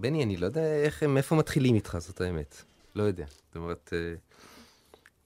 בני, 0.00 0.22
אני 0.22 0.36
לא 0.36 0.46
יודע 0.46 0.74
איך, 0.74 1.02
מאיפה 1.02 1.34
מתחילים 1.34 1.74
איתך, 1.74 1.98
זאת 2.00 2.20
האמת. 2.20 2.62
לא 2.94 3.02
יודע. 3.02 3.26
זאת 3.46 3.56
אומרת, 3.56 3.90
אה, 3.92 4.14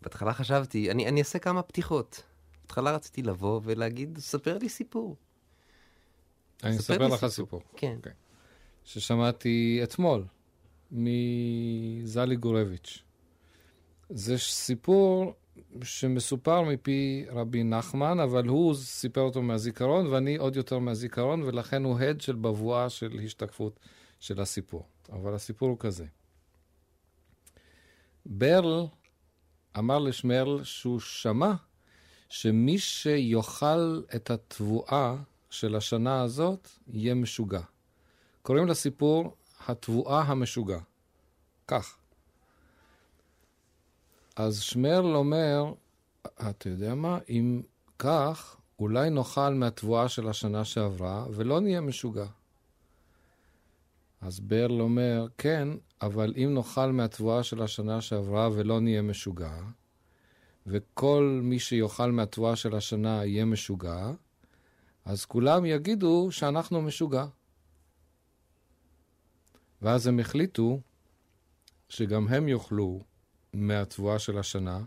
בהתחלה 0.03 0.35
חשבתי, 0.35 0.91
אני, 0.91 1.09
אני 1.09 1.21
אעשה 1.21 1.39
כמה 1.39 1.63
פתיחות. 1.63 2.23
בהתחלה 2.63 2.95
רציתי 2.95 3.23
לבוא 3.23 3.61
ולהגיד, 3.65 4.19
ספר 4.19 4.59
לי 4.59 4.69
סיפור. 4.69 5.17
אני 6.65 6.79
ספר 6.79 6.95
אספר 6.95 7.27
לך 7.27 7.27
סיפור. 7.33 7.63
כן. 7.77 7.95
אוקיי. 7.97 8.13
ששמעתי 8.85 9.81
אתמול 9.83 10.25
מזלי 10.93 12.37
גורביץ'. 12.37 13.03
זה 14.11 14.39
סיפור 14.39 15.35
שמסופר 15.83 16.63
מפי 16.63 17.25
רבי 17.31 17.65
נחמן, 17.65 18.21
אבל 18.21 18.49
הוא 18.49 18.75
סיפר 18.75 19.21
אותו 19.21 19.43
מהזיכרון, 19.43 20.07
ואני 20.07 20.37
עוד 20.37 20.57
יותר 20.57 20.79
מהזיכרון, 20.79 21.43
ולכן 21.43 21.85
הוא 21.85 21.99
הד 21.99 22.21
של 22.21 22.35
בבואה 22.35 22.91
של 22.91 23.21
השתקפות 23.25 23.81
של 24.25 24.41
הסיפור. 24.41 24.87
אבל 25.13 25.35
הסיפור 25.35 25.69
הוא 25.69 25.79
כזה. 25.79 26.07
ברל 28.27 28.87
אמר 29.79 29.99
לשמרל 29.99 30.65
שהוא 30.65 31.01
שמע 31.01 31.53
שמי 32.29 32.79
שיאכל 32.79 34.03
את 34.17 34.31
התבואה 34.31 35.17
של 35.51 35.77
השנה 35.77 36.23
הזאת 36.23 36.69
יהיה 36.87 37.15
משוגע. 37.15 37.61
קוראים 38.43 38.67
לסיפור 38.67 39.37
התבואה 39.67 40.21
המשוגע. 40.21 40.79
כך. 41.69 41.97
אז 44.37 44.61
שמרל 44.61 45.17
אומר, 45.17 45.73
אתה 46.51 46.69
יודע 46.69 46.95
מה, 46.95 47.19
אם 47.29 47.63
כך, 47.99 48.57
אולי 48.79 49.11
נאכל 49.11 49.55
מהתבואה 49.55 50.09
של 50.09 50.29
השנה 50.29 50.65
שעברה 50.65 51.27
ולא 51.31 51.61
נהיה 51.61 51.81
משוגע. 51.81 52.27
אז 54.25 54.41
ברל 54.41 54.81
אומר, 54.81 55.27
כן, 55.39 55.69
אבל 56.03 56.35
אם 56.37 56.55
נאכל 56.55 56.93
מהתבואה 56.93 57.43
של 57.43 57.63
השנה 57.63 58.01
שעברה 58.01 58.49
ולא 58.53 58.81
נהיה 58.81 59.03
משוגע, 59.03 59.61
וכל 60.67 61.41
מי 61.43 61.59
שיאכל 61.59 62.13
מהתבואה 62.13 62.57
של 62.57 62.75
השנה 62.75 63.25
יהיה 63.25 63.45
משוגע, 63.45 64.11
אז 65.05 65.25
כולם 65.25 65.65
יגידו 65.65 66.29
שאנחנו 66.31 66.83
משוגע. 66.83 67.25
ואז 69.83 70.07
הם 70.07 70.19
החליטו 70.19 70.81
שגם 71.89 72.29
הם 72.29 72.49
יאכלו 72.49 73.01
מהתבואה 73.53 74.19
של 74.19 74.39
השנה, 74.39 74.81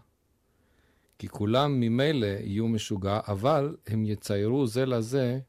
כי 1.20 1.28
כולם 1.28 1.80
ממילא 1.80 2.28
יהיו 2.28 2.68
משוגע, 2.68 3.20
אבל 3.28 3.78
הם 3.88 4.06
יציירו 4.06 4.68
זה 4.68 4.86
לזה 4.86 5.40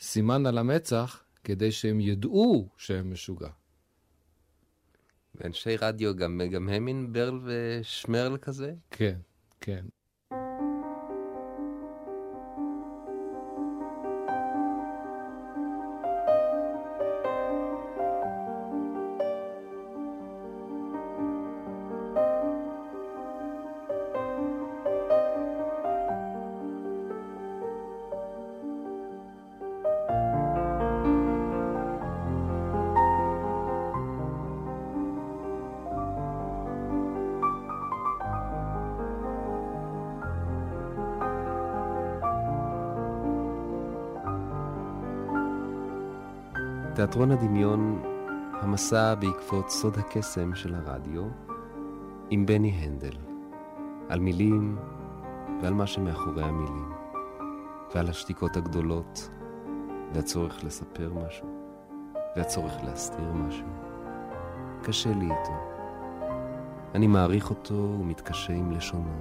סימן 0.00 0.46
על 0.46 0.58
המצח, 0.58 1.21
כדי 1.44 1.72
שהם 1.72 2.00
ידעו 2.00 2.68
שהם 2.76 3.12
משוגע. 3.12 3.48
ואנשי 5.34 5.76
רדיו, 5.76 6.16
גם, 6.16 6.40
גם 6.50 6.68
הם 6.68 6.84
מין 6.84 7.12
ברל 7.12 7.40
ושמרל 7.44 8.36
כזה? 8.36 8.74
כן, 8.90 9.18
כן. 9.60 9.84
תיאטרון 47.12 47.30
הדמיון, 47.30 48.02
המסע 48.60 49.14
בעקבות 49.14 49.70
סוד 49.70 49.98
הקסם 49.98 50.54
של 50.54 50.74
הרדיו, 50.74 51.22
עם 52.30 52.46
בני 52.46 52.70
הנדל, 52.70 53.16
על 54.08 54.20
מילים 54.20 54.78
ועל 55.62 55.74
מה 55.74 55.86
שמאחורי 55.86 56.44
המילים, 56.44 56.92
ועל 57.94 58.08
השתיקות 58.08 58.56
הגדולות, 58.56 59.30
והצורך 60.14 60.64
לספר 60.64 61.12
משהו, 61.26 61.48
והצורך 62.36 62.72
להסתיר 62.84 63.32
משהו. 63.32 63.66
קשה 64.82 65.10
לי 65.10 65.24
איתו. 65.24 65.56
אני 66.94 67.06
מעריך 67.06 67.50
אותו 67.50 67.96
ומתקשה 68.00 68.52
עם 68.52 68.70
לשונו. 68.70 69.18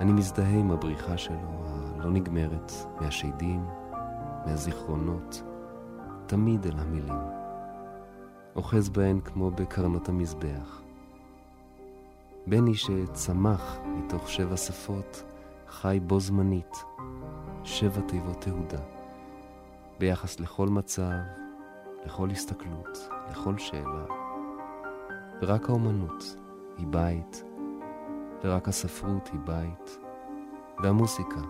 אני 0.00 0.12
מזדהה 0.12 0.58
עם 0.58 0.70
הבריחה 0.70 1.16
שלו, 1.16 1.64
הלא 1.66 2.10
נגמרת, 2.10 2.72
מהשדים, 3.00 3.66
מהזיכרונות. 4.46 5.47
תמיד 6.28 6.66
אל 6.66 6.78
המילים. 6.78 7.18
אוחז 8.56 8.88
בהן 8.88 9.20
כמו 9.20 9.50
בקרנות 9.50 10.08
המזבח. 10.08 10.82
בני 12.46 12.74
שצמח 12.74 13.78
מתוך 13.84 14.28
שבע 14.28 14.56
שפות, 14.56 15.24
חי 15.68 16.00
בו 16.06 16.20
זמנית, 16.20 16.84
שבע 17.64 18.00
תיבות 18.00 18.40
תהודה, 18.40 18.78
ביחס 19.98 20.40
לכל 20.40 20.68
מצב, 20.68 21.12
לכל 22.04 22.30
הסתכלות, 22.30 22.98
לכל 23.30 23.58
שאלה. 23.58 24.04
ורק 25.42 25.68
האומנות 25.68 26.36
היא 26.78 26.86
בית, 26.86 27.44
ורק 28.44 28.68
הספרות 28.68 29.28
היא 29.32 29.40
בית, 29.44 29.98
והמוסיקה, 30.82 31.40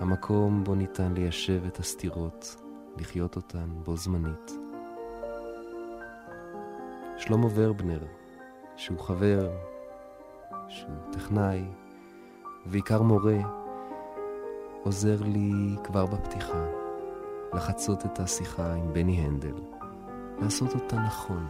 המקום 0.00 0.64
בו 0.64 0.74
ניתן 0.74 1.12
ליישב 1.12 1.64
את 1.66 1.78
הסתירות, 1.78 2.67
לחיות 2.96 3.36
אותן 3.36 3.68
בו 3.84 3.96
זמנית. 3.96 4.52
שלמה 7.16 7.46
ורבנר, 7.54 8.00
שהוא 8.76 8.98
חבר, 8.98 9.50
שהוא 10.68 11.12
טכנאי, 11.12 11.64
ובעיקר 12.66 13.02
מורה, 13.02 13.38
עוזר 14.82 15.22
לי 15.22 15.76
כבר 15.84 16.06
בפתיחה 16.06 16.64
לחצות 17.54 18.06
את 18.06 18.20
השיחה 18.20 18.74
עם 18.74 18.92
בני 18.92 19.20
הנדל, 19.20 19.54
לעשות 20.40 20.74
אותה 20.74 20.96
נכון, 20.96 21.48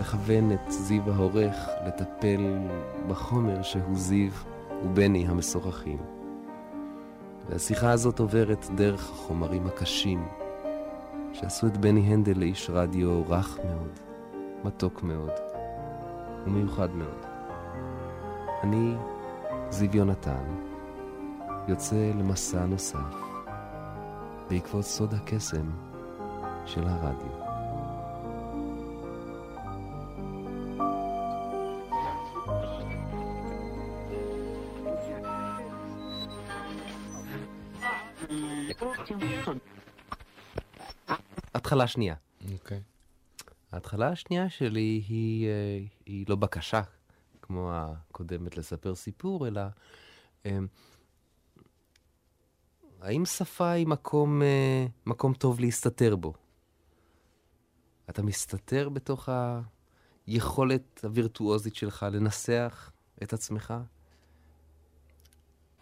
לכוון 0.00 0.52
את 0.52 0.70
זיו 0.72 1.12
העורך 1.12 1.56
לטפל 1.86 2.58
בחומר 3.08 3.62
שהוא 3.62 3.96
זיו 3.96 4.30
ובני 4.84 5.26
המשוחחים. 5.26 6.15
והשיחה 7.48 7.90
הזאת 7.90 8.18
עוברת 8.18 8.66
דרך 8.74 9.10
החומרים 9.10 9.66
הקשים 9.66 10.28
שעשו 11.32 11.66
את 11.66 11.76
בני 11.76 12.00
הנדל 12.00 12.38
לאיש 12.38 12.70
רדיו 12.70 13.22
רך 13.28 13.58
מאוד, 13.64 14.00
מתוק 14.64 15.02
מאוד 15.02 15.30
ומיוחד 16.46 16.94
מאוד. 16.94 17.26
אני, 18.62 18.94
זיו 19.70 19.96
יונתן, 19.96 20.44
יוצא 21.68 22.12
למסע 22.18 22.66
נוסף 22.66 23.14
בעקבות 24.50 24.84
סוד 24.84 25.14
הקסם 25.14 25.70
של 26.66 26.82
הרדיו. 26.86 27.45
התחלה 41.76 41.86
שנייה. 41.86 42.14
אוקיי. 42.52 42.80
ההתחלה 43.72 44.08
השנייה 44.08 44.48
שלי 44.48 45.02
היא, 45.08 45.46
אה, 45.46 45.78
היא 46.06 46.24
לא 46.28 46.36
בקשה, 46.36 46.82
כמו 47.42 47.70
הקודמת 47.72 48.56
לספר 48.56 48.94
סיפור, 48.94 49.48
אלא 49.48 49.60
אה, 50.46 50.58
האם 53.00 53.24
שפה 53.24 53.70
היא 53.70 53.86
מקום, 53.86 54.42
אה, 54.42 54.86
מקום 55.06 55.34
טוב 55.34 55.60
להסתתר 55.60 56.16
בו? 56.16 56.34
אתה 58.10 58.22
מסתתר 58.22 58.88
בתוך 58.88 59.28
היכולת 60.26 61.00
הווירטואוזית 61.04 61.74
שלך 61.74 62.06
לנסח 62.12 62.90
את 63.22 63.32
עצמך? 63.32 63.74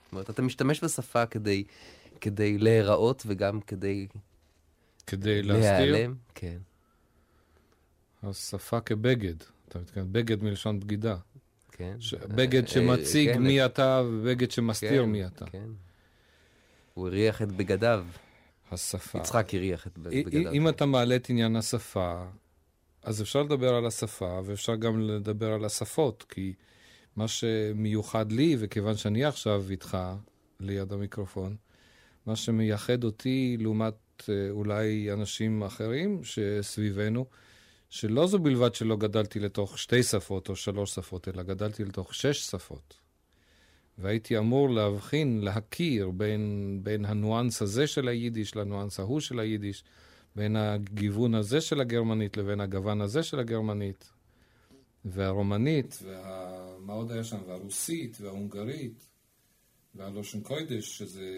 זאת 0.04 0.12
אומרת, 0.12 0.30
אתה 0.30 0.42
משתמש 0.42 0.84
בשפה 0.84 1.26
כדי, 1.26 1.64
כדי 2.20 2.58
להיראות 2.58 3.22
וגם 3.26 3.60
כדי 3.60 4.06
כדי 5.06 5.42
להסתיר, 5.42 5.92
להיעלם. 5.92 6.14
כן. 6.34 6.58
אז 8.22 8.36
שפה 8.36 8.80
כבגד. 8.80 9.34
אתה 9.68 9.78
מתכוון, 9.78 10.12
בגד 10.12 10.42
מלשון 10.42 10.80
בגידה. 10.80 11.16
כן. 11.72 11.96
ש- 12.00 12.14
בגד 12.14 12.62
אה, 12.64 12.68
שמציג 12.68 13.32
כן, 13.32 13.42
מי 13.42 13.64
אתה 13.64 14.02
ובגד 14.06 14.50
שמסתיר 14.50 15.02
כן, 15.04 15.10
מי 15.10 15.26
אתה. 15.26 15.44
כן. 15.46 15.68
הוא 16.94 17.06
הריח 17.08 17.42
את 17.42 17.52
בגדיו. 17.52 18.04
השפה. 18.72 19.18
יצחק 19.18 19.54
הריח 19.54 19.86
את 19.86 19.92
אם 19.98 20.02
בגדיו. 20.02 20.68
אתה 20.68 20.86
מעלה 20.86 21.16
את 21.16 21.30
עניין 21.30 21.56
השפה, 21.56 22.24
אז 23.02 23.22
אפשר 23.22 23.42
לדבר 23.42 23.74
על 23.74 23.86
השפה, 23.86 24.40
ואפשר 24.44 24.74
גם 24.76 25.00
לדבר 25.00 25.52
על 25.52 25.64
השפות, 25.64 26.24
כי 26.28 26.52
מה 27.16 27.28
שמיוחד 27.28 28.32
לי, 28.32 28.56
וכיוון 28.58 28.96
שאני 28.96 29.24
עכשיו 29.24 29.64
איתך 29.70 29.98
ליד 30.60 30.92
המיקרופון, 30.92 31.56
מה 32.26 32.36
שמייחד 32.36 33.04
אותי 33.04 33.56
לעומת 33.60 33.94
אולי 34.50 35.12
אנשים 35.12 35.62
אחרים 35.62 36.24
שסביבנו, 36.24 37.26
שלא 37.90 38.26
זו 38.26 38.38
בלבד 38.38 38.74
שלא 38.74 38.96
גדלתי 38.96 39.40
לתוך 39.40 39.78
שתי 39.78 40.02
שפות 40.02 40.48
או 40.48 40.56
שלוש 40.56 40.94
שפות, 40.94 41.28
אלא 41.28 41.42
גדלתי 41.42 41.84
לתוך 41.84 42.14
שש 42.14 42.38
שפות. 42.50 42.94
והייתי 43.98 44.38
אמור 44.38 44.70
להבחין, 44.70 45.40
להכיר 45.40 46.10
בין, 46.10 46.78
בין 46.82 47.04
הניואנס 47.04 47.62
הזה 47.62 47.86
של 47.86 48.08
היידיש 48.08 48.56
לניואנס 48.56 49.00
ההוא 49.00 49.20
של 49.20 49.38
היידיש, 49.38 49.84
בין 50.36 50.56
הגיוון 50.56 51.34
הזה 51.34 51.60
של 51.60 51.80
הגרמנית 51.80 52.36
לבין 52.36 52.60
הגוון 52.60 53.00
הזה 53.00 53.22
של 53.22 53.38
הגרמנית, 53.38 54.12
והרומנית, 55.04 56.02
ומה 56.02 56.92
עוד 56.92 57.12
היה 57.12 57.24
שם, 57.24 57.38
והרוסית, 57.46 58.20
וההונגרית, 58.20 59.08
והלושן 59.94 60.40
קוידש, 60.42 60.98
שזה 60.98 61.30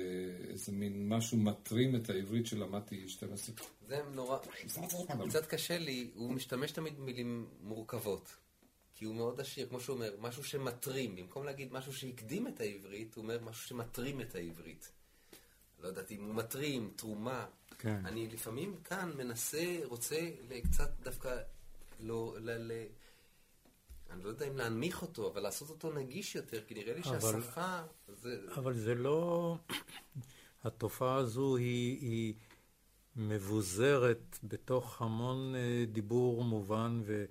איזה 0.49 0.73
מין 0.73 1.09
משהו 1.09 1.39
מטרים 1.39 1.97
את 1.97 2.11
העברית 2.11 2.47
שלמדתי 2.47 3.09
12. 3.09 3.55
זה 3.89 4.03
נורא... 4.15 4.39
קצת 5.29 5.47
קשה 5.47 5.79
לי, 5.79 6.11
הוא 6.15 6.33
משתמש 6.33 6.71
תמיד 6.71 6.97
במילים 6.97 7.47
מורכבות. 7.61 8.37
כי 8.95 9.05
הוא 9.05 9.15
מאוד 9.15 9.41
עשיר, 9.41 9.69
כמו 9.69 9.81
שהוא 9.81 9.97
אומר, 9.97 10.17
משהו 10.21 10.45
שמטרים. 10.45 11.17
במקום 11.17 11.45
להגיד 11.45 11.73
משהו 11.73 11.93
שהקדים 11.93 12.49
את 12.49 12.61
העברית, 12.61 13.15
הוא 13.15 13.23
אומר 13.23 13.39
משהו 13.45 13.69
שמטרים 13.69 14.21
את 14.21 14.35
העברית. 14.35 14.93
לא 15.81 15.89
יודעת 15.89 16.11
אם 16.13 16.25
הוא 16.25 16.35
מטרים, 16.35 16.91
תרומה. 16.97 17.47
כן. 17.79 18.07
אני 18.07 18.29
לפעמים 18.29 18.77
כאן 18.85 19.13
מנסה, 19.17 19.79
רוצה 19.85 20.31
קצת 20.63 20.91
דווקא 21.03 21.37
לא... 22.01 22.37
ל, 22.41 22.51
ל, 22.51 22.87
אני 24.11 24.25
לא 24.25 24.29
יודע 24.29 24.49
אם 24.49 24.57
להנמיך 24.57 25.03
אותו, 25.03 25.31
אבל 25.33 25.41
לעשות 25.41 25.71
אותו 25.71 25.93
נגיש 25.93 26.35
יותר, 26.35 26.61
כי 26.67 26.75
נראה 26.75 26.95
לי 26.95 27.01
אבל- 27.01 27.21
שהשפה... 27.21 27.81
זה... 28.09 28.39
אבל 28.57 28.75
זה 28.75 28.95
לא... 28.95 29.57
התופעה 30.65 31.17
הזו 31.17 31.57
היא, 31.57 31.99
היא 32.01 32.35
מבוזרת 33.17 34.39
בתוך 34.45 35.03
המון 35.03 35.55
אה, 35.55 35.85
דיבור 35.93 36.45
מובן 36.45 37.01
ו, 37.05 37.25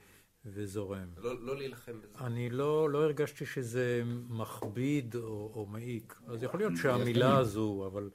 וזורם. 0.46 1.08
לא, 1.18 1.42
לא 1.46 1.58
להילחם 1.58 2.02
בזה. 2.02 2.18
אני 2.26 2.50
לא, 2.50 2.90
לא 2.90 3.04
הרגשתי 3.04 3.46
שזה 3.46 4.02
מכביד 4.30 5.16
או, 5.16 5.52
או 5.56 5.66
מעיק. 5.66 6.20
אז 6.28 6.44
יכול 6.44 6.60
להיות 6.60 6.74
שהמילה 6.82 7.38
הזו, 7.38 7.84
אבל 7.92 8.10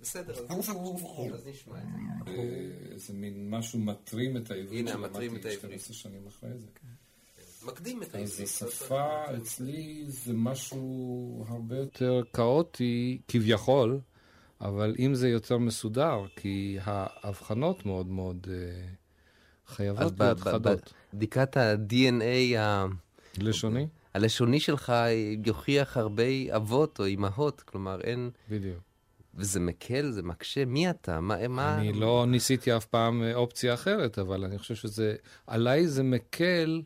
בסדר, 0.00 0.32
אז, 0.32 1.46
נשמע 1.46 1.78
את 1.78 2.26
זה. 2.26 2.32
איזה 2.92 3.12
מין 3.12 3.50
משהו 3.50 3.78
מטרים 3.78 4.36
את 4.36 4.50
העברית 4.50 4.88
הנה, 4.88 4.96
מטרים 4.96 5.36
את 5.36 5.44
העברית. 5.44 5.80
12 5.80 5.94
שנים 5.94 6.26
אחרי 6.26 6.58
זה. 6.58 6.66
מקדים 7.66 8.02
את 8.02 8.14
אז 8.14 8.14
העברית. 8.14 8.40
השפה 8.48 9.08
אצלי 9.36 10.04
זה 10.08 10.32
משהו 10.34 11.44
הרבה 11.48 11.76
יותר 11.76 12.22
כאוטי 12.32 13.20
כביכול, 13.28 14.00
אבל 14.60 14.94
אם 14.98 15.14
זה 15.14 15.28
יותר 15.28 15.58
מסודר, 15.58 16.24
כי 16.36 16.78
ההבחנות 16.84 17.86
מאוד 17.86 18.06
מאוד 18.06 18.46
אה, 18.50 18.56
אז 19.66 19.76
חייבות 19.76 20.12
להיות 20.20 20.40
חדות. 20.40 20.92
בבדיקת 21.12 21.56
ה-DNA 21.56 22.58
ה- 22.58 22.86
לשוני? 23.38 23.86
הלשוני 24.14 24.60
שלך 24.60 24.92
יוכיח 25.46 25.96
הרבה 25.96 26.24
אבות 26.56 27.00
או 27.00 27.04
אימהות, 27.04 27.60
כלומר 27.60 28.00
אין... 28.00 28.30
בדיוק. 28.50 28.78
וזה 29.34 29.60
מקל, 29.60 30.10
זה 30.10 30.22
מקשה, 30.22 30.64
מי 30.64 30.90
אתה? 30.90 31.20
מה... 31.20 31.48
מה... 31.48 31.78
אני 31.78 31.92
לא 31.92 32.24
ניסיתי 32.28 32.76
אף 32.76 32.84
פעם 32.84 33.22
אה, 33.22 33.34
אופציה 33.34 33.74
אחרת, 33.74 34.18
אבל 34.18 34.44
אני 34.44 34.58
חושב 34.58 34.74
שזה, 34.74 35.14
עליי 35.46 35.88
זה 35.88 36.02
מקל 36.02 36.82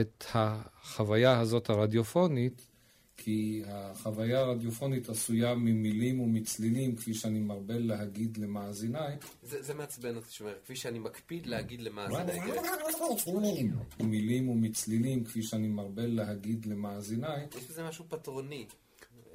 את 0.00 0.24
החוויה 0.34 1.40
הזאת 1.40 1.70
הרדיופונית, 1.70 2.70
כי 3.16 3.62
החוויה 3.66 4.40
הרדיופונית 4.40 5.08
עשויה 5.08 5.54
ממילים 5.54 6.20
ומצלילים, 6.20 6.96
כפי 6.96 7.14
שאני 7.14 7.40
מרבה 7.40 7.78
להגיד 7.78 8.36
למאזיניי, 8.36 9.16
זה, 9.42 9.62
זה 9.62 9.74
מעצבן 9.74 10.16
אותי, 10.16 10.30
שאומר, 10.30 10.54
כפי 10.64 10.76
שאני 10.76 10.98
מקפיד 10.98 11.46
להגיד 11.46 11.80
למאזיניי. 11.80 12.40
מילים 14.00 14.48
ומצלילים, 14.48 15.24
כפי 15.24 15.42
שאני 15.42 15.68
מרבה 15.68 16.06
להגיד 16.06 16.66
למאזיניי, 16.66 17.46
יש 17.58 17.64
בזה 17.64 17.84
משהו 17.84 18.04
פטרוני. 18.08 18.66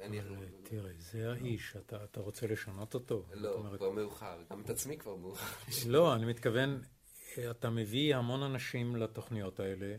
אני... 0.02 0.20
תראה, 0.62 0.90
זה 0.98 1.32
האיש, 1.32 1.74
אתה, 1.76 2.04
אתה 2.04 2.20
רוצה 2.20 2.46
לשנות 2.46 2.94
אותו? 2.94 3.24
לא, 3.32 3.52
אומרת, 3.52 3.78
כבר 3.78 3.90
מאוחר. 3.90 4.42
גם 4.50 4.60
את 4.60 4.70
עצמי 4.70 4.98
כבר 4.98 5.16
מאוחר. 5.16 5.56
לא, 5.86 6.14
אני 6.14 6.26
מתכוון, 6.26 6.80
אתה 7.50 7.70
מביא 7.70 8.16
המון 8.16 8.42
אנשים 8.42 8.96
לתוכניות 8.96 9.60
האלה, 9.60 9.96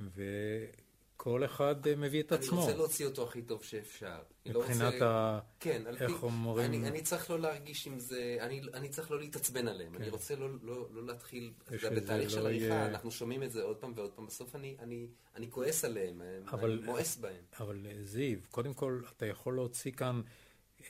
וכל 0.00 1.44
אחד 1.44 1.86
אה, 1.86 1.96
מביא 1.96 2.22
את 2.22 2.32
אני 2.32 2.40
עצמו. 2.40 2.60
רוצה 2.60 2.76
להוציא 2.76 3.06
אותו 3.06 3.24
הכי 3.28 3.42
טוב 3.42 3.62
שאפשר. 3.64 4.18
אני 4.46 4.54
לא 4.54 4.60
מבחינת 4.60 4.92
רוצה- 4.92 5.06
ה... 5.08 5.40
כן, 5.60 5.82
איך 5.86 5.98
פי... 6.10 6.12
אומרים? 6.22 6.66
אני, 6.66 6.88
אני 6.88 7.02
צריך 7.02 7.30
לא 7.30 7.40
להרגיש 7.40 7.86
עם 7.86 7.98
זה, 7.98 8.36
אני, 8.40 8.60
אני 8.74 8.88
צריך 8.88 9.10
לא 9.10 9.20
להתעצבן 9.20 9.68
עליהם. 9.68 9.94
אני 9.94 10.08
רוצה 10.08 10.36
לא, 10.36 10.48
לא, 10.62 10.88
לא 10.92 11.06
להתחיל, 11.06 11.52
אתה 11.64 11.74
יודע, 11.86 11.90
בתהליך 12.00 12.30
של 12.30 12.40
לא 12.40 12.44
עריכה, 12.48 12.64
יהיה- 12.64 12.86
אנחנו 12.86 13.10
שומעים 13.10 13.42
את 13.42 13.50
זה 13.52 13.62
עוד 13.62 13.76
פעם 13.76 13.92
ועוד 13.96 14.10
פעם, 14.12 14.26
בסוף 14.26 14.56
אני, 14.56 14.76
אני, 14.78 15.06
אני 15.36 15.50
כועס 15.50 15.84
עליהם, 15.84 16.22
אבל- 16.50 16.72
אני 16.72 16.82
מואס 16.86 17.16
בהם. 17.16 17.44
אבל 17.60 17.86
אה, 17.86 18.02
זיו, 18.04 18.38
קודם 18.50 18.74
כל, 18.74 19.00
אתה 19.16 19.26
יכול 19.26 19.54
להוציא 19.54 19.92
כאן 19.92 20.20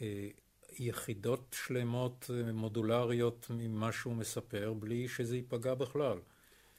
אה, 0.01 0.29
יחידות 0.79 1.57
שלמות 1.67 2.31
מודולריות 2.55 3.47
ממה 3.51 3.93
שהוא 3.93 4.15
מספר, 4.17 4.73
בלי 4.73 5.09
שזה 5.09 5.37
ייפגע 5.37 5.75
בכלל. 5.75 6.19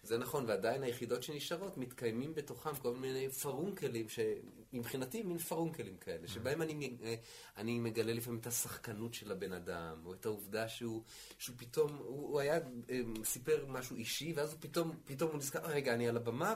זה 0.08 0.18
נכון, 0.18 0.46
ועדיין 0.48 0.84
היחידות 0.84 1.24
שנשארות 1.24 1.78
מתקיימים 1.78 2.36
בתוכם 2.36 2.76
כל 2.76 2.96
מיני 2.96 3.30
פרונקלים, 3.30 4.06
שמבחינתי 4.10 5.24
מין 5.24 5.38
פרונקלים 5.38 5.98
כאלה, 5.98 6.28
שבהם 6.28 6.62
אני, 6.62 6.98
אה, 7.04 7.16
אני 7.58 7.80
מגלה 7.80 8.14
לפעמים 8.14 8.40
את 8.40 8.48
השחקנות 8.48 9.14
של 9.14 9.32
הבן 9.32 9.52
אדם, 9.52 10.02
או 10.06 10.14
את 10.14 10.26
העובדה 10.26 10.68
שהוא, 10.68 11.04
שהוא 11.38 11.56
פתאום, 11.60 11.96
הוא, 11.98 12.30
הוא 12.30 12.40
היה, 12.40 12.56
אה, 12.90 13.02
סיפר 13.24 13.66
משהו 13.68 13.96
אישי, 13.96 14.34
ואז 14.36 14.52
הוא 14.52 14.60
פתאום, 14.62 15.00
פתאום 15.06 15.32
הוא 15.32 15.38
נזכר, 15.38 15.60
"אה, 15.60 15.72
רגע, 15.72 15.94
אני 15.94 16.08
על 16.10 16.18
הבמה, 16.18 16.56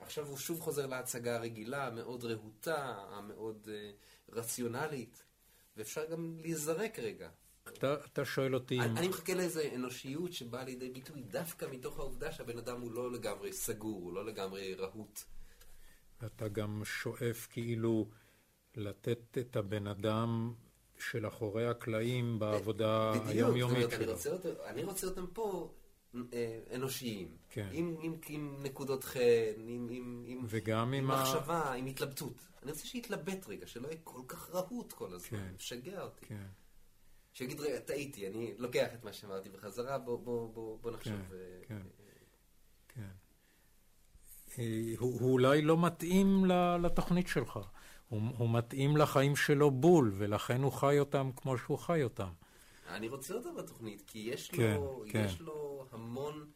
ועכשיו 0.00 0.26
הוא 0.26 0.36
שוב 0.38 0.60
חוזר 0.60 0.86
להצגה 0.86 1.36
הרגילה, 1.36 1.86
המאוד 1.86 2.24
רהוטה, 2.24 3.04
המאוד 3.10 3.68
אה, 3.72 3.90
רציונלית, 4.28 5.22
ואפשר 5.76 6.04
גם 6.10 6.36
להיזרק 6.40 6.98
רגע. 6.98 7.28
אתה, 7.72 7.94
אתה 8.12 8.24
שואל 8.24 8.54
אותי. 8.54 8.80
אני, 8.80 8.98
אני 8.98 9.08
מחכה 9.08 9.34
לאיזו 9.34 9.60
אנושיות 9.74 10.32
שבאה 10.32 10.64
לידי 10.64 10.90
ביטוי 10.90 11.22
דווקא 11.22 11.66
מתוך 11.70 11.98
העובדה 11.98 12.32
שהבן 12.32 12.58
אדם 12.58 12.80
הוא 12.80 12.92
לא 12.92 13.12
לגמרי 13.12 13.52
סגור, 13.52 14.02
הוא 14.02 14.12
לא 14.12 14.26
לגמרי 14.26 14.74
רהוט. 14.74 15.20
אתה 16.26 16.48
גם 16.48 16.82
שואף 16.84 17.46
כאילו 17.50 18.08
לתת 18.76 19.38
את 19.38 19.56
הבן 19.56 19.86
אדם 19.86 20.52
של 20.98 21.26
אחורי 21.26 21.66
הקלעים 21.66 22.38
בעבודה 22.38 23.10
בדיוק, 23.12 23.28
היומיומית 23.28 23.90
שלו. 23.90 24.32
אותו, 24.32 24.48
אני 24.66 24.84
רוצה 24.84 25.06
אותם 25.06 25.26
פה 25.26 25.74
אה, 26.32 26.60
אנושיים. 26.74 27.36
כן. 27.50 27.68
עם, 27.72 27.96
עם, 28.02 28.16
עם 28.28 28.56
נקודות 28.62 29.04
חן, 29.04 29.20
עם, 29.58 29.88
עם, 29.90 30.24
עם, 30.26 30.44
וגם 30.48 30.92
עם 30.92 30.94
עם 30.94 31.10
ה... 31.10 31.22
מחשבה, 31.22 31.72
עם 31.72 31.86
התלבטות. 31.86 32.48
אני 32.62 32.70
רוצה 32.70 32.86
שיתלבט 32.86 33.48
רגע, 33.48 33.66
שלא 33.66 33.88
יהיה 33.88 33.98
כל 34.04 34.20
כך 34.28 34.50
רהוט 34.50 34.92
כל 34.92 35.14
הזמן. 35.14 35.38
כן. 35.38 35.52
משגע 35.56 36.02
אותי. 36.02 36.26
כן, 36.26 36.46
שיגיד, 37.38 37.60
רגע, 37.60 37.78
טעיתי, 37.78 38.28
אני 38.28 38.54
לוקח 38.58 38.86
את 38.94 39.04
מה 39.04 39.12
שאמרתי 39.12 39.48
בחזרה, 39.48 39.98
בוא, 39.98 40.18
בוא, 40.18 40.48
בוא, 40.54 40.78
בוא 40.80 40.90
נחשוב. 40.90 41.12
כן, 41.12 41.34
אה, 41.34 41.60
כן, 41.68 41.82
כן. 42.88 43.08
אה, 44.58 44.92
הוא, 44.98 45.20
הוא 45.20 45.32
אולי 45.32 45.62
לא 45.62 45.86
מתאים 45.86 46.44
לתוכנית 46.82 47.28
שלך. 47.28 47.58
הוא, 48.08 48.20
הוא 48.38 48.50
מתאים 48.50 48.96
לחיים 48.96 49.36
שלו 49.36 49.70
בול, 49.70 50.12
ולכן 50.16 50.62
הוא 50.62 50.72
חי 50.72 50.98
אותם 50.98 51.30
כמו 51.36 51.58
שהוא 51.58 51.78
חי 51.78 52.02
אותם. 52.02 52.28
אני 52.88 53.08
רוצה 53.08 53.34
אותו 53.34 53.54
בתוכנית, 53.54 54.02
כי 54.06 54.18
יש 54.18 54.50
כן, 54.50 54.74
לו, 54.74 55.04
כן. 55.08 55.24
יש 55.24 55.40
לו 55.40 55.86
המון, 55.92 56.50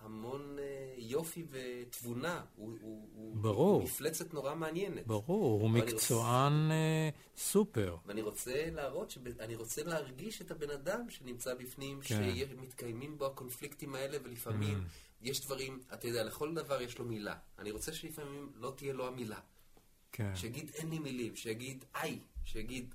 המון 0.00 0.56
אה, 0.58 0.94
יופי 0.96 1.46
ותבונה. 1.50 2.44
הוא, 2.56 2.78
הוא, 2.80 3.08
הוא 3.14 3.36
ברור. 3.36 3.82
מפלצת 3.82 4.34
נורא 4.34 4.54
מעניינת. 4.54 5.06
ברור, 5.06 5.62
הוא 5.62 5.70
מקצוען 5.70 6.70
אה, 6.70 7.08
סופר. 7.36 7.96
ואני 8.06 8.22
רוצה 8.22 8.70
להראות, 8.70 9.18
אני 9.40 9.56
רוצה 9.56 9.82
להרגיש 9.82 10.42
את 10.42 10.50
הבן 10.50 10.70
אדם 10.70 11.10
שנמצא 11.10 11.54
בפנים, 11.54 12.00
כן. 12.00 12.34
שמתקיימים 12.36 13.18
בו 13.18 13.26
הקונפליקטים 13.26 13.94
האלה, 13.94 14.18
ולפעמים 14.24 14.84
יש 15.22 15.44
דברים, 15.44 15.80
אתה 15.94 16.08
יודע, 16.08 16.24
לכל 16.24 16.54
דבר 16.54 16.80
יש 16.82 16.98
לו 16.98 17.04
מילה. 17.04 17.36
אני 17.58 17.70
רוצה 17.70 17.92
שלפעמים 17.92 18.52
לא 18.54 18.72
תהיה 18.76 18.92
לו 18.92 19.06
המילה. 19.06 19.40
כן, 20.12 20.36
שיגיד 20.36 20.70
אין 20.74 20.90
לי 20.90 20.98
מילים, 20.98 21.36
שיגיד 21.36 21.84
איי, 21.94 22.18
שיגיד, 22.44 22.94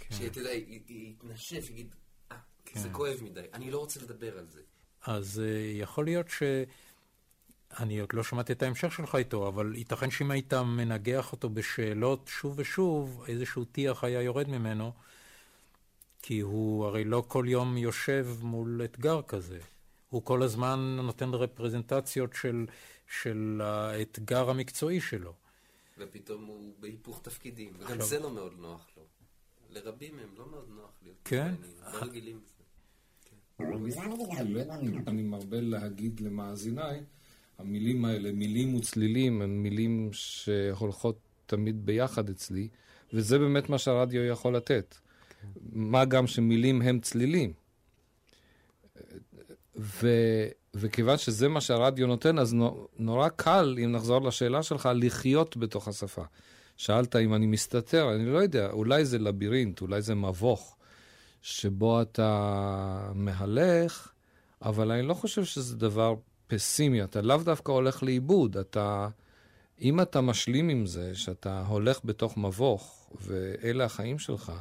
כן. 0.00 0.14
שאתה 0.14 0.38
יודע, 0.38 0.50
יתנשף, 0.52 1.70
יגיד, 1.70 1.94
אה, 2.32 2.36
זה 2.74 2.88
כן. 2.88 2.94
כואב 2.94 3.18
מדי, 3.22 3.44
אני 3.52 3.70
לא 3.70 3.78
רוצה 3.78 4.00
לדבר 4.00 4.38
על 4.38 4.46
זה. 4.48 4.60
אז 5.06 5.42
אה, 5.44 5.60
יכול 5.74 6.04
להיות 6.04 6.28
ש... 6.28 6.42
אני 7.78 8.00
עוד 8.00 8.08
לא 8.12 8.22
שמעתי 8.22 8.52
את 8.52 8.62
ההמשך 8.62 8.92
שלך 8.92 9.14
איתו, 9.14 9.48
אבל 9.48 9.72
ייתכן 9.76 10.10
שאם 10.10 10.30
היית 10.30 10.54
מנגח 10.54 11.32
אותו 11.32 11.50
בשאלות 11.50 12.30
שוב 12.32 12.54
ושוב, 12.56 13.24
איזשהו 13.28 13.64
טיח 13.64 14.04
היה 14.04 14.22
יורד 14.22 14.48
ממנו, 14.48 14.92
כי 16.22 16.40
הוא 16.40 16.86
הרי 16.86 17.04
לא 17.04 17.24
כל 17.28 17.44
יום 17.48 17.76
יושב 17.76 18.28
מול 18.42 18.80
אתגר 18.84 19.22
כזה. 19.22 19.58
הוא 20.10 20.22
כל 20.24 20.42
הזמן 20.42 20.98
נותן 21.02 21.28
רפרזנטציות 21.28 22.32
של, 22.34 22.66
של 23.20 23.60
האתגר 23.64 24.50
המקצועי 24.50 25.00
שלו. 25.00 25.32
ופתאום 25.98 26.44
הוא 26.44 26.74
בהיפוך 26.80 27.20
תפקידים, 27.22 27.72
וגם 27.76 27.86
עכשיו... 27.86 28.06
זה 28.06 28.18
לא 28.18 28.30
מאוד 28.30 28.52
נוח 28.58 28.86
לו. 28.96 29.02
לרבים 29.70 30.16
מהם 30.16 30.34
לא 30.36 30.50
מאוד 30.50 30.68
נוח 30.68 30.90
להיות 31.02 31.16
כן? 31.24 31.54
לא 31.92 31.98
רגילים. 32.02 32.40
כן. 32.40 32.51
אני 35.06 35.22
מרבה 35.22 35.60
להגיד 35.60 36.20
למאזיניי, 36.20 37.00
המילים 37.58 38.04
האלה, 38.04 38.32
מילים 38.32 38.74
וצלילים, 38.74 39.42
הן 39.42 39.50
מילים 39.50 40.10
שהולכות 40.12 41.18
תמיד 41.46 41.86
ביחד 41.86 42.30
אצלי, 42.30 42.68
וזה 43.12 43.38
באמת 43.38 43.68
מה 43.68 43.78
שהרדיו 43.78 44.24
יכול 44.24 44.56
לתת. 44.56 44.94
מה 45.72 46.04
גם 46.04 46.26
שמילים 46.26 46.82
הם 46.82 47.00
צלילים. 47.00 47.52
ו, 49.76 50.08
וכיוון 50.74 51.18
שזה 51.18 51.48
מה 51.48 51.60
שהרדיו 51.60 52.06
נותן, 52.06 52.38
אז 52.38 52.56
נורא 52.98 53.28
קל, 53.28 53.78
אם 53.84 53.92
נחזור 53.92 54.22
לשאלה 54.22 54.62
שלך, 54.62 54.88
לחיות 54.94 55.56
בתוך 55.56 55.88
השפה. 55.88 56.22
שאלת 56.76 57.16
אם 57.16 57.34
אני 57.34 57.46
מסתתר, 57.46 58.14
אני 58.14 58.26
לא 58.26 58.38
יודע, 58.38 58.70
אולי 58.70 59.04
זה 59.04 59.18
לבירינט, 59.18 59.80
אולי 59.80 60.02
זה 60.02 60.14
מבוך, 60.14 60.76
שבו 61.42 62.02
אתה 62.02 63.10
מהלך, 63.14 64.12
אבל 64.62 64.92
אני 64.92 65.02
לא 65.02 65.14
חושב 65.14 65.44
שזה 65.44 65.76
דבר 65.76 66.14
פסימי, 66.46 67.04
אתה 67.04 67.22
לאו 67.22 67.36
דווקא 67.36 67.72
הולך 67.72 68.02
לאיבוד, 68.02 68.56
אתה... 68.56 69.08
אם 69.80 70.00
אתה 70.00 70.20
משלים 70.20 70.68
עם 70.68 70.86
זה, 70.86 71.14
שאתה 71.14 71.64
הולך 71.66 72.00
בתוך 72.04 72.38
מבוך, 72.38 73.10
ואלה 73.20 73.84
החיים 73.84 74.18
שלך, 74.18 74.52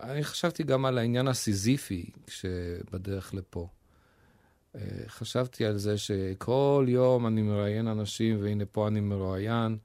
אני 0.00 0.24
חשבתי 0.24 0.62
גם 0.62 0.84
על 0.84 0.98
העניין 0.98 1.28
הסיזיפי 1.28 2.10
שבדרך 2.28 3.34
לפה. 3.34 3.68
אה, 4.74 4.80
חשבתי 5.06 5.64
על 5.64 5.78
זה 5.78 5.98
שכל 5.98 6.86
יום 6.88 7.26
אני 7.26 7.42
מראיין 7.42 7.88
אנשים, 7.88 8.42
והנה 8.42 8.64
פה 8.64 8.88
אני 8.88 9.00
מרואיין, 9.00 9.78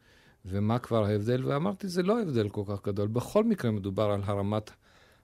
ומה 0.45 0.79
כבר 0.79 1.05
ההבדל? 1.05 1.45
ואמרתי, 1.45 1.87
זה 1.87 2.03
לא 2.03 2.21
הבדל 2.21 2.49
כל 2.49 2.63
כך 2.67 2.85
גדול. 2.85 3.07
בכל 3.07 3.43
מקרה 3.43 3.71
מדובר 3.71 4.03
על 4.03 4.21
הרמת 4.23 4.71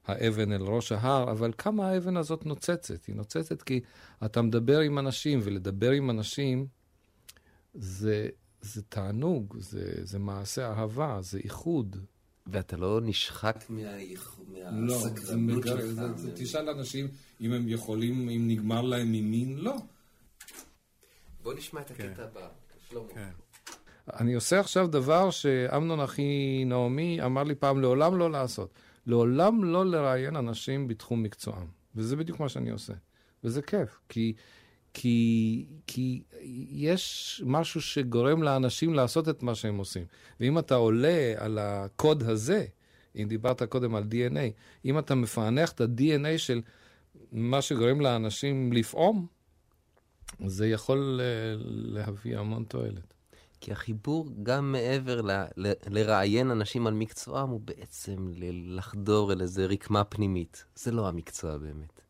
האבן 0.06 0.52
אל 0.52 0.62
ראש 0.62 0.92
ההר, 0.92 1.30
אבל 1.30 1.52
כמה 1.58 1.88
האבן 1.88 2.16
הזאת 2.16 2.46
נוצצת? 2.46 3.04
היא 3.06 3.16
נוצצת 3.16 3.62
כי 3.62 3.80
אתה 4.24 4.42
מדבר 4.42 4.80
עם 4.80 4.98
אנשים, 4.98 5.40
ולדבר 5.42 5.90
עם 5.90 6.10
אנשים 6.10 6.66
זה, 7.74 8.28
זה 8.60 8.82
תענוג, 8.82 9.56
זה, 9.58 9.92
זה 10.02 10.18
מעשה 10.18 10.66
אהבה, 10.70 11.18
זה 11.20 11.38
איחוד. 11.38 11.96
ואתה 12.46 12.76
לא 12.76 13.00
נשחק 13.02 13.64
מהסקרנות 13.68 15.64
לא, 15.64 15.78
שלך. 15.78 15.98
לא, 15.98 16.08
תשאל 16.34 16.68
אנשים 16.68 17.08
אם 17.40 17.52
הם 17.52 17.68
יכולים, 17.68 18.28
אם 18.28 18.44
נגמר 18.48 18.82
להם 18.82 19.12
ממין, 19.12 19.58
לא. 19.58 19.74
בוא 21.42 21.54
נשמע 21.54 21.80
את 21.80 21.90
הקטע 21.90 22.14
כן. 22.14 22.22
הבא, 22.22 22.48
שלמה. 22.90 23.08
כן. 23.14 23.30
אני 24.20 24.34
עושה 24.34 24.60
עכשיו 24.60 24.86
דבר 24.86 25.30
שאמנון 25.30 26.00
אחי 26.00 26.64
נעמי 26.66 27.22
אמר 27.24 27.42
לי 27.42 27.54
פעם 27.54 27.80
לעולם 27.80 28.18
לא 28.18 28.30
לעשות. 28.30 28.74
לעולם 29.06 29.64
לא 29.64 29.86
לראיין 29.86 30.36
אנשים 30.36 30.88
בתחום 30.88 31.22
מקצועם. 31.22 31.66
וזה 31.96 32.16
בדיוק 32.16 32.40
מה 32.40 32.48
שאני 32.48 32.70
עושה. 32.70 32.92
וזה 33.44 33.62
כיף, 33.62 34.00
כי, 34.08 34.32
כי, 34.94 35.66
כי 35.86 36.22
יש 36.70 37.42
משהו 37.46 37.82
שגורם 37.82 38.42
לאנשים 38.42 38.94
לעשות 38.94 39.28
את 39.28 39.42
מה 39.42 39.54
שהם 39.54 39.78
עושים. 39.78 40.04
ואם 40.40 40.58
אתה 40.58 40.74
עולה 40.74 41.34
על 41.36 41.58
הקוד 41.58 42.22
הזה, 42.22 42.66
אם 43.16 43.28
דיברת 43.28 43.62
קודם 43.62 43.94
על 43.94 44.02
DNA, 44.02 44.52
אם 44.84 44.98
אתה 44.98 45.14
מפענח 45.14 45.72
את 45.72 45.80
ה-DNA 45.80 46.38
של 46.38 46.60
מה 47.32 47.62
שגורם 47.62 48.00
לאנשים 48.00 48.72
לפעום, 48.72 49.26
זה 50.46 50.68
יכול 50.68 51.20
אה, 51.22 51.54
להביא 51.64 52.38
המון 52.38 52.64
תועלת. 52.64 53.11
כי 53.62 53.72
החיבור, 53.72 54.28
גם 54.42 54.72
מעבר 54.72 55.20
ל, 55.20 55.30
ל, 55.56 55.72
לראיין 55.86 56.50
אנשים 56.50 56.86
על 56.86 56.94
מקצועם, 56.94 57.48
הוא 57.48 57.60
בעצם 57.60 58.28
לחדור 58.66 59.32
אל 59.32 59.40
איזה 59.40 59.66
רקמה 59.66 60.04
פנימית. 60.04 60.64
זה 60.74 60.90
לא 60.90 61.08
המקצוע 61.08 61.56
באמת. 61.56 62.00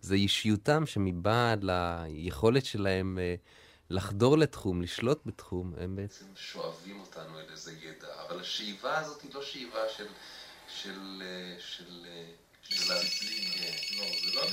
זה 0.00 0.14
אישיותם 0.14 0.86
שמבעד 0.86 1.64
ליכולת 1.64 2.64
שלהם 2.64 3.18
אה, 3.18 3.34
לחדור 3.90 4.38
לתחום, 4.38 4.82
לשלוט 4.82 5.20
בתחום, 5.26 5.74
הם 5.76 5.96
בעצם 5.96 6.24
שואבים 6.36 7.00
אותנו 7.00 7.38
אל 7.38 7.50
איזה 7.52 7.72
ידע. 7.72 8.08
אבל 8.28 8.40
השאיבה 8.40 8.98
הזאת 8.98 9.22
היא 9.22 9.30
לא 9.34 9.42
שאיבה 9.42 9.88
של... 9.96 10.06
של... 10.68 11.22
אה, 11.22 11.56
של, 11.58 11.84
של, 11.84 12.06
אה, 12.06 12.24
של. 12.70 13.00
לא, 13.96 14.04
זה 14.24 14.32
לא 14.34 14.44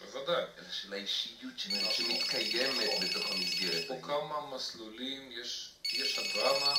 בוודאי. 0.00 0.42
אלא 0.58 0.72
של 0.72 0.92
האישיות 0.92 1.58
שמתקיימת 1.92 2.88
בתוך 3.00 3.30
המסגרת. 3.30 3.86
פה 3.86 3.94
כמה 4.02 4.56
מסלולים, 4.56 5.32
יש 5.32 5.70
יש 5.92 6.18
הדרמה, 6.18 6.74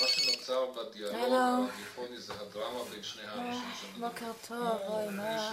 מה 0.00 0.06
שנוצר 0.06 0.64
בדיאלוג 0.72 1.14
הרדיופוני 1.14 2.18
זה 2.18 2.32
הדרמה 2.32 2.78
בין 2.90 3.02
שני 3.02 3.22
האנשים 3.22 3.62
שמדברים. 3.80 4.10
בוקר 4.10 4.32
טוב, 4.48 4.78
אוי, 4.88 5.14
מה... 5.14 5.52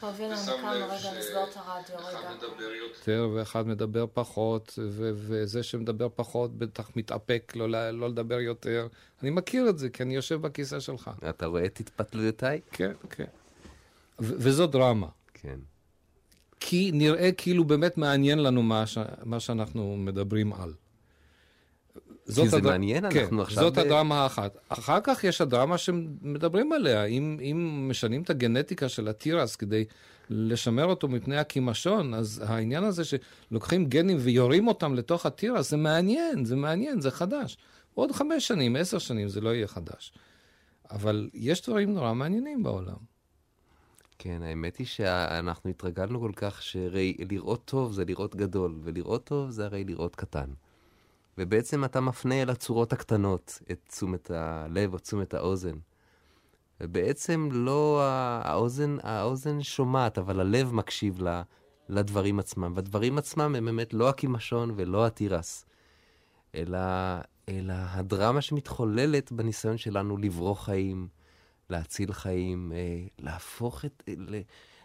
טוב, 0.00 0.20
הנה, 0.20 0.42
אני 0.42 0.60
קמה 0.60 0.72
רגע 0.72 1.18
לסגור 1.18 1.44
את 1.50 1.56
הרדיו, 1.56 1.96
רגע. 1.98 2.18
אחד 2.18 2.34
מדבר 2.36 2.70
יותר 2.72 3.28
ואחד 3.34 3.66
מדבר 3.66 4.06
פחות, 4.12 4.78
וזה 4.98 5.62
שמדבר 5.62 6.08
פחות 6.14 6.58
בטח 6.58 6.90
מתאפק 6.96 7.52
לא, 7.56 7.90
לא 7.90 8.08
לדבר 8.08 8.40
יותר. 8.40 8.88
אני 9.22 9.30
מכיר 9.30 9.68
את 9.68 9.78
זה, 9.78 9.88
כי 9.90 10.02
אני 10.02 10.14
יושב 10.14 10.40
בכיסא 10.40 10.80
שלך. 10.80 11.10
אתה 11.28 11.46
רואה 11.46 11.64
את 11.64 11.80
התפתלויותיי? 11.80 12.60
כן, 12.72 12.92
כן. 13.10 13.24
וזו 14.18 14.66
דרמה. 14.66 15.08
כן. 15.34 15.58
כי 16.60 16.90
נראה 16.94 17.32
כאילו 17.32 17.64
באמת 17.64 17.98
מעניין 17.98 18.38
לנו 18.42 18.62
מה 19.24 19.40
שאנחנו 19.40 19.96
מדברים 19.96 20.52
על. 20.52 20.72
כי 22.26 22.48
זה 22.48 22.56
הד... 22.56 22.64
מעניין, 22.64 23.10
כן, 23.10 23.20
אנחנו 23.20 23.42
עכשיו... 23.42 23.62
זאת 23.62 23.74
ב... 23.74 23.78
הדרמה 23.78 24.22
האחת. 24.22 24.56
אחר 24.68 24.98
כך 25.04 25.24
יש 25.24 25.40
הדרמה 25.40 25.78
שמדברים 25.78 26.72
עליה. 26.72 27.04
אם, 27.04 27.38
אם 27.40 27.86
משנים 27.90 28.22
את 28.22 28.30
הגנטיקה 28.30 28.88
של 28.88 29.08
התירס 29.08 29.56
כדי 29.56 29.84
לשמר 30.30 30.84
אותו 30.84 31.08
מפני 31.08 31.36
הקימשון, 31.36 32.14
אז 32.14 32.42
העניין 32.46 32.84
הזה 32.84 33.02
שלוקחים 33.04 33.84
גנים 33.84 34.16
ויורים 34.20 34.68
אותם 34.68 34.94
לתוך 34.94 35.26
התירס, 35.26 35.70
זה 35.70 35.76
מעניין, 35.76 36.44
זה 36.44 36.56
מעניין, 36.56 37.00
זה 37.00 37.10
חדש. 37.10 37.56
עוד 37.94 38.12
חמש 38.12 38.48
שנים, 38.48 38.76
עשר 38.76 38.98
שנים, 38.98 39.28
זה 39.28 39.40
לא 39.40 39.54
יהיה 39.54 39.66
חדש. 39.66 40.12
אבל 40.90 41.30
יש 41.34 41.62
דברים 41.62 41.94
נורא 41.94 42.14
מעניינים 42.14 42.62
בעולם. 42.62 42.96
כן, 44.18 44.42
האמת 44.42 44.76
היא 44.76 44.86
שאנחנו 44.86 45.70
התרגלנו 45.70 46.20
כל 46.20 46.32
כך 46.36 46.62
שלראות 46.62 47.64
טוב 47.64 47.92
זה 47.92 48.04
לראות 48.04 48.36
גדול, 48.36 48.78
ולראות 48.82 49.24
טוב 49.24 49.50
זה 49.50 49.64
הרי 49.64 49.84
לראות 49.84 50.16
קטן. 50.16 50.46
ובעצם 51.38 51.84
אתה 51.84 52.00
מפנה 52.00 52.42
אל 52.42 52.50
הצורות 52.50 52.92
הקטנות 52.92 53.62
את 53.70 53.80
תשומת 53.88 54.30
הלב 54.30 54.92
או 54.92 54.98
תשומת 54.98 55.34
האוזן. 55.34 55.78
ובעצם 56.80 57.48
לא 57.52 58.00
האוזן, 58.44 58.96
האוזן 59.02 59.62
שומעת, 59.62 60.18
אבל 60.18 60.40
הלב 60.40 60.72
מקשיב 60.72 61.22
לה, 61.22 61.42
לדברים 61.88 62.38
עצמם. 62.38 62.72
והדברים 62.76 63.18
עצמם 63.18 63.54
הם 63.54 63.64
באמת 63.64 63.94
לא 63.94 64.08
הקימשון 64.08 64.72
ולא 64.76 65.06
התירס, 65.06 65.66
אלא, 66.54 66.78
אלא 67.48 67.74
הדרמה 67.76 68.40
שמתחוללת 68.40 69.32
בניסיון 69.32 69.76
שלנו 69.76 70.16
לברוא 70.16 70.54
חיים, 70.54 71.08
להציל 71.70 72.12
חיים, 72.12 72.72
אה, 72.74 73.06
להפוך 73.18 73.84
את... 73.84 74.02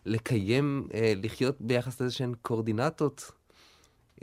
לקיים, 0.06 0.88
אה, 0.94 1.14
לחיות 1.16 1.62
ביחס 1.62 2.02
לאיזה 2.02 2.16
שהן 2.16 2.34
קורדינטות 2.42 3.32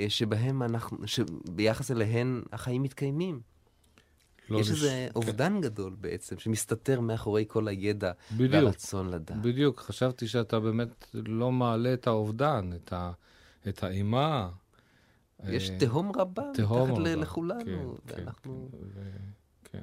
שבהם 0.09 0.63
אנחנו, 0.63 0.99
שביחס 1.07 1.91
אליהן 1.91 2.43
החיים 2.53 2.83
מתקיימים. 2.83 3.41
לא 4.49 4.59
יש 4.59 4.71
איזה 4.71 4.89
כן. 4.89 5.13
אובדן 5.17 5.61
גדול 5.61 5.97
בעצם, 6.01 6.39
שמסתתר 6.39 7.01
מאחורי 7.01 7.45
כל 7.49 7.69
הידע 7.69 8.13
בדיוק, 8.33 8.53
והרצון 8.53 9.11
לדעת. 9.11 9.43
בדיוק, 9.43 9.81
חשבתי 9.81 10.29
שאתה 10.29 10.61
באמת 10.61 11.07
לא 11.15 11.53
מעלה 11.53 11.95
את 11.95 12.07
האובדן, 12.07 12.71
את, 12.77 12.93
ה, 12.93 13.13
את 13.69 13.83
האימה. 13.83 14.51
יש 15.45 15.71
אה, 15.71 15.79
תהום 15.79 16.13
רבה 16.13 16.43
תהום 16.55 16.91
מתחת 16.91 17.01
רבה. 17.01 17.15
לכולנו, 17.15 17.97
כן, 18.07 18.15
כן 18.15 18.23
ואנחנו... 18.23 18.69
כן, 18.73 18.79
ו... 18.95 19.01
כן. 19.65 19.83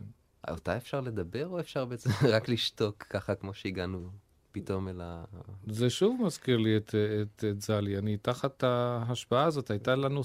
אותה 0.50 0.78
אפשר 0.78 1.02
לדבר, 1.02 1.48
או 1.48 1.60
אפשר 1.60 1.86
בעצם 1.86 2.10
רק 2.36 2.50
לשתוק 2.50 3.04
ככה 3.04 3.36
כמו 3.36 3.54
שהגענו 3.54 4.10
פתאום 4.54 4.88
אל 4.88 5.02
ה... 5.02 5.24
זה 5.68 5.90
שוב 5.90 6.22
מזכיר 6.26 6.58
לי 6.58 6.78
את, 6.78 6.96
את, 7.22 7.44
את 7.50 7.62
זלי. 7.62 7.98
אני 7.98 8.18
תחת 8.18 8.64
ההשפעה 8.64 9.44
הזאת, 9.44 9.72
הייתה 9.72 9.96
לנו, 9.96 10.22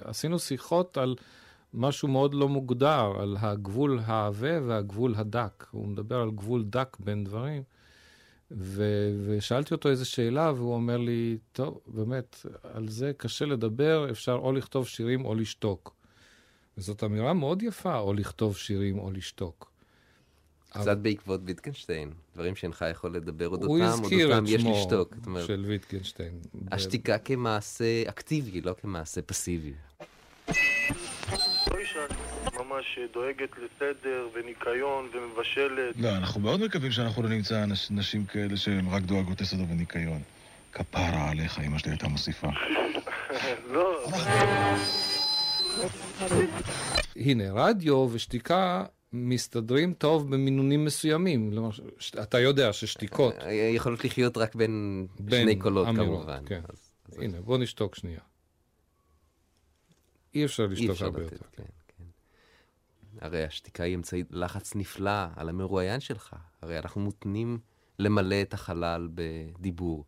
עשינו 0.00 0.38
שיחות 0.38 0.96
על 0.96 1.16
משהו 1.74 2.08
מאוד 2.08 2.34
לא 2.34 2.48
מוגדר, 2.48 3.12
על 3.20 3.36
הגבול 3.40 3.98
העבה 4.04 4.66
והגבול 4.66 5.14
הדק. 5.16 5.66
הוא 5.70 5.88
מדבר 5.88 6.20
על 6.20 6.30
גבול 6.30 6.64
דק 6.64 6.96
בין 7.00 7.24
דברים. 7.24 7.62
ו, 8.50 8.84
ושאלתי 9.26 9.74
אותו 9.74 9.88
איזו 9.88 10.10
שאלה, 10.10 10.52
והוא 10.52 10.74
אומר 10.74 10.96
לי, 10.96 11.38
טוב, 11.52 11.80
באמת, 11.86 12.46
על 12.62 12.88
זה 12.88 13.12
קשה 13.16 13.44
לדבר, 13.44 14.10
אפשר 14.10 14.32
או 14.32 14.52
לכתוב 14.52 14.88
שירים 14.88 15.24
או 15.24 15.34
לשתוק. 15.34 15.94
וזאת 16.78 17.04
אמירה 17.04 17.32
מאוד 17.32 17.62
יפה, 17.62 17.98
או 17.98 18.12
לכתוב 18.12 18.56
שירים 18.56 18.98
או 18.98 19.10
לשתוק. 19.10 19.69
קצת 20.70 20.98
בעקבות 20.98 21.40
ויטקנשטיין, 21.44 22.10
דברים 22.34 22.56
שאינך 22.56 22.84
יכול 22.90 23.14
לדבר 23.14 23.46
הוא 23.46 23.56
אודותם, 23.56 23.84
הזכיר 23.84 24.32
את 24.32 24.38
אודותם 24.38 24.54
יש 24.54 24.62
שמו 24.62 24.72
לשתוק. 24.72 25.14
זאת 25.16 25.26
אומרת, 25.26 25.46
של 25.46 25.64
ויטקנשטיין. 25.66 26.40
השתיקה 26.72 27.18
כמעשה 27.18 28.02
אקטיבי, 28.08 28.60
לא 28.60 28.74
כמעשה 28.82 29.22
פסיבי. 29.22 29.72
ממש 32.58 32.98
דואגת 33.12 33.50
לסדר 33.58 34.28
וניקיון 34.34 35.08
ומבשלת. 35.14 35.94
לא, 35.96 36.08
אנחנו 36.08 36.40
מאוד 36.40 36.60
מקווים 36.60 36.92
שאנחנו 36.92 37.22
לא 37.22 37.28
נמצא 37.28 37.64
נשים 37.90 38.26
כאלה 38.26 38.56
שהן 38.56 38.86
רק 38.90 39.02
דואגות 39.02 39.40
לסדר 39.40 39.64
וניקיון. 39.70 40.22
כפרה 40.72 41.30
עליך, 41.30 41.60
אמא 41.60 41.78
שלי 41.78 41.90
הייתה 41.90 42.08
מוסיפה. 42.08 42.48
לא, 43.72 44.06
הנה, 47.16 47.44
רדיו 47.52 48.08
ושתיקה 48.12 48.84
מסתדרים 49.12 49.94
טוב 49.94 50.30
במינונים 50.30 50.84
מסוימים. 50.84 51.52
למשל, 51.52 51.82
ש- 51.98 52.14
אתה 52.14 52.38
יודע 52.38 52.72
ששתיקות, 52.72 53.34
אה, 53.34 53.52
יכולות 53.52 54.04
לחיות 54.04 54.36
רק 54.36 54.54
בין 54.54 55.06
בין 55.20 55.42
שני 55.44 55.58
קולות, 55.58 55.88
אמירות, 55.88 56.08
כמובן. 56.18 56.42
כן. 56.46 56.60
אז- 56.68 56.92
אז 57.12 57.18
הנה, 57.18 57.40
בוא 57.40 57.58
נשתוק 57.58 57.94
שנייה. 57.94 58.20
אי 60.34 60.44
אפשר 60.44 60.66
לשתוק 60.66 60.90
אפשר 60.90 61.04
הרבה 61.04 61.20
לתת, 61.20 61.32
יותר. 61.32 61.46
כן, 61.52 61.62
כן. 61.98 62.04
הרי 63.20 63.44
השתיקה 63.44 63.82
היא 63.84 63.94
אמצעי 63.94 64.24
לחץ 64.30 64.74
נפלא 64.74 65.10
על 65.36 65.48
המרואיין 65.48 66.00
שלך. 66.00 66.36
הרי 66.62 66.78
אנחנו 66.78 67.00
מותנים 67.00 67.58
למלא 67.98 68.42
את 68.42 68.54
החלל 68.54 69.08
בדיבור. 69.14 70.04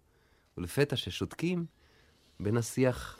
ולפתע 0.58 0.96
ששותקים, 0.96 1.66
בין 2.40 2.56
השיח 2.56 3.18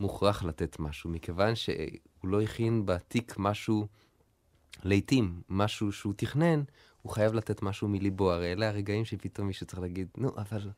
מוכרח 0.00 0.42
לתת 0.44 0.76
משהו, 0.78 1.10
מכיוון 1.10 1.54
שהוא 1.54 1.88
לא 2.24 2.40
הכין 2.42 2.86
בתיק 2.86 3.34
משהו, 3.38 3.86
לעתים, 4.84 5.40
משהו 5.48 5.92
שהוא 5.92 6.14
תכנן, 6.16 6.62
הוא 7.02 7.12
חייב 7.12 7.34
לתת 7.34 7.62
משהו 7.62 7.88
מליבו. 7.88 8.32
הרי 8.32 8.52
אלה 8.52 8.68
הרגעים 8.68 9.04
שפתאום 9.04 9.46
מישהו 9.46 9.66
צריך 9.66 9.80
להגיד, 9.80 10.08
נו, 10.16 10.30
אבל... 10.36 10.70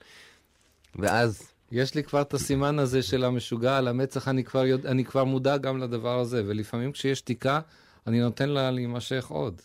ואז 0.94 1.52
יש 1.70 1.94
לי 1.94 2.02
כבר 2.04 2.22
את 2.22 2.34
הסימן 2.34 2.78
הזה 2.78 3.02
של 3.02 3.24
המשוגע 3.24 3.76
על 3.78 3.88
המצח, 3.88 4.28
אני 4.28 4.44
כבר, 4.44 4.66
יודע, 4.66 4.90
אני 4.90 5.04
כבר 5.04 5.24
מודע 5.24 5.56
גם 5.56 5.78
לדבר 5.78 6.18
הזה, 6.18 6.42
ולפעמים 6.46 6.92
כשיש 6.92 7.18
שתיקה, 7.18 7.60
אני 8.06 8.20
נותן 8.20 8.48
לה 8.48 8.70
להימשך 8.70 9.26
עוד. 9.28 9.60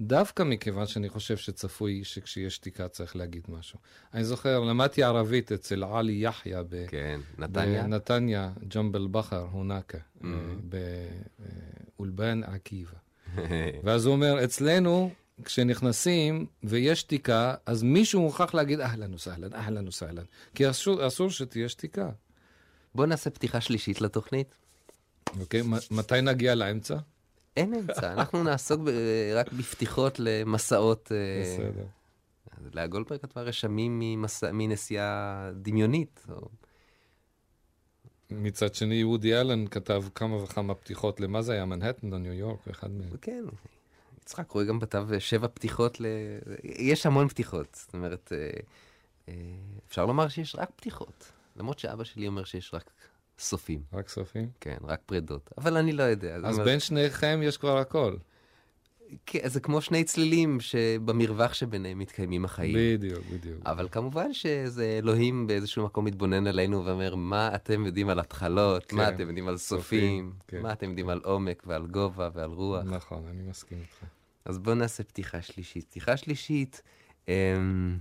דווקא 0.00 0.42
מכיוון 0.42 0.86
שאני 0.86 1.08
חושב 1.08 1.36
שצפוי 1.36 2.04
שכשיש 2.04 2.54
שתיקה 2.54 2.88
צריך 2.88 3.16
להגיד 3.16 3.42
משהו. 3.48 3.78
אני 4.14 4.24
זוכר, 4.24 4.60
למדתי 4.60 5.02
ערבית 5.02 5.52
אצל 5.52 5.84
עלי 5.84 6.12
יחיא 6.12 6.56
ב- 6.68 6.86
כן, 6.88 7.20
נתניה. 7.38 7.82
בנתניה, 7.82 8.52
ג'מבל 8.74 9.06
בכר, 9.06 9.46
הונקה, 9.52 9.98
Mm-hmm. 10.20 10.24
באולבן 11.98 12.44
עקיבא. 12.44 12.96
ואז 13.84 14.06
הוא 14.06 14.14
אומר, 14.14 14.44
אצלנו, 14.44 15.10
כשנכנסים 15.44 16.46
ויש 16.64 17.00
שתיקה, 17.00 17.54
אז 17.66 17.82
מישהו 17.82 18.20
מוכרח 18.20 18.54
להגיד 18.54 18.80
אהלן 18.80 19.14
וסהלן, 19.14 19.54
אהלן 19.54 19.88
וסהלן. 19.88 20.24
כי 20.54 20.70
אסור, 20.70 21.06
אסור 21.06 21.30
שתהיה 21.30 21.68
שתיקה. 21.68 22.10
בוא 22.94 23.06
נעשה 23.06 23.30
פתיחה 23.30 23.60
שלישית 23.60 24.00
לתוכנית. 24.00 24.54
אוקיי? 25.40 25.62
מ- 25.62 25.72
מתי 25.96 26.20
נגיע 26.22 26.54
לאמצע? 26.54 26.96
אין 27.56 27.74
אמצע, 27.74 28.12
אנחנו 28.12 28.42
נעסוק 28.42 28.80
ב- 28.84 28.90
רק 29.34 29.52
בפתיחות 29.52 30.18
למסעות. 30.18 31.12
אה, 31.12 31.42
בסדר. 31.54 31.84
לאה 32.74 32.86
גולדברג 32.86 33.20
כתבה 33.20 33.42
רשמים 33.42 34.00
ממסע- 34.02 34.52
מנסיעה 34.52 35.50
דמיונית. 35.54 36.26
או... 36.32 36.48
מצד 38.30 38.74
שני, 38.74 39.04
וודי 39.04 39.40
אלן 39.40 39.66
כתב 39.66 40.04
כמה 40.14 40.36
וכמה 40.36 40.74
פתיחות 40.74 41.20
למה 41.20 41.42
זה 41.42 41.52
היה, 41.52 41.64
מנהטן 41.64 42.12
או 42.12 42.18
ניו 42.18 42.32
יורק, 42.32 42.68
אחד 42.68 42.90
מהם. 42.90 43.16
כן, 43.22 43.44
יצחק 44.22 44.50
רואה 44.50 44.64
גם 44.64 44.80
כתב 44.80 45.08
שבע 45.18 45.48
פתיחות 45.48 46.00
ל... 46.00 46.06
יש 46.62 47.06
המון 47.06 47.28
פתיחות. 47.28 47.66
זאת 47.74 47.94
אומרת, 47.94 48.32
אה, 48.32 48.50
אה, 49.28 49.34
אפשר 49.88 50.06
לומר 50.06 50.28
שיש 50.28 50.56
רק 50.56 50.70
פתיחות. 50.76 51.32
למרות 51.56 51.78
שאבא 51.78 52.04
שלי 52.04 52.26
אומר 52.26 52.44
שיש 52.44 52.74
רק 52.74 52.90
סופים. 53.38 53.82
רק 53.92 54.08
סופים? 54.08 54.50
כן, 54.60 54.76
רק 54.82 55.00
פרידות. 55.06 55.50
אבל 55.58 55.76
אני 55.76 55.92
לא 55.92 56.02
יודע. 56.02 56.36
אז 56.36 56.54
אומרת, 56.54 56.64
בין 56.66 56.80
שניכם 56.80 57.40
יש 57.42 57.56
כבר 57.56 57.78
הכל. 57.78 58.16
כן, 59.26 59.48
זה 59.48 59.60
כמו 59.60 59.80
שני 59.80 60.04
צלילים 60.04 60.60
שבמרווח 60.60 61.54
שביניהם 61.54 61.98
מתקיימים 61.98 62.44
החיים. 62.44 62.76
בדיוק, 62.96 63.24
בדיוק. 63.32 63.58
אבל 63.66 63.88
כמובן 63.88 64.32
שזה 64.32 64.98
אלוהים 65.02 65.46
באיזשהו 65.46 65.84
מקום 65.84 66.04
מתבונן 66.04 66.46
עלינו 66.46 66.84
ואומר, 66.84 67.14
מה 67.14 67.54
אתם 67.54 67.86
יודעים 67.86 68.08
על 68.08 68.20
התחלות, 68.20 68.86
כן, 68.86 68.96
מה 68.96 69.08
אתם 69.08 69.28
יודעים 69.28 69.48
על 69.48 69.56
סופים, 69.56 70.32
כן. 70.48 70.62
מה 70.62 70.72
אתם 70.72 70.88
יודעים 70.88 71.08
על 71.08 71.20
עומק 71.24 71.62
ועל 71.66 71.86
גובה 71.86 72.28
ועל 72.34 72.50
רוח. 72.50 72.84
נכון, 72.84 73.24
אני 73.30 73.42
מסכים 73.42 73.78
איתך. 73.78 74.04
אז 74.44 74.58
בואו 74.58 74.74
נעשה 74.74 75.04
פתיחה 75.04 75.42
שלישית. 75.42 75.84
פתיחה 75.84 76.16
שלישית, 76.16 76.82
אמ, 77.28 77.98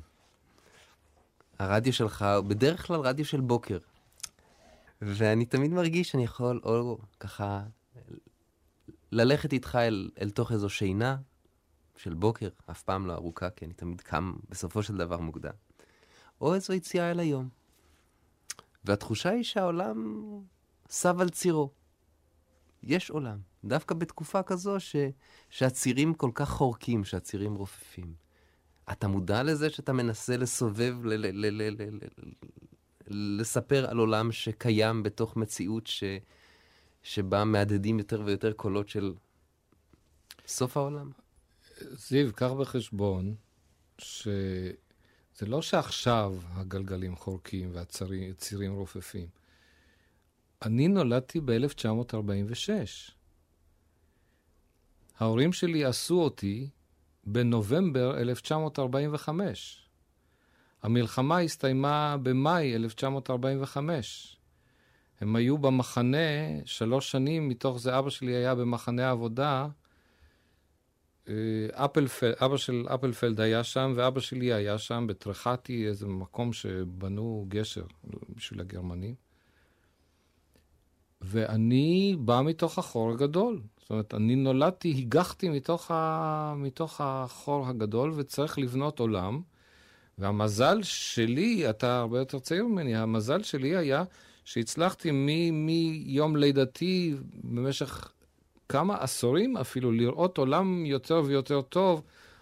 הרדיו 1.60 1.94
שלך 1.94 2.26
הוא 2.38 2.46
בדרך 2.46 2.88
כלל 2.88 3.00
רדיו 3.00 3.26
של 3.26 3.42
בוקר. 3.42 3.78
ואני 5.02 5.46
תמיד 5.46 5.72
מרגיש 5.72 6.10
שאני 6.10 6.24
יכול 6.24 6.60
או 6.64 6.98
ככה 7.20 7.64
ללכת 9.12 9.54
איתך 9.54 9.78
אל, 9.82 10.10
אל 10.22 10.30
תוך 10.30 10.52
איזו 10.52 10.70
שינה 10.70 11.18
של 11.98 12.14
בוקר, 12.14 12.50
אף 12.72 12.84
פעם 12.84 13.08
לא 13.08 13.14
ארוכה, 13.14 13.50
כי 13.50 13.66
אני 13.66 13.74
תמיד 13.74 14.02
קם 14.02 14.34
בסופו 14.50 14.84
של 14.84 14.98
דבר 14.98 15.20
מוקדם. 15.20 15.54
או 16.42 16.56
איזו 16.56 16.74
יציאה 16.74 17.12
אל 17.12 17.20
היום. 17.20 17.50
והתחושה 18.86 19.30
היא 19.30 19.44
שהעולם 19.44 20.24
סב 20.90 21.22
על 21.22 21.30
צירו. 21.30 21.72
יש 22.84 23.10
עולם. 23.10 23.38
דווקא 23.64 23.96
בתקופה 23.96 24.44
כזו 24.44 24.80
ש... 24.80 24.96
שהצירים 25.50 26.14
כל 26.14 26.32
כך 26.34 26.50
חורקים, 26.50 27.04
שהצירים 27.04 27.56
רופפים. 27.56 28.14
אתה 28.92 29.08
מודע 29.08 29.44
לזה 29.44 29.70
שאתה 29.70 29.94
מנסה 29.94 30.38
לסובב, 30.38 31.06
ל- 31.06 31.14
ל- 31.14 31.46
ל- 31.46 31.62
ל- 31.62 31.82
ל- 31.82 32.00
ל- 33.08 33.42
לספר 33.42 33.90
על 33.90 33.98
עולם 33.98 34.32
שקיים 34.32 35.04
בתוך 35.04 35.38
מציאות 35.38 35.88
ש... 35.88 36.04
שבה 37.08 37.44
מהדהדים 37.44 38.00
יותר 38.00 38.22
ויותר 38.26 38.54
קולות 38.54 38.90
של 38.90 39.14
סוף 40.48 40.78
העולם? 40.78 41.12
זיו, 41.82 42.34
קח 42.34 42.52
בחשבון 42.52 43.36
שזה 43.98 44.74
לא 45.42 45.62
שעכשיו 45.62 46.36
הגלגלים 46.46 47.16
חורקים 47.16 47.72
והצירים 47.74 48.74
רופפים. 48.74 49.28
אני 50.62 50.88
נולדתי 50.88 51.40
ב-1946. 51.46 52.70
ההורים 55.20 55.54
שלי 55.54 55.86
עשו 55.86 56.22
אותי 56.22 56.70
בנובמבר 57.24 58.18
1945. 58.18 59.90
המלחמה 60.82 61.40
הסתיימה 61.40 62.18
במאי 62.24 62.76
1945. 62.76 64.38
הם 65.22 65.36
היו 65.36 65.58
במחנה 65.58 66.18
שלוש 66.66 67.12
שנים, 67.12 67.50
מתוך 67.50 67.80
זה 67.80 68.00
אבא 68.00 68.10
שלי 68.10 68.36
היה 68.36 68.56
במחנה 68.56 69.08
העבודה. 69.08 69.68
אה, 71.30 71.34
אפלפלד, 71.72 72.34
אבא 72.42 72.58
של 72.58 72.86
אפלפלד 72.88 73.42
היה 73.42 73.64
שם, 73.64 73.94
ואבא 73.96 74.20
שלי 74.20 74.54
היה 74.54 74.78
שם 74.78 75.06
בטרחתי, 75.08 75.88
איזה 75.88 76.08
מקום 76.08 76.54
שבנו 76.54 77.46
גשר 77.48 77.84
בשביל 78.36 78.60
הגרמנים. 78.60 79.16
ואני 81.22 82.16
בא 82.20 82.42
מתוך 82.46 82.80
החור 82.80 83.12
הגדול. 83.12 83.62
זאת 83.82 83.90
אומרת, 83.90 84.14
אני 84.14 84.36
נולדתי, 84.36 84.96
הגחתי 84.98 85.50
מתוך, 85.50 85.92
ה... 85.92 86.54
מתוך 86.58 87.02
החור 87.02 87.68
הגדול, 87.68 88.14
וצריך 88.16 88.60
לבנות 88.60 89.00
עולם. 89.00 89.42
והמזל 90.18 90.84
שלי, 90.84 91.70
אתה 91.70 92.00
הרבה 92.00 92.20
יותר 92.20 92.40
צעיר 92.40 92.66
ממני, 92.66 92.96
המזל 92.96 93.44
שלי 93.44 93.76
היה 93.76 94.04
שהצלחתי 94.48 95.12
מ- 95.12 95.66
מיום 95.66 96.36
לידתי 96.36 97.16
במשך 97.44 98.12
כמה 98.70 98.98
עשורים 99.00 99.58
אפילו 99.58 99.92
לראות 99.92 100.38
עולם 100.38 100.86
יותר 100.86 101.22
ויותר 101.26 101.62
טוב, 101.62 102.02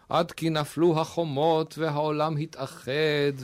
עד 0.10 0.32
כי 0.32 0.50
נפלו 0.50 1.00
החומות 1.00 1.78
והעולם 1.78 2.38
התאחד 2.38 3.36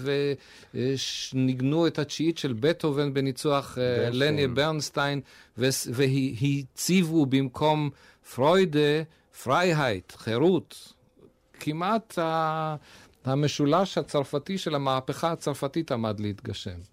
וניגנו 0.73 1.87
את 1.87 1.99
התשיעית 1.99 2.37
של 2.37 2.53
בטהובן 2.59 3.13
בניצוח 3.13 3.77
אה, 3.77 3.97
ברנשטיין. 3.97 4.33
לני 4.33 4.47
ברנשטיין 4.47 5.21
והציבו 5.57 7.25
במקום 7.25 7.89
Freude 8.35 9.03
Freiheit, 9.43 10.11
חירות. 10.11 10.93
כמעט 11.59 12.19
המשולש 13.25 13.97
הצרפתי 13.97 14.57
של 14.57 14.75
המהפכה 14.75 15.31
הצרפתית 15.31 15.91
עמד 15.91 16.19
להתגשם. 16.19 16.90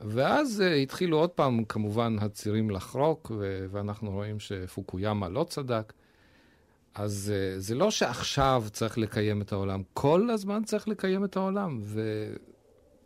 ואז 0.00 0.62
אה, 0.66 0.74
התחילו 0.74 1.18
עוד 1.18 1.30
פעם, 1.30 1.64
כמובן, 1.64 2.16
הצירים 2.20 2.70
לחרוק, 2.70 3.32
ו- 3.38 3.66
ואנחנו 3.70 4.10
רואים 4.10 4.40
שפוקויאמה 4.40 5.28
לא 5.28 5.44
צדק. 5.44 5.92
אז 6.94 7.32
אה, 7.32 7.60
זה 7.60 7.74
לא 7.74 7.90
שעכשיו 7.90 8.64
צריך 8.72 8.98
לקיים 8.98 9.42
את 9.42 9.52
העולם, 9.52 9.82
כל 9.94 10.30
הזמן 10.30 10.64
צריך 10.64 10.88
לקיים 10.88 11.24
את 11.24 11.36
העולם. 11.36 11.80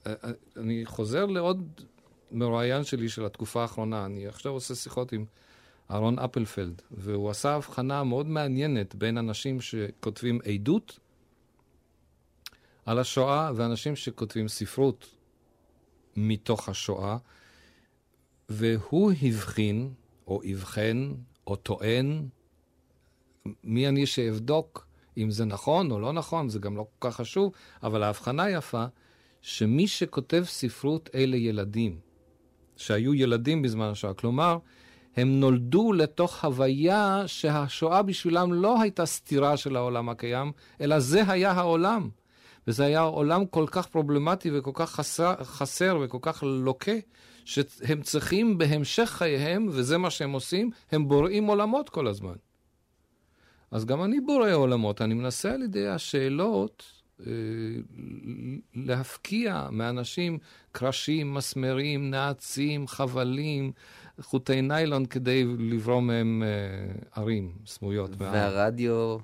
ואני 0.07 0.87
חוזר 0.87 1.27
לעוד 1.27 1.81
מרואיין 2.33 2.85
שלי 2.85 3.09
של 3.09 3.25
התקופה 3.25 3.63
האחרונה. 3.63 4.07
אני 4.07 4.27
עכשיו 4.27 4.53
עושה 4.53 4.75
שיחות 4.75 5.13
עם 5.13 5.25
אהרון 5.91 6.19
אפלפלד, 6.19 6.83
והוא 6.91 7.31
עשה 7.31 7.55
הבחנה 7.55 8.05
מאוד 8.05 8.27
מעניינת 8.27 8.95
בין 8.95 9.19
אנשים 9.19 9.61
שכותבים 9.61 10.39
עדות 10.45 10.99
על 12.87 12.99
השואה 12.99 13.51
ואנשים 13.57 13.97
שכותבים 13.97 14.49
ספרות 14.49 15.15
מתוך 16.17 16.69
השואה, 16.69 17.17
והוא 18.49 19.13
הבחין, 19.23 19.93
או 20.27 20.41
אבחן, 20.53 21.13
או 21.47 21.57
טוען, 21.57 22.29
מי 23.65 23.89
אני 23.89 24.07
שאבדוק 24.07 24.87
אם 25.17 25.31
זה 25.31 25.45
נכון 25.45 25.91
או 25.91 26.01
לא 26.01 26.13
נכון, 26.13 26.49
זה 26.49 26.59
גם 26.59 26.77
לא 26.77 26.87
כל 26.99 27.11
כך 27.11 27.17
חשוב, 27.17 27.53
אבל 27.83 28.03
ההבחנה 28.03 28.51
יפה, 28.51 28.85
שמי 29.41 29.89
שכותב 29.89 30.45
ספרות 30.47 31.11
אלה 31.15 31.37
ילדים, 31.37 31.99
שהיו 32.77 33.15
ילדים 33.15 33.63
בזמן 33.63 33.87
השואה. 33.87 34.15
כלומר, 34.15 34.59
הם 35.17 35.41
נולדו 35.41 35.93
לתוך 35.93 36.45
הוויה 36.45 37.23
שהשואה 37.27 38.03
בשבילם 38.03 38.53
לא 38.53 38.81
הייתה 38.81 39.07
סתירה 39.07 39.57
של 39.57 39.77
העולם 39.77 40.09
הקיים, 40.09 40.53
אלא 40.81 40.99
זה 40.99 41.23
היה 41.31 41.53
העולם. 41.53 42.09
וזה 42.67 42.85
היה 42.85 43.01
עולם 43.01 43.47
כל 43.47 43.67
כך 43.71 43.87
פרובלמטי 43.87 44.51
וכל 44.53 44.71
כך 44.75 44.91
חסר, 44.91 45.35
חסר 45.45 45.99
וכל 46.03 46.19
כך 46.23 46.43
לוקה, 46.47 46.93
שהם 47.45 48.03
צריכים 48.03 48.59
בהמשך 48.59 49.11
חייהם, 49.19 49.69
וזה 49.71 49.99
מה 49.99 50.11
שהם 50.11 50.33
עושים, 50.33 50.71
הם 50.93 51.09
בוראים 51.09 51.45
עולמות 51.45 51.89
כל 51.89 52.07
הזמן. 52.07 52.35
אז 53.71 53.85
גם 53.85 54.05
אני 54.05 54.21
בורא 54.21 54.53
עולמות, 54.53 55.03
אני 55.03 55.15
מנסה 55.15 55.55
על 55.55 55.63
ידי 55.63 55.89
השאלות 55.89 56.85
אה, 57.21 57.33
להפקיע 58.75 59.69
מאנשים 59.73 60.39
קרשים, 60.73 61.35
מסמרים, 61.35 62.11
נעצים, 62.11 62.87
חבלים, 62.87 63.73
חוטי 64.21 64.63
ניילון 64.63 65.07
כדי 65.07 65.45
לברוא 65.59 66.01
מהם 66.01 66.43
אה, 66.47 66.95
ערים 67.23 67.53
סמויות. 67.67 68.11
והרדיו, 68.19 69.19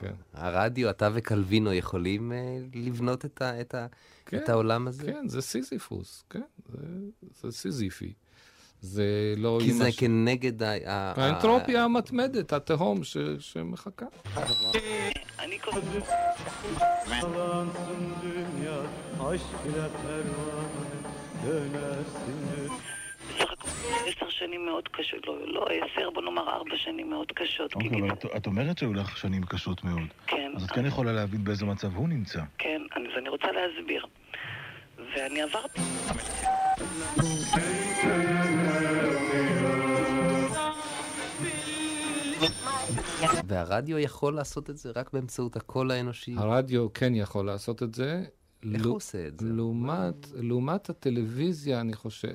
כן. 0.00 0.12
הרדיו, 0.34 0.90
אתה 0.90 1.08
וקלווינו 1.14 1.72
יכולים 1.72 2.32
אה, 2.32 2.58
לבנות 2.74 3.24
את, 3.24 3.42
ה, 3.42 3.60
את, 3.60 3.74
ה, 3.74 3.86
כן, 4.26 4.36
את 4.36 4.48
העולם 4.48 4.88
הזה? 4.88 5.12
כן, 5.12 5.28
זה 5.28 5.42
סיזיפוס, 5.42 6.24
כן, 6.30 6.42
זה, 6.68 6.78
זה 7.42 7.52
סיזיפי. 7.52 8.12
זה 8.80 9.34
לא... 9.36 9.58
כי 9.62 9.72
זה 9.72 9.92
ש... 9.92 9.98
כנגד 9.98 10.62
ה... 10.62 10.76
האנטרופיה 10.86 11.84
המתמדת, 11.84 12.52
התהום 12.52 13.04
ש... 13.04 13.16
שמחכה. 13.38 14.06
עשר 24.06 24.28
שנים 24.28 24.66
מאוד 24.66 24.88
קשות, 24.88 25.26
לא, 25.26 25.38
לא 25.46 25.66
עשר, 25.66 26.10
בוא 26.10 26.22
נאמר 26.22 26.50
ארבע 26.50 26.76
שנים 26.76 27.10
מאוד 27.10 27.32
קשות. 27.32 27.74
אוקיי, 27.74 27.88
אבל 27.88 28.10
את 28.36 28.46
אומרת 28.46 28.78
שהיו 28.78 28.94
לך 28.94 29.16
שנים 29.16 29.42
קשות 29.42 29.84
מאוד. 29.84 30.08
כן. 30.26 30.52
אז 30.56 30.64
את 30.64 30.70
כן 30.70 30.86
יכולה 30.86 31.12
להבין 31.12 31.44
באיזה 31.44 31.66
מצב 31.66 31.96
הוא 31.96 32.08
נמצא. 32.08 32.40
כן, 32.58 32.82
אז 32.92 33.02
אני 33.18 33.28
רוצה 33.28 33.46
להסביר. 33.52 34.06
ואני 35.16 35.42
עברתי... 35.42 35.80
והרדיו 43.48 43.98
יכול 43.98 44.34
לעשות 44.34 44.70
את 44.70 44.76
זה 44.76 44.90
רק 44.96 45.12
באמצעות 45.12 45.56
הקול 45.56 45.90
האנושי? 45.90 46.34
הרדיו 46.36 46.92
כן 46.92 47.14
יכול 47.14 47.46
לעשות 47.46 47.82
את 47.82 47.94
זה. 47.94 48.22
איך 48.74 48.86
הוא 48.86 48.96
עושה 48.96 49.26
את 49.26 49.40
זה? 49.40 49.46
לעומת, 49.46 50.26
לעומת 50.34 50.90
הטלוויזיה, 50.90 51.80
אני 51.80 51.94
חושב... 51.94 52.28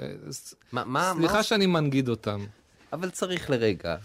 מה, 0.71 0.83
מה, 0.85 1.13
סליחה 1.17 1.37
מה... 1.37 1.43
שאני 1.43 1.65
מנגיד 1.65 2.09
אותם. 2.09 2.45
אבל 2.93 3.09
צריך 3.09 3.49
לרגע. 3.49 3.95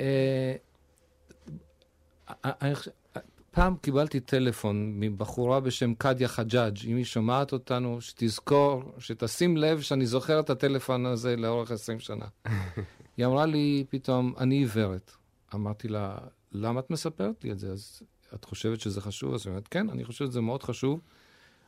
אה, 0.00 0.54
אני 2.44 2.74
חושב... 2.74 2.90
פעם 3.50 3.76
קיבלתי 3.76 4.20
טלפון 4.20 4.92
מבחורה 5.00 5.60
בשם 5.60 5.94
קדיה 5.94 6.28
חג'אג', 6.28 6.78
אם 6.86 6.96
היא 6.96 7.04
שומעת 7.04 7.52
אותנו, 7.52 8.00
שתזכור, 8.00 8.82
שתשים 8.98 9.56
לב 9.56 9.80
שאני 9.80 10.06
זוכר 10.06 10.40
את 10.40 10.50
הטלפון 10.50 11.06
הזה 11.06 11.36
לאורך 11.36 11.70
20 11.70 12.00
שנה. 12.00 12.26
היא 13.16 13.26
אמרה 13.26 13.46
לי 13.46 13.84
פתאום, 13.90 14.34
אני 14.38 14.54
עיוורת. 14.54 15.12
אמרתי 15.54 15.88
לה, 15.88 16.18
למה 16.52 16.80
את 16.80 16.90
מספרת 16.90 17.44
לי 17.44 17.52
את 17.52 17.58
זה? 17.58 17.72
אז 17.72 18.02
את 18.34 18.44
חושבת 18.44 18.80
שזה 18.80 19.00
חשוב? 19.00 19.34
אז 19.34 19.46
היא 19.46 19.50
אומרת, 19.50 19.68
כן, 19.68 19.90
אני 19.90 20.04
חושבת 20.04 20.28
שזה 20.28 20.40
מאוד 20.40 20.62
חשוב. 20.62 21.00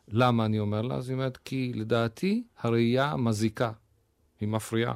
למה 0.08 0.44
אני 0.44 0.58
אומר 0.58 0.82
לה? 0.82 0.94
אז 0.94 1.08
היא 1.08 1.14
אומרת, 1.14 1.36
כי 1.36 1.72
לדעתי 1.74 2.44
הראייה 2.58 3.16
מזיקה, 3.16 3.72
היא 4.40 4.48
מפריעה. 4.48 4.94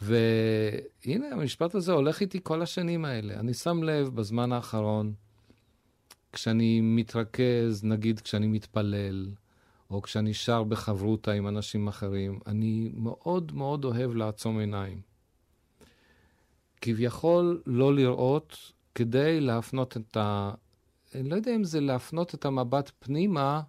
והנה, 0.00 1.26
המשפט 1.32 1.74
הזה 1.74 1.92
הולך 1.92 2.20
איתי 2.20 2.40
כל 2.42 2.62
השנים 2.62 3.04
האלה. 3.04 3.34
אני 3.34 3.54
שם 3.54 3.82
לב 3.82 4.08
בזמן 4.08 4.52
האחרון, 4.52 5.14
כשאני 6.32 6.80
מתרכז, 6.80 7.84
נגיד 7.84 8.20
כשאני 8.20 8.46
מתפלל, 8.46 9.30
או 9.90 10.02
כשאני 10.02 10.34
שר 10.34 10.62
בחברותה 10.62 11.32
עם 11.32 11.48
אנשים 11.48 11.88
אחרים, 11.88 12.38
אני 12.46 12.90
מאוד 12.94 13.52
מאוד 13.54 13.84
אוהב 13.84 14.14
לעצום 14.14 14.58
עיניים. 14.58 15.00
כביכול 16.80 17.62
לא 17.66 17.94
לראות 17.94 18.72
כדי 18.94 19.40
להפנות 19.40 19.96
את 19.96 20.16
ה... 20.16 20.50
אני 21.14 21.28
לא 21.28 21.36
יודע 21.36 21.56
אם 21.56 21.64
זה 21.64 21.80
להפנות 21.80 22.34
את 22.34 22.44
המבט 22.44 22.90
פנימה, 22.98 23.60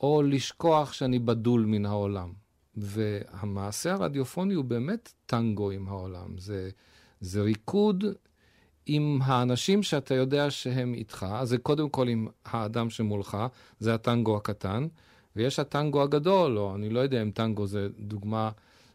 או 0.00 0.22
לשכוח 0.22 0.92
שאני 0.92 1.18
בדול 1.18 1.64
מן 1.64 1.86
העולם. 1.86 2.32
והמעשה 2.74 3.92
הרדיופוני 3.92 4.54
הוא 4.54 4.64
באמת 4.64 5.12
טנגו 5.26 5.70
עם 5.70 5.88
העולם. 5.88 6.38
זה, 6.38 6.70
זה 7.20 7.42
ריקוד 7.42 8.04
עם 8.86 9.18
האנשים 9.22 9.82
שאתה 9.82 10.14
יודע 10.14 10.50
שהם 10.50 10.94
איתך, 10.94 11.26
אז 11.30 11.48
זה 11.48 11.58
קודם 11.58 11.88
כל 11.88 12.08
עם 12.08 12.26
האדם 12.44 12.90
שמולך, 12.90 13.38
זה 13.78 13.94
הטנגו 13.94 14.36
הקטן, 14.36 14.86
ויש 15.36 15.58
הטנגו 15.58 16.02
הגדול, 16.02 16.58
או 16.58 16.74
אני 16.74 16.90
לא 16.90 17.00
יודע 17.00 17.22
אם 17.22 17.30
טנגו 17.30 17.66
זה 17.66 17.88
דוגמה, 17.98 18.50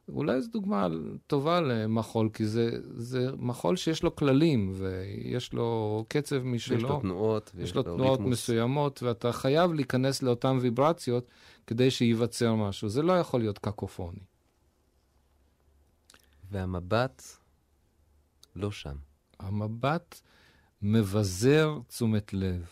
אולי 0.09 0.41
זו 0.41 0.51
דוגמה 0.51 0.87
טובה 1.27 1.61
למחול, 1.61 2.29
כי 2.33 2.45
זה, 2.45 2.69
זה 2.95 3.29
מחול 3.37 3.75
שיש 3.75 4.03
לו 4.03 4.15
כללים, 4.15 4.73
ויש 4.75 5.53
לו 5.53 6.05
קצב 6.07 6.43
משלו. 6.43 6.77
יש 6.77 6.83
לו 6.83 6.99
תנועות. 6.99 7.51
יש 7.57 7.75
לו 7.75 7.83
תנועות 7.83 8.19
ריתמוס. 8.19 8.31
מסוימות, 8.31 9.03
ואתה 9.03 9.31
חייב 9.31 9.73
להיכנס 9.73 10.23
לאותן 10.23 10.57
ויברציות. 10.61 11.27
כדי 11.67 11.91
שייווצר 11.91 12.55
משהו. 12.55 12.89
זה 12.89 13.01
לא 13.01 13.13
יכול 13.13 13.39
להיות 13.39 13.59
קקופוני. 13.59 14.19
והמבט 16.51 17.23
לא 18.55 18.71
שם. 18.71 18.95
המבט 19.39 20.21
מבזר 20.81 21.79
תשומת 21.87 22.33
לב. 22.33 22.65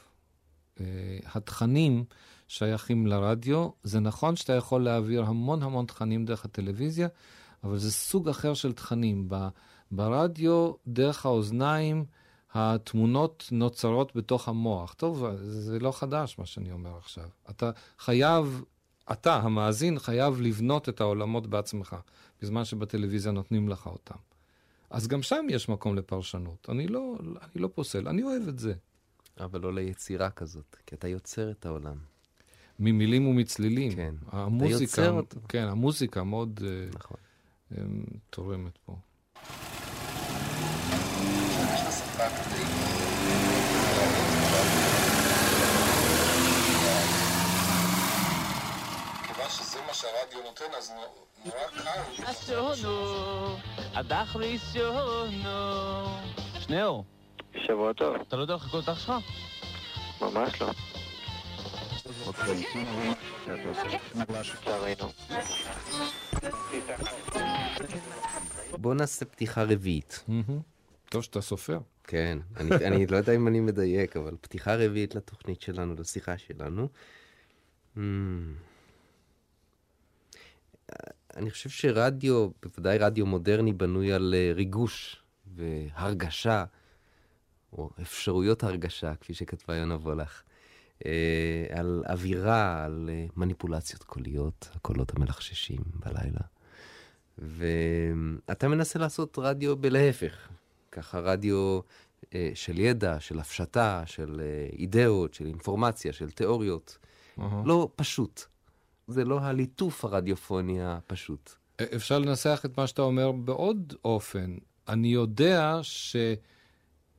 Uh, 0.76 0.82
התכנים 1.26 2.04
שייכים 2.48 3.08
לרדיו. 3.08 3.70
זה 3.84 4.00
נכון 4.00 4.36
שאתה 4.36 4.54
יכול 4.54 4.84
להעביר 4.84 5.24
המון 5.24 5.64
המון 5.64 5.86
תכנים 5.86 6.26
דרך 6.26 6.46
הטלוויזיה, 6.46 7.08
אבל 7.64 7.78
זה 7.78 7.92
סוג 7.92 8.30
אחר 8.30 8.54
של 8.54 8.74
תכנים. 8.74 9.30
ברדיו, 9.92 10.72
דרך 10.88 11.26
האוזניים, 11.26 12.06
התמונות 12.54 13.50
נוצרות 13.52 14.16
בתוך 14.16 14.48
המוח. 14.48 14.94
טוב, 14.94 15.26
זה 15.36 15.80
לא 15.80 15.92
חדש 15.92 16.40
מה 16.40 16.46
שאני 16.46 16.72
אומר 16.72 16.98
עכשיו. 16.98 17.30
אתה 17.50 17.72
חייב 18.00 18.64
אתה, 19.12 19.36
המאזין, 19.36 20.00
חייב 20.00 20.42
לבנות 20.42 20.90
את 20.90 21.02
העולמות 21.02 21.48
בעצמך, 21.48 21.96
בזמן 22.42 22.66
שבטלוויזיה 22.66 23.32
נותנים 23.32 23.70
לך 23.70 23.86
אותם. 23.86 24.16
אז 24.90 25.08
גם 25.08 25.22
שם 25.22 25.46
יש 25.50 25.70
מקום 25.70 25.96
לפרשנות. 25.96 26.68
אני 26.70 26.88
לא, 26.88 27.16
אני 27.22 27.64
לא 27.64 27.70
פוסל, 27.76 28.08
אני 28.08 28.24
אוהב 28.24 28.48
את 28.48 28.60
זה. 28.60 28.74
אבל 29.40 29.62
לא 29.62 29.74
ליצירה 29.74 30.30
כזאת, 30.30 30.76
כי 30.86 30.96
אתה 30.96 31.08
יוצר 31.08 31.52
את 31.52 31.66
העולם. 31.66 31.98
ממילים 32.80 33.28
ומצלילים. 33.28 33.92
כן, 33.92 34.14
המוזיקה, 34.32 34.76
אתה 34.76 34.84
יוצר 34.84 35.12
אותו. 35.12 35.40
כן, 35.50 35.64
המוזיקה 35.64 36.24
מאוד 36.24 36.60
אה, 36.64 36.86
נכון. 36.96 37.18
uh, 37.72 37.76
תורמת 38.30 38.78
פה. 38.86 38.96
שהרדיו 49.96 50.40
נותן, 50.44 50.66
אז 50.78 50.92
נורא 51.46 51.58
קל. 51.76 52.24
השונו, 52.24 53.56
הדח 53.94 54.36
ראשונו. 54.36 56.06
שניאור. 56.60 57.04
שבוע 57.66 57.94
טוב. 57.94 58.16
אתה 58.16 58.36
לא 58.36 58.42
יודע 58.42 58.56
לחכות 58.56 58.90
אותך 58.90 59.00
שלך? 59.00 59.14
ממש 60.22 60.62
לא. 60.62 60.95
בוא 68.78 68.94
נעשה 68.94 69.26
פתיחה 69.26 69.64
רביעית. 69.64 70.26
טוב 71.10 71.24
שאתה 71.24 71.42
סופר. 71.42 71.80
כן, 72.04 72.38
אני 72.88 73.08
לא 73.08 73.18
יודע 73.18 73.36
אם 73.36 73.48
אני 73.48 73.60
מדייק, 73.60 74.18
אבל 74.18 74.36
פתיחה 74.42 74.76
רביעית 74.76 75.16
לתוכנית 75.16 75.62
שלנו, 75.62 75.96
לשיחה 75.96 76.38
שלנו. 76.38 76.88
אני 81.36 81.52
חושב 81.52 81.70
שרדיו, 81.70 82.50
בוודאי 82.64 82.98
רדיו 82.98 83.26
מודרני, 83.26 83.74
בנוי 83.74 84.14
על 84.14 84.36
אה, 84.38 84.52
ריגוש 84.56 85.24
והרגשה, 85.56 86.66
או 87.74 87.90
אפשרויות 88.02 88.64
הרגשה, 88.64 89.16
כפי 89.16 89.34
שכתבה 89.34 89.76
יונה 89.76 89.96
וולך. 89.96 90.42
אה, 91.06 91.66
על 91.80 92.04
אווירה, 92.10 92.86
על 92.86 93.10
אה, 93.14 93.26
מניפולציות 93.36 94.04
קוליות, 94.04 94.70
הקולות 94.76 95.16
המלחששים 95.16 95.82
בלילה. 95.96 96.42
ואתה 97.38 98.68
מנסה 98.68 99.00
לעשות 99.00 99.38
רדיו 99.42 99.78
בלהפך, 99.78 100.48
ככה 100.92 101.20
רדיו 101.20 101.80
אה, 102.34 102.52
של 102.54 102.80
ידע, 102.80 103.20
של 103.20 103.40
הפשטה, 103.40 104.04
של 104.06 104.42
אידאות, 104.80 105.34
של 105.34 105.46
אינפורמציה, 105.46 106.14
של 106.14 106.32
תיאוריות. 106.32 106.98
Uh-huh. 107.38 107.42
לא 107.66 107.90
פשוט. 107.96 108.42
זה 109.08 109.26
לא 109.26 109.40
הליטוף 109.40 110.06
הרדיופוני 110.06 110.86
הפשוט. 110.86 111.52
אפשר 111.96 112.20
לנסח 112.20 112.62
את 112.66 112.78
מה 112.78 112.88
שאתה 112.88 113.02
אומר 113.02 113.32
בעוד 113.32 113.94
אופן. 114.06 114.56
אני 114.88 115.08
יודע 115.08 115.80
ש... 115.82 116.16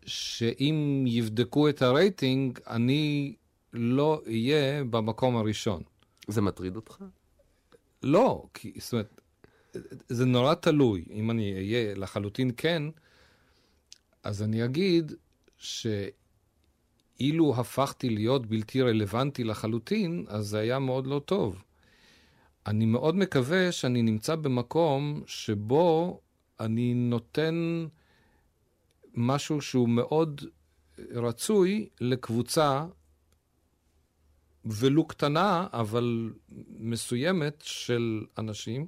שאם 0.07 1.05
יבדקו 1.07 1.69
את 1.69 1.83
הרייטינג, 1.83 2.59
אני 2.67 3.35
לא 3.73 4.23
יהיה 4.27 4.85
במקום 4.85 5.37
הראשון. 5.37 5.83
זה 6.29 6.43
מטריד 6.43 6.77
אותך? 6.77 7.05
לא, 8.03 8.47
כי, 8.55 8.73
זאת 8.79 8.93
אומרת, 8.93 9.21
זה 10.09 10.25
נורא 10.25 10.55
תלוי. 10.55 11.05
אם 11.11 11.31
אני 11.31 11.55
אהיה 11.55 11.95
לחלוטין 11.95 12.51
כן, 12.57 12.83
אז 14.23 14.43
אני 14.43 14.65
אגיד 14.65 15.13
שאילו 15.59 17.55
הפכתי 17.57 18.11
להיות 18.11 18.47
בלתי 18.47 18.83
רלוונטי 18.83 19.45
לחלוטין, 19.45 20.25
אז 20.29 20.47
זה 20.47 20.59
היה 20.59 20.79
מאוד 20.79 21.07
לא 21.07 21.23
טוב. 21.25 21.63
אני 22.67 22.87
מאוד 22.87 23.17
מקווה 23.17 23.73
שאני 23.73 24.03
נמצא 24.03 24.37
במקום 24.37 25.23
שבו 25.27 26.21
אני 26.61 26.95
נותן 26.95 27.87
משהו 29.15 29.61
שהוא 29.61 29.89
מאוד 29.89 30.41
רצוי 31.11 31.89
לקבוצה 32.01 32.87
ולו 34.67 35.05
קטנה, 35.05 35.67
אבל 35.73 36.33
מסוימת 36.79 37.63
של 37.67 38.25
אנשים, 38.39 38.87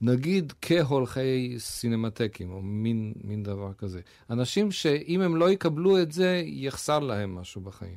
נגיד 0.00 0.52
כהולכי 0.62 1.54
סינמטקים, 1.58 2.50
או 2.50 2.62
מין, 2.62 3.12
מין 3.24 3.42
דבר 3.42 3.72
כזה. 3.72 4.00
אנשים 4.30 4.70
שאם 4.70 5.20
הם 5.20 5.36
לא 5.36 5.50
יקבלו 5.50 6.02
את 6.02 6.12
זה, 6.12 6.42
יחסר 6.44 6.98
להם 6.98 7.34
משהו 7.34 7.60
בחיים. 7.60 7.96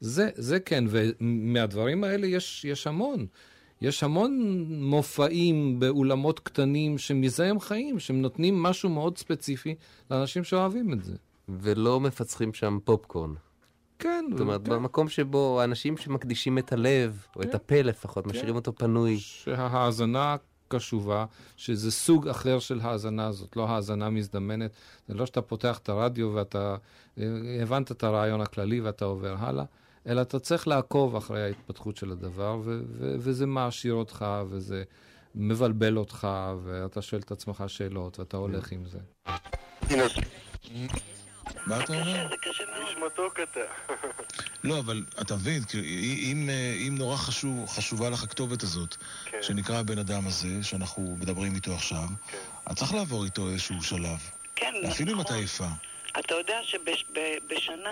זה, 0.00 0.30
זה 0.34 0.60
כן, 0.60 0.84
ומהדברים 0.88 2.04
האלה 2.04 2.26
יש, 2.26 2.64
יש 2.64 2.86
המון. 2.86 3.26
יש 3.80 4.02
המון 4.02 4.64
מופעים 4.68 5.80
באולמות 5.80 6.40
קטנים 6.40 6.98
שמזהם 6.98 7.60
חיים, 7.60 7.98
שהם 7.98 8.22
נותנים 8.22 8.62
משהו 8.62 8.88
מאוד 8.88 9.18
ספציפי 9.18 9.74
לאנשים 10.10 10.44
שאוהבים 10.44 10.92
את 10.92 11.04
זה. 11.04 11.16
ולא 11.48 12.00
מפצחים 12.00 12.54
שם 12.54 12.78
פופקורן. 12.84 13.34
כן. 13.98 14.24
זאת 14.30 14.40
אומרת, 14.40 14.64
כן. 14.64 14.70
במקום 14.70 15.08
שבו 15.08 15.64
אנשים 15.64 15.96
שמקדישים 15.96 16.58
את 16.58 16.72
הלב, 16.72 17.26
או 17.36 17.42
כן. 17.42 17.48
את 17.48 17.54
הפה 17.54 17.82
לפחות, 17.82 18.24
כן. 18.24 18.30
משאירים 18.30 18.54
אותו 18.54 18.74
פנוי. 18.74 19.18
שההאזנה 19.18 20.36
קשובה, 20.68 21.24
שזה 21.56 21.90
סוג 21.90 22.28
אחר 22.28 22.58
של 22.58 22.80
האזנה, 22.82 23.32
זאת 23.32 23.56
לא 23.56 23.68
האזנה 23.68 24.10
מזדמנת. 24.10 24.70
זה 25.08 25.14
לא 25.14 25.26
שאתה 25.26 25.42
פותח 25.42 25.78
את 25.78 25.88
הרדיו 25.88 26.30
ואתה 26.34 26.76
אה, 27.18 27.24
הבנת 27.62 27.92
את 27.92 28.02
הרעיון 28.02 28.40
הכללי 28.40 28.80
ואתה 28.80 29.04
עובר 29.04 29.36
הלאה, 29.38 29.64
אלא 30.06 30.20
אתה 30.20 30.38
צריך 30.38 30.68
לעקוב 30.68 31.16
אחרי 31.16 31.42
ההתפתחות 31.42 31.96
של 31.96 32.10
הדבר, 32.10 32.58
ו- 32.64 32.80
ו- 32.88 33.14
וזה 33.18 33.46
מעשיר 33.46 33.94
אותך, 33.94 34.26
וזה 34.48 34.82
מבלבל 35.34 35.96
אותך, 35.98 36.28
ואתה 36.64 37.02
שואל 37.02 37.20
את 37.20 37.30
עצמך 37.30 37.64
שאלות, 37.66 38.18
ואתה 38.18 38.36
הולך 38.36 38.72
עם 38.72 38.84
זה. 38.86 38.98
מה 41.66 41.84
אתה 41.84 41.92
אומר? 41.92 42.28
זה 42.30 42.36
קשה 42.36 42.64
מאוד. 42.66 42.88
איש 42.88 42.96
מתוק 42.96 43.40
אתה. 43.40 43.60
לא, 44.64 44.78
אבל 44.78 45.04
אתה 45.20 45.34
מבין, 45.34 45.62
אם, 46.22 46.48
אה, 46.50 46.76
אם 46.88 46.94
נורא 46.98 47.16
חשוב, 47.16 47.68
חשובה 47.68 48.10
לך 48.10 48.22
הכתובת 48.22 48.62
הזאת, 48.62 48.96
כן. 49.24 49.38
שנקרא 49.42 49.78
הבן 49.78 49.98
אדם 49.98 50.26
הזה, 50.26 50.62
שאנחנו 50.62 51.16
מדברים 51.20 51.54
איתו 51.54 51.74
עכשיו, 51.74 52.06
כן. 52.30 52.38
אז 52.66 52.76
צריך 52.76 52.94
לעבור 52.94 53.24
איתו 53.24 53.48
איזשהו 53.48 53.82
שלב. 53.82 54.18
כן, 54.56 54.72
נכון. 54.78 54.90
אפילו 54.90 55.12
אם 55.12 55.20
אתה 55.20 55.34
עייפה. 55.34 55.68
אתה 56.18 56.34
יודע 56.34 56.58
שבשנה... 56.62 57.90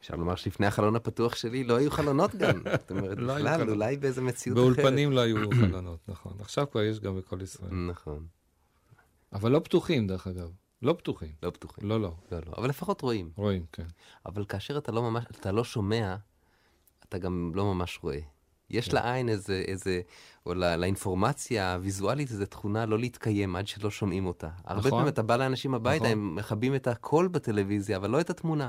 אפשר 0.00 0.16
לומר 0.16 0.34
שלפני 0.34 0.66
החלון 0.66 0.96
הפתוח 0.96 1.34
שלי 1.34 1.64
לא 1.64 1.76
היו 1.76 1.90
חלונות 1.90 2.34
גם. 2.34 2.62
זאת 2.80 2.90
אומרת, 2.90 3.18
לא 3.18 3.34
בכלל, 3.34 3.70
אולי 3.70 3.96
באיזה 3.96 4.20
מציאות 4.20 4.58
אחרת. 4.58 4.76
באולפנים 4.76 5.12
לא 5.12 5.20
היו 5.20 5.50
חלונות, 5.50 5.98
נכון. 6.08 6.32
עכשיו 6.40 6.70
כבר 6.70 6.82
יש 6.82 7.00
גם 7.00 7.16
בכל 7.16 7.42
ישראל. 7.42 7.70
נכון. 7.70 8.26
אבל 9.32 9.50
לא 9.50 9.58
פתוחים, 9.58 10.06
דרך 10.06 10.26
אגב. 10.26 10.50
לא 10.82 10.92
פתוחים. 10.92 11.32
לא 11.42 11.50
פתוחים. 11.50 11.88
לא, 11.88 12.00
לא. 12.00 12.14
לא, 12.32 12.38
לא. 12.46 12.52
אבל 12.58 12.68
לפחות 12.68 13.00
רואים. 13.00 13.30
רואים, 13.36 13.64
כן. 13.72 13.86
אבל 14.26 14.44
כאשר 14.44 14.78
אתה 14.78 14.92
לא 14.92 15.02
ממש, 15.02 15.24
אתה 15.30 15.52
לא 15.52 15.64
שומע, 15.64 16.16
אתה 17.08 17.18
גם 17.18 17.52
לא 17.54 17.74
ממש 17.74 17.98
רואה. 18.02 18.18
יש 18.72 18.88
כן. 18.88 18.96
לעין 18.96 19.28
איזה, 19.28 19.62
איזה, 19.68 20.00
או 20.46 20.54
לא, 20.54 20.76
לאינפורמציה 20.76 21.74
הוויזואלית 21.74 22.30
איזו 22.30 22.46
תכונה 22.46 22.86
לא 22.86 22.98
להתקיים 22.98 23.56
עד 23.56 23.66
שלא 23.66 23.90
שומעים 23.90 24.26
אותה. 24.26 24.46
נכון. 24.46 24.76
הרבה 24.76 24.90
פעמים 24.90 25.08
אתה 25.08 25.22
בא 25.22 25.36
לאנשים 25.36 25.74
הביתה, 25.74 26.04
נכון. 26.04 26.12
הם 26.12 26.34
מכבים 26.34 26.74
את 26.74 26.86
הקול 26.86 27.28
בטלוויזיה, 27.28 27.96
אבל 27.96 28.10
לא 28.10 28.20
את 28.20 28.30
התמונה. 28.30 28.68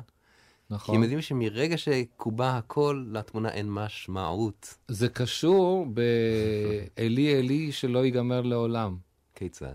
נכון. 0.70 0.94
כי 0.94 0.98
הם 0.98 1.02
יודעים 1.02 1.22
שמרגע 1.22 1.78
שקובע 1.78 2.58
הקול, 2.58 3.08
לתמונה 3.12 3.50
אין 3.50 3.72
משמעות. 3.72 4.78
זה 4.88 5.10
קשור 5.10 5.88
ב"אלי 5.94 7.36
אלי 7.36 7.72
שלא 7.72 8.06
ייגמר 8.06 8.42
לעולם". 8.42 8.98
כיצד? 9.36 9.74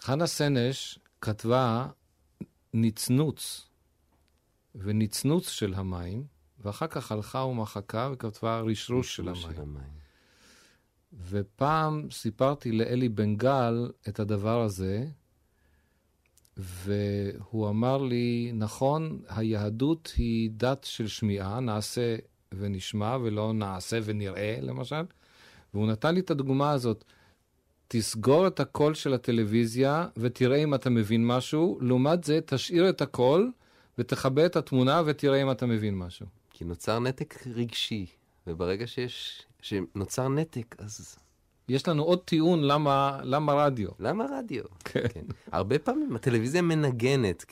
חנה 0.00 0.26
סנש 0.26 0.98
כתבה 1.20 1.86
נצנוץ, 2.74 3.66
ונצנוץ 4.74 5.48
של 5.48 5.74
המים, 5.74 6.24
ואחר 6.64 6.86
כך 6.86 7.12
הלכה 7.12 7.38
ומחקה 7.38 8.10
וכתבה 8.12 8.60
רשרוש 8.60 9.16
של 9.16 9.28
המים. 9.28 9.42
של 9.42 9.60
המים. 9.60 10.00
ופעם 11.28 12.10
סיפרתי 12.10 12.72
לאלי 12.72 13.08
בן 13.08 13.36
גל 13.36 13.90
את 14.08 14.20
הדבר 14.20 14.60
הזה, 14.60 15.06
והוא 16.56 17.68
אמר 17.68 17.98
לי, 18.02 18.50
נכון, 18.54 19.22
היהדות 19.28 20.12
היא 20.16 20.50
דת 20.52 20.84
של 20.84 21.06
שמיעה, 21.06 21.60
נעשה 21.60 22.16
ונשמע, 22.52 23.16
ולא 23.22 23.52
נעשה 23.52 23.98
ונראה, 24.04 24.58
למשל. 24.60 25.02
והוא 25.74 25.86
נתן 25.86 26.14
לי 26.14 26.20
את 26.20 26.30
הדוגמה 26.30 26.70
הזאת. 26.70 27.04
תסגור 27.88 28.46
את 28.46 28.60
הקול 28.60 28.94
של 28.94 29.14
הטלוויזיה 29.14 30.06
ותראה 30.16 30.56
אם 30.56 30.74
אתה 30.74 30.90
מבין 30.90 31.26
משהו, 31.26 31.78
לעומת 31.80 32.24
זה 32.24 32.40
תשאיר 32.46 32.88
את 32.88 33.00
הקול 33.00 33.52
ותכבה 33.98 34.46
את 34.46 34.56
התמונה 34.56 35.02
ותראה 35.06 35.42
אם 35.42 35.50
אתה 35.50 35.66
מבין 35.66 35.98
משהו. 35.98 36.26
כי 36.60 36.64
נוצר 36.64 36.98
נתק 36.98 37.46
רגשי, 37.46 38.06
וברגע 38.46 38.86
שיש, 38.86 39.46
שנוצר 39.62 40.28
נתק, 40.28 40.76
אז 40.78 41.18
יש 41.68 41.88
לנו 41.88 42.02
עוד 42.02 42.18
טיעון 42.24 42.64
למה, 42.64 43.20
למה 43.22 43.52
רדיו. 43.52 43.88
למה 43.98 44.26
רדיו? 44.32 44.64
כן. 44.84 45.08
כן. 45.14 45.24
הרבה 45.52 45.78
פעמים 45.78 46.16
הטלוויזיה 46.16 46.62
מנגנת 46.62 47.44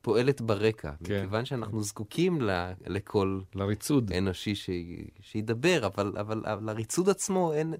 כפועלת 0.00 0.38
כן. 0.38 0.46
ברקע, 0.46 0.92
כן. 1.04 1.16
מכיוון 1.16 1.44
שאנחנו 1.44 1.82
זקוקים 1.82 2.42
ל, 2.42 2.72
לקול... 2.86 3.44
לריצוד. 3.54 4.12
אנושי 4.12 4.54
ש, 4.54 4.70
שידבר, 5.20 5.86
אבל, 5.86 6.14
אבל, 6.18 6.42
אבל 6.46 6.72
לריצוד 6.72 7.08
עצמו 7.08 7.52
אין... 7.52 7.74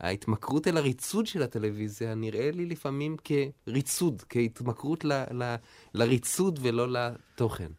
ההתמכרות 0.00 0.68
אל 0.68 0.76
הריצוד 0.76 1.26
של 1.26 1.42
הטלוויזיה 1.42 2.14
נראה 2.14 2.50
לי 2.50 2.66
לפעמים 2.66 3.16
כריצוד, 3.24 4.22
כהתמכרות 4.28 5.04
ל, 5.04 5.12
ל, 5.12 5.54
לריצוד 5.94 6.58
ולא 6.62 6.88
לתוכן. 6.88 7.72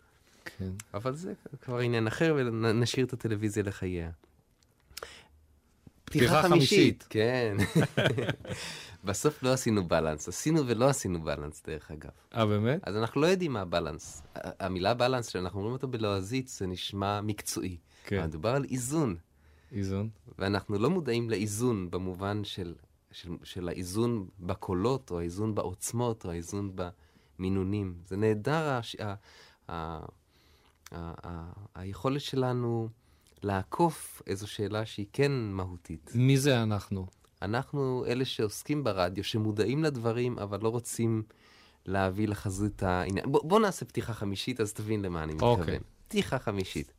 כן. 0.57 0.71
אבל 0.93 1.15
זה 1.15 1.33
כבר 1.61 1.77
עניין 1.77 2.07
אחר, 2.07 2.35
ונשאיר 2.37 3.05
את 3.05 3.13
הטלוויזיה 3.13 3.63
לחייה. 3.63 4.09
פתיחה 6.09 6.43
חמישית. 6.43 7.05
כן. 7.09 7.57
בסוף 9.03 9.43
לא 9.43 9.53
עשינו 9.53 9.87
בלנס, 9.87 10.27
עשינו 10.27 10.67
ולא 10.67 10.89
עשינו 10.89 11.21
בלנס 11.21 11.63
דרך 11.67 11.91
אגב. 11.91 12.09
אה, 12.35 12.45
באמת? 12.45 12.79
אז 12.83 12.97
אנחנו 12.97 13.21
לא 13.21 13.27
יודעים 13.27 13.53
מה 13.53 13.61
הבלנס. 13.61 14.23
המילה 14.35 14.93
בלנס, 14.93 15.27
שאנחנו 15.27 15.59
אומרים 15.59 15.73
אותו 15.73 15.87
בלועזית, 15.87 16.47
זה 16.47 16.67
נשמע 16.67 17.21
מקצועי. 17.21 17.77
כן. 18.05 18.23
מדובר 18.23 18.55
על 18.55 18.65
איזון. 18.71 19.15
איזון. 19.71 20.09
ואנחנו 20.39 20.79
לא 20.79 20.89
מודעים 20.89 21.29
לאיזון 21.29 21.91
במובן 21.91 22.43
של, 22.43 22.75
של, 23.11 23.29
של 23.43 23.69
האיזון 23.69 24.27
בקולות, 24.39 25.11
או 25.11 25.19
האיזון 25.19 25.55
בעוצמות, 25.55 26.25
או 26.25 26.31
האיזון 26.31 26.71
במינונים. 26.75 27.93
זה 28.05 28.17
נהדר, 28.17 28.69
הש... 28.69 28.95
ה... 28.95 29.13
ה... 29.71 29.99
היכולת 31.75 32.21
שלנו 32.21 32.89
לעקוף 33.43 34.21
איזו 34.27 34.47
שאלה 34.47 34.85
שהיא 34.85 35.05
כן 35.13 35.31
מהותית. 35.31 36.11
מי 36.15 36.37
זה 36.37 36.63
אנחנו? 36.63 37.07
אנחנו 37.41 38.05
אלה 38.07 38.25
שעוסקים 38.25 38.83
ברדיו, 38.83 39.23
שמודעים 39.23 39.83
לדברים, 39.83 40.39
אבל 40.39 40.59
לא 40.61 40.69
רוצים 40.69 41.23
להביא 41.85 42.27
לחזות 42.27 42.83
העניין. 42.83 43.31
בוא, 43.31 43.41
בוא 43.43 43.59
נעשה 43.59 43.85
פתיחה 43.85 44.13
חמישית, 44.13 44.61
אז 44.61 44.73
תבין 44.73 45.01
למה 45.01 45.23
אני 45.23 45.33
אוקיי. 45.33 45.63
מתכוון. 45.63 45.81
פתיחה 46.07 46.39
חמישית. 46.39 46.93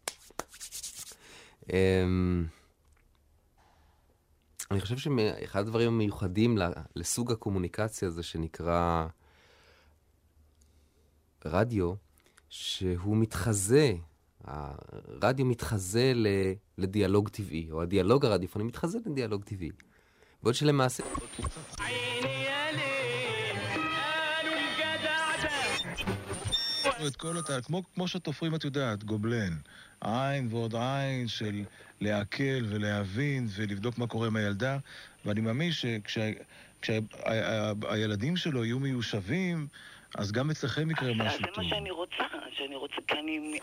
Um, 1.62 1.72
אני 4.70 4.80
חושב 4.80 4.98
שאחד 4.98 5.60
הדברים 5.60 5.88
המיוחדים 5.88 6.58
לסוג 6.96 7.32
הקומוניקציה 7.32 8.08
הזה 8.08 8.22
שנקרא 8.22 9.06
רדיו, 11.44 11.94
שהוא 12.50 13.16
מתחזה, 13.16 13.92
הרדיו 14.44 15.46
מתחזה 15.46 16.12
לדיאלוג 16.78 17.28
טבעי, 17.28 17.68
או 17.70 17.82
הדיאלוג 17.82 18.24
הרדיופוני 18.24 18.64
מתחזה 18.64 18.98
לדיאלוג 19.06 19.44
טבעי. 19.44 19.70
בעוד 20.42 20.54
שלמעשה... 20.54 21.02
את 27.06 27.16
כל 27.16 27.38
התא, 27.38 27.60
כמו, 27.60 27.82
כמו 27.94 28.08
שתופרים, 28.08 28.54
את 28.54 28.64
יודעת, 28.64 29.04
גובלן. 29.04 29.56
עין 30.00 30.48
ועוד 30.50 30.74
עין 30.74 31.28
של 31.28 31.64
לעכל 32.00 32.64
ולהבין 32.68 33.48
ולבדוק 33.50 33.98
מה 33.98 34.06
קורה 34.06 34.26
עם 34.26 34.36
הילדה, 34.36 34.78
ואני 35.24 35.40
מאמין 35.40 35.70
שכשהילדים 36.82 38.36
שלו 38.36 38.64
יהיו 38.64 38.78
מיושבים, 38.78 39.66
אז 40.14 40.32
גם 40.32 40.50
אצלכם 40.50 40.90
יקרה 40.90 41.14
משהו 41.14 41.38
זה 41.40 41.46
טוב. 41.54 41.64
מה 41.64 41.70
שאני 41.70 41.90
רוצה, 41.90 42.22
שאני 42.56 42.76
רוצה, 42.76 42.94
כי 43.06 43.14
אני... 43.18 43.58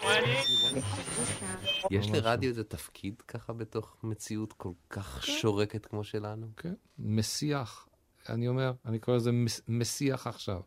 יש 1.92 2.08
לרדיו 2.10 2.50
איזה 2.50 2.64
תפקיד 2.64 3.22
ככה 3.22 3.54
בתוך 3.54 3.96
מציאות 4.04 4.54
כל 4.54 4.72
כך 4.90 5.26
שורקת 5.26 5.86
כמו 5.86 6.04
שלנו? 6.04 6.48
כן, 6.58 6.74
מסיח. 7.00 7.88
אני 8.30 8.48
אומר, 8.48 8.72
אני 8.86 9.00
קורא 9.00 9.16
לזה 9.18 9.32
מס- 9.32 9.62
מסיח 9.68 10.28
עכשיו. 10.28 10.62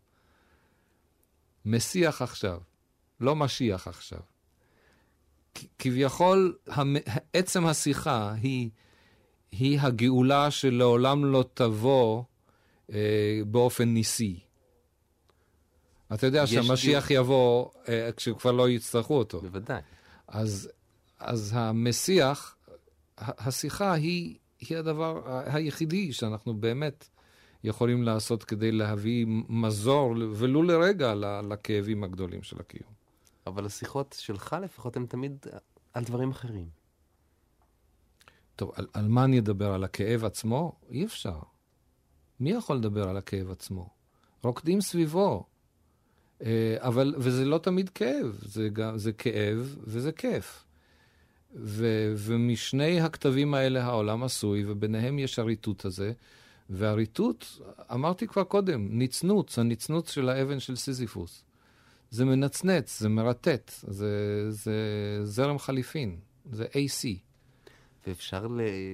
מסיח 1.64 2.22
עכשיו, 2.22 2.60
לא 3.20 3.36
משיח 3.36 3.88
עכשיו. 3.88 4.20
כביכול, 5.78 6.56
המ- 6.66 6.96
עצם 7.32 7.66
השיחה 7.66 8.32
היא, 8.42 8.70
היא 9.52 9.80
הגאולה 9.80 10.50
שלעולם 10.50 11.24
לא 11.24 11.44
תבוא 11.54 12.22
אה, 12.92 13.40
באופן 13.46 13.88
ניסי. 13.88 14.40
אתה 16.14 16.26
יודע 16.26 16.46
שהמשיח 16.46 17.10
יבוא 17.10 17.70
אה, 17.88 18.10
כשכבר 18.16 18.52
לא 18.52 18.68
יצטרכו 18.68 19.18
אותו. 19.18 19.40
בוודאי. 19.40 19.80
אז, 20.28 20.70
אז 21.18 21.52
המסיח, 21.54 22.56
השיחה 23.18 23.92
היא, 23.92 24.38
היא 24.60 24.78
הדבר 24.78 25.42
היחידי 25.46 26.12
שאנחנו 26.12 26.54
באמת 26.54 27.08
יכולים 27.64 28.02
לעשות 28.02 28.44
כדי 28.44 28.72
להביא 28.72 29.26
מזור, 29.48 30.14
ולו 30.34 30.62
לרגע, 30.62 31.14
לכאבים 31.48 32.04
הגדולים 32.04 32.42
של 32.42 32.60
הקיום. 32.60 32.92
אבל 33.46 33.66
השיחות 33.66 34.16
שלך 34.18 34.56
לפחות 34.62 34.96
הן 34.96 35.06
תמיד 35.06 35.46
על 35.92 36.04
דברים 36.04 36.30
אחרים. 36.30 36.68
טוב, 38.56 38.72
על, 38.74 38.86
על 38.92 39.08
מה 39.08 39.24
אני 39.24 39.38
אדבר? 39.38 39.72
על 39.72 39.84
הכאב 39.84 40.24
עצמו? 40.24 40.72
אי 40.90 41.04
אפשר. 41.04 41.38
מי 42.40 42.50
יכול 42.50 42.76
לדבר 42.76 43.08
על 43.08 43.16
הכאב 43.16 43.50
עצמו? 43.50 43.88
רוקדים 44.42 44.80
סביבו. 44.80 45.46
אה, 46.44 46.76
אבל, 46.79 47.14
וזה 47.18 47.44
לא 47.44 47.59
תמיד 47.59 47.88
כאב, 47.88 48.38
זה, 48.42 48.68
גם, 48.72 48.98
זה 48.98 49.12
כאב 49.12 49.76
וזה 49.85 50.12
כיף. 50.12 50.64
ו, 51.55 52.12
ומשני 52.16 53.00
הכתבים 53.00 53.55
האלה 53.55 53.85
העולם 53.85 54.22
עשוי, 54.22 54.64
וביניהם 54.66 55.18
יש 55.18 55.38
הריטוט 55.38 55.85
הזה, 55.85 56.12
והריטוט, 56.70 57.44
אמרתי 57.92 58.26
כבר 58.26 58.44
קודם, 58.44 58.88
נצנוץ, 58.90 59.59
הנצנוץ 59.59 60.11
של 60.11 60.29
האבן 60.29 60.61
של 60.61 60.76
סיזיפוס. 60.76 61.44
זה 62.11 62.24
מנצנץ, 62.24 63.00
זה 63.00 63.09
מרטט, 63.09 63.72
זה, 63.87 64.46
זה 64.50 64.74
זרם 65.24 65.59
חליפין, 65.59 66.16
זה 66.53 66.64
AC. 66.64 67.29
ואפשר 68.06 68.46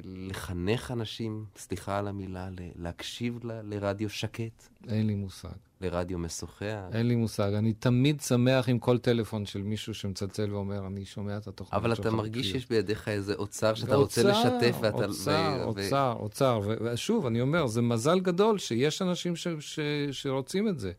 לחנך 0.04 0.90
אנשים, 0.90 1.44
סליחה 1.56 1.98
על 1.98 2.08
המילה, 2.08 2.48
להקשיב 2.78 3.38
ל- 3.44 3.74
לרדיו 3.74 4.10
שקט, 4.10 4.68
אין 4.88 5.06
לי 5.06 5.14
מושג. 5.14 5.48
לרדיו 5.80 6.18
משוחח. 6.18 6.64
אין 6.92 7.08
לי 7.08 7.14
מושג. 7.16 7.52
אני 7.52 7.72
תמיד 7.72 8.20
שמח 8.20 8.68
עם 8.68 8.78
כל 8.78 8.98
טלפון 8.98 9.46
של 9.46 9.62
מישהו 9.62 9.94
שמצלצל 9.94 10.52
ואומר, 10.54 10.86
אני 10.86 11.04
שומע 11.04 11.36
את 11.36 11.46
התוכנית 11.46 11.74
אבל 11.74 11.94
שלך. 11.94 12.00
אתה 12.06 12.10
מרגיש 12.16 12.46
בקביעות." 12.46 12.60
שיש 12.62 12.68
בידיך 12.68 13.08
איזה 13.08 13.34
אוצר 13.34 13.74
שאתה 13.74 13.94
רוצה 13.94 14.22
לשתף 14.22 14.76
ואתה... 14.80 15.04
אוצר, 15.04 15.64
אוצר, 15.64 16.14
אוצר. 16.18 16.60
ושוב, 16.84 17.26
אני 17.26 17.40
אומר, 17.40 17.66
זה 17.66 17.82
מזל 17.82 18.20
גדול 18.20 18.58
שיש 18.58 19.02
אנשים 19.02 19.36
ש- 19.36 19.48
ש- 19.60 19.80
שרוצים 20.12 20.68
את 20.68 20.78
זה. 20.78 20.92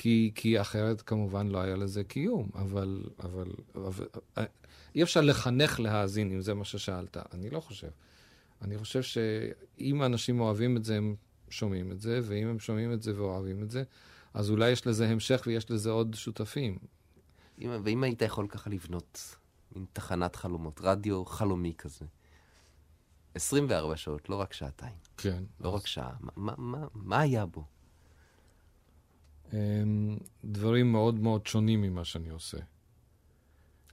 כי, 0.00 0.32
כי 0.34 0.60
אחרת 0.60 1.02
כמובן 1.02 1.48
לא 1.48 1.58
היה 1.58 1.76
לזה 1.76 2.04
קיום, 2.04 2.48
אבל, 2.54 3.02
אבל, 3.22 3.48
אבל 3.74 4.06
אי 4.94 5.02
אפשר 5.02 5.20
לחנך 5.20 5.80
להאזין, 5.80 6.32
אם 6.32 6.40
זה 6.40 6.54
מה 6.54 6.64
ששאלת. 6.64 7.16
אני 7.34 7.50
לא 7.50 7.60
חושב. 7.60 7.88
אני 8.62 8.78
חושב 8.78 9.02
שאם 9.02 10.02
האנשים 10.02 10.40
אוהבים 10.40 10.76
את 10.76 10.84
זה, 10.84 10.96
הם 10.96 11.14
שומעים 11.50 11.92
את 11.92 12.00
זה, 12.00 12.20
ואם 12.22 12.48
הם 12.48 12.58
שומעים 12.60 12.92
את 12.92 13.02
זה 13.02 13.16
ואוהבים 13.16 13.62
את 13.62 13.70
זה, 13.70 13.82
אז 14.34 14.50
אולי 14.50 14.70
יש 14.70 14.86
לזה 14.86 15.08
המשך 15.08 15.42
ויש 15.46 15.70
לזה 15.70 15.90
עוד 15.90 16.14
שותפים. 16.14 16.78
אם- 17.60 17.80
ואם 17.84 18.02
היית 18.02 18.22
יכול 18.22 18.46
ככה 18.48 18.70
לבנות 18.70 19.36
מין 19.76 19.84
תחנת 19.92 20.36
חלומות, 20.36 20.80
רדיו 20.82 21.24
חלומי 21.24 21.72
כזה, 21.78 22.04
24 23.34 23.96
שעות, 23.96 24.28
לא 24.28 24.36
רק 24.36 24.52
שעתיים, 24.52 24.96
כן. 25.16 25.42
לא 25.60 25.68
רק 25.68 25.86
שעה, 25.86 26.14
מה- 26.20 26.32
מה- 26.36 26.54
מה- 26.58 26.86
מה 26.94 27.20
היה 27.20 27.46
בו? 27.46 27.64
דברים 30.44 30.92
מאוד 30.92 31.14
מאוד 31.20 31.46
שונים 31.46 31.82
ממה 31.82 32.04
שאני 32.04 32.28
עושה. 32.28 32.58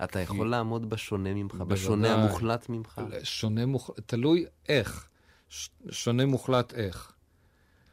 אתה 0.04 0.20
יכול 0.20 0.50
לעמוד 0.50 0.90
בשונה 0.90 1.34
ממך, 1.34 1.56
בוודאי. 1.56 1.78
בשונה 1.78 2.14
המוחלט 2.16 2.70
ממך? 2.70 3.02
שונה 3.24 3.66
מוחלט, 3.66 4.00
תלוי 4.06 4.46
איך. 4.70 5.08
ש- 5.50 5.70
שונה 5.90 6.26
מוחלט 6.26 6.74
איך. 6.74 7.14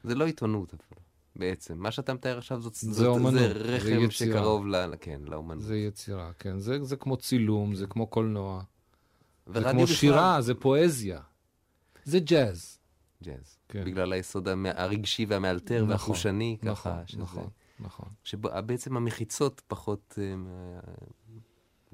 זה 0.05 0.15
לא 0.15 0.25
עיתונות 0.27 0.75
אפילו, 0.75 1.01
בעצם. 1.37 1.79
מה 1.79 1.91
שאתה 1.91 2.15
מתאר 2.15 2.39
עכשיו 2.39 2.61
זאת, 2.61 2.75
זה 2.75 2.93
זאת, 2.93 3.07
אומנות, 3.07 3.33
זה 3.33 3.39
זה 3.39 3.47
רחם 3.55 3.87
יצירה. 3.87 4.09
שקרוב 4.11 4.67
ל... 4.67 4.93
כן, 5.01 5.21
לאומנות. 5.25 5.63
זה 5.65 5.77
יצירה, 5.77 6.31
כן. 6.39 6.59
זה, 6.59 6.85
זה 6.85 6.97
כמו 6.97 7.17
צילום, 7.17 7.75
זה 7.75 7.87
כמו 7.87 8.07
קולנוע. 8.07 8.63
זה 9.47 9.61
כמו 9.73 9.83
בכלל- 9.83 9.87
שירה, 9.87 10.41
זה 10.41 10.55
פואזיה. 10.55 11.21
זה 12.05 12.19
ג'אז. 12.21 12.79
ג'אז. 13.25 13.57
כן. 13.73 13.85
בגלל 13.85 14.13
היסוד 14.13 14.49
המ- 14.49 14.67
הרגשי 14.75 15.27
והמאלתר 15.29 15.77
נכון, 15.79 15.91
והחושני, 15.91 16.57
ככה. 16.63 16.71
נכון, 16.71 16.93
שזה- 17.07 17.19
נכון, 17.23 17.49
נכון. 17.81 18.07
שבעצם 18.25 18.97
המחיצות 18.97 19.63
פחות 19.67 20.19
אה, 20.19 20.35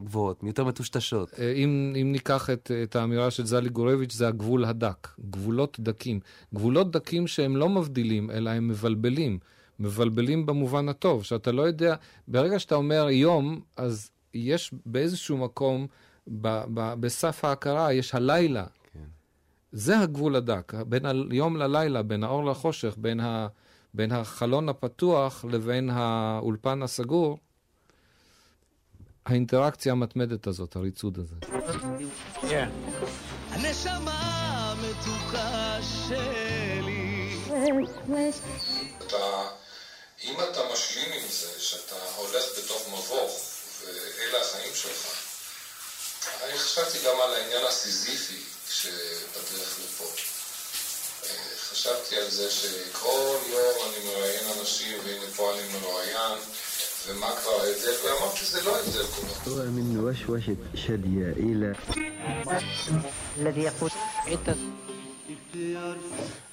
גבוהות, 0.00 0.42
יותר 0.42 0.64
מטושטשות. 0.64 1.34
אה, 1.38 1.52
אם, 1.52 1.92
אם 2.02 2.12
ניקח 2.12 2.50
את, 2.50 2.70
את 2.82 2.96
האמירה 2.96 3.30
של 3.30 3.46
זלי 3.46 3.68
גורביץ', 3.68 4.12
זה 4.12 4.28
הגבול 4.28 4.64
הדק. 4.64 5.08
גבולות 5.30 5.80
דקים. 5.80 6.20
גבולות 6.54 6.90
דקים 6.90 7.26
שהם 7.26 7.56
לא 7.56 7.68
מבדילים, 7.68 8.30
אלא 8.30 8.50
הם 8.50 8.68
מבלבלים. 8.68 9.38
מבלבלים 9.80 10.46
במובן 10.46 10.88
הטוב, 10.88 11.24
שאתה 11.24 11.52
לא 11.52 11.62
יודע, 11.62 11.94
ברגע 12.28 12.58
שאתה 12.58 12.74
אומר 12.74 13.08
יום, 13.10 13.60
אז 13.76 14.10
יש 14.34 14.74
באיזשהו 14.86 15.36
מקום, 15.36 15.86
ב, 16.28 16.48
ב, 16.74 16.94
בסף 17.00 17.44
ההכרה, 17.44 17.92
יש 17.92 18.14
הלילה. 18.14 18.66
זה 19.72 19.98
הגבול 19.98 20.36
הדק, 20.36 20.72
בין 20.74 21.06
היום 21.30 21.56
ללילה, 21.56 22.02
בין 22.02 22.24
האור 22.24 22.44
לחושך, 22.44 22.94
בין, 22.96 23.20
ה, 23.20 23.48
בין 23.94 24.12
החלון 24.12 24.68
הפתוח 24.68 25.44
לבין 25.44 25.90
האולפן 25.90 26.82
הסגור, 26.82 27.38
האינטראקציה 29.26 29.92
המתמדת 29.92 30.46
הזאת, 30.46 30.76
הריצוד 30.76 31.18
הזה. 31.18 31.36
הנשמה 33.50 34.20
המתוקה 34.72 35.78
שלי. 35.82 37.34
אתה, 38.98 39.48
אם 40.24 40.34
אתה 40.34 40.60
משלים 40.72 41.12
עם 41.12 41.28
זה, 41.28 41.60
שאתה 41.60 41.94
הולך 42.16 42.44
בתוך 42.58 42.88
מבוך, 42.88 43.40
ואלה 43.84 44.40
החיים 44.40 44.74
שלך, 44.74 45.06
אני 46.44 46.58
חשבתי 46.58 46.98
גם 47.06 47.20
על 47.24 47.34
העניין 47.34 47.66
הסיזיפי 47.68 48.57
שבדרך 48.77 49.79
לפה. 49.83 50.05
אה, 51.23 51.29
חשבתי 51.69 52.15
על 52.15 52.29
זה 52.29 52.51
שכל 52.51 53.37
יום 53.49 53.75
אני 53.87 54.05
מראיין 54.05 54.59
אנשים, 54.59 54.99
והנה 55.05 55.25
פה 55.35 55.53
אני 55.53 55.67
מרואיין, 55.73 56.39
ומה 57.07 57.35
כבר 57.41 57.51
ההבדל, 57.51 57.95
ואמרתי, 58.05 58.45
זה 58.45 58.61
לא 58.61 58.79
הבדל 58.79 59.05
כל 59.07 59.27
כך. 59.27 59.47
من 59.47 59.97
وشوشة 59.99 60.55
شدية 60.75 61.31
إلى 61.31 61.73
الذي 63.37 63.61
يقول 63.61 63.89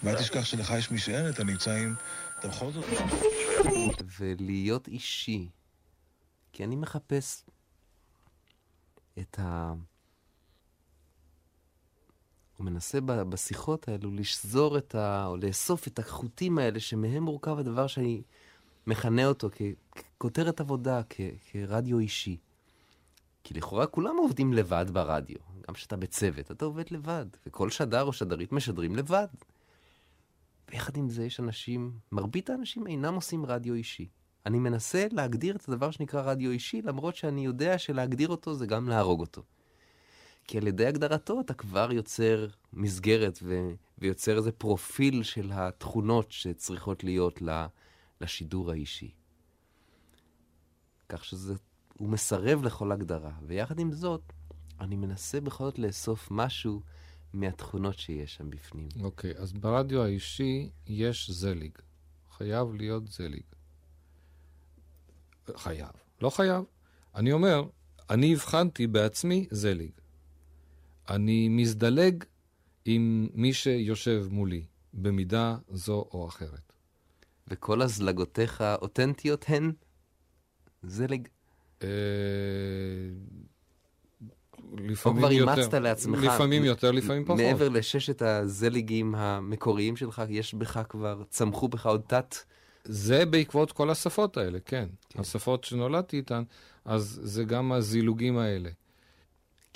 ואל 0.03 0.18
תשכח 0.18 0.45
שלך 0.45 0.72
יש 0.78 0.91
משענת, 0.91 1.34
אתה 1.34 1.45
נמצא 1.45 1.70
עם... 1.70 1.95
אתה 2.38 2.49
בכל 2.49 2.70
זאת... 2.72 2.84
ולהיות 4.18 4.88
אישי. 4.88 5.49
כי 6.53 6.64
אני 6.64 6.76
מחפש 6.76 7.45
את 9.18 9.38
ה... 9.38 9.72
הוא 12.58 12.66
מנסה 12.66 13.01
בשיחות 13.01 13.88
האלו 13.88 14.12
לשזור 14.12 14.78
את 14.78 14.95
ה... 14.95 15.26
או 15.28 15.38
לאסוף 15.38 15.88
את 15.88 15.99
החוטים 15.99 16.58
האלה 16.58 16.80
שמהם 16.80 17.24
מורכב 17.24 17.60
הדבר 17.60 17.88
שאני 17.88 18.22
מכנה 18.88 19.26
אותו 19.26 19.49
ככותרת 20.18 20.60
עבודה, 20.60 21.01
כ- 21.10 21.20
כרדיו 21.51 21.99
אישי. 21.99 22.38
כי 23.43 23.53
לכאורה 23.53 23.88
כולם 23.88 24.16
עובדים 24.18 24.53
לבד 24.53 24.86
ברדיו. 24.91 25.38
גם 25.68 25.74
כשאתה 25.74 25.97
בצוות, 25.97 26.51
אתה 26.51 26.66
עובד 26.66 26.91
לבד, 26.91 27.26
וכל 27.45 27.70
שדר 27.70 28.03
או 28.03 28.14
שדרית 28.14 28.51
משדרים 28.51 28.95
לבד. 28.95 29.28
ויחד 30.72 30.97
עם 30.97 31.10
זה 31.10 31.26
יש 31.26 31.39
אנשים, 31.39 31.91
מרבית 32.12 32.49
האנשים 32.49 32.88
אינם 32.88 33.14
עושים 33.14 33.45
רדיו 33.45 33.74
אישי. 33.74 34.08
אני 34.45 34.60
מנסה 34.60 35.08
להגדיר 35.12 35.56
את 35.56 35.70
הדבר 35.70 35.91
שנקרא 35.91 36.22
רדיו 36.22 36.51
אישי, 36.51 36.82
למרות 36.82 37.16
שאני 37.16 37.45
יודע 37.45 37.78
שלהגדיר 37.78 38.30
אותו 38.30 38.53
זה 38.53 38.66
גם 38.66 38.89
להרוג 38.89 39.20
אותו. 39.20 39.43
כי 40.48 40.58
על 40.58 40.68
ידי 40.68 40.86
הגדרתו 40.86 41.41
אתה 41.41 41.54
כבר 41.54 41.91
יוצר 41.91 42.48
מסגרת 42.74 43.39
ו... 43.43 43.70
ויוצר 43.98 44.38
איזה 44.38 44.52
פרופיל 44.52 45.24
של 45.24 45.52
התכונות 45.54 46.32
שצריכות 46.32 47.04
להיות 47.04 47.41
לשידור 48.22 48.72
האישי. 48.72 49.12
כך 51.10 51.26
שזה, 51.26 51.54
הוא 51.93 52.10
מסרב 52.10 52.64
לכל 52.64 52.91
הגדרה. 52.91 53.32
ויחד 53.48 53.80
עם 53.80 53.91
זאת, 53.91 54.22
אני 54.80 54.96
מנסה 54.96 55.41
בכל 55.41 55.64
זאת 55.64 55.80
לאסוף 55.80 56.28
משהו 56.32 56.82
מהתכונות 57.34 58.00
שיש 58.00 58.36
שם 58.36 58.50
בפנים. 58.50 58.89
אוקיי, 59.02 59.32
okay, 59.32 59.38
אז 59.38 59.54
ברדיו 59.54 60.04
האישי 60.04 60.70
יש 60.88 61.30
זליג. 61.32 61.78
חייב 62.38 62.74
להיות 62.74 63.08
זליג. 63.08 63.43
חייב. 65.56 65.89
לא 66.22 66.30
חייב. 66.30 66.64
אני 67.16 67.32
אומר, 67.32 67.64
אני 68.10 68.34
הבחנתי 68.34 68.88
בעצמי 68.88 69.48
זליג. 69.52 69.91
אני 71.10 71.49
מזדלג 71.49 72.24
עם 72.86 73.28
מי 73.34 73.53
שיושב 73.53 74.28
מולי, 74.32 74.66
במידה 74.93 75.58
זו 75.70 76.10
או 76.14 76.28
אחרת. 76.28 76.74
וכל 77.47 77.82
הזלגותיך 77.82 78.64
אותנטיות 78.82 79.45
הן 79.47 79.72
זלג? 80.84 81.28
אה... 81.84 81.88
לפעמים 84.78 85.24
או 85.24 85.28
כבר 85.28 85.32
יותר. 85.32 85.62
אימצת 85.62 85.74
לעצמך. 85.74 86.24
לפעמים 86.24 86.64
יותר, 86.64 86.91
לפעמים 86.91 87.26
פחות. 87.26 87.38
מעבר 87.38 87.70
לששת 87.70 88.22
הזליגים 88.22 89.16
המקוריים 89.16 89.95
שלך, 89.95 90.22
יש 90.30 90.53
בך 90.53 90.82
כבר, 90.89 91.24
צמחו 91.30 91.68
בך 91.68 91.86
עוד 91.86 92.01
תת... 92.08 92.36
זה 92.84 93.26
בעקבות 93.26 93.72
כל 93.72 93.89
השפות 93.89 94.38
האלה, 94.38 94.60
כן. 94.66 94.88
כן. 95.10 95.20
השפות 95.20 95.64
שנולדתי 95.64 96.18
איתן, 96.18 96.43
אז 96.86 97.20
זה 97.24 97.43
גם 97.43 97.72
הזילוגים 97.72 98.38
האלה. 98.38 98.70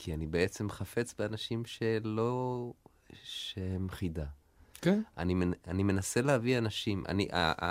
כי 0.01 0.13
אני 0.13 0.27
בעצם 0.27 0.69
חפץ 0.69 1.13
באנשים 1.19 1.65
שלא... 1.65 2.73
שהם 3.23 3.89
חידה. 3.89 4.25
כן. 4.81 5.01
אני, 5.17 5.35
אני 5.67 5.83
מנסה 5.83 6.21
להביא 6.21 6.57
אנשים, 6.57 7.03
אני, 7.09 7.27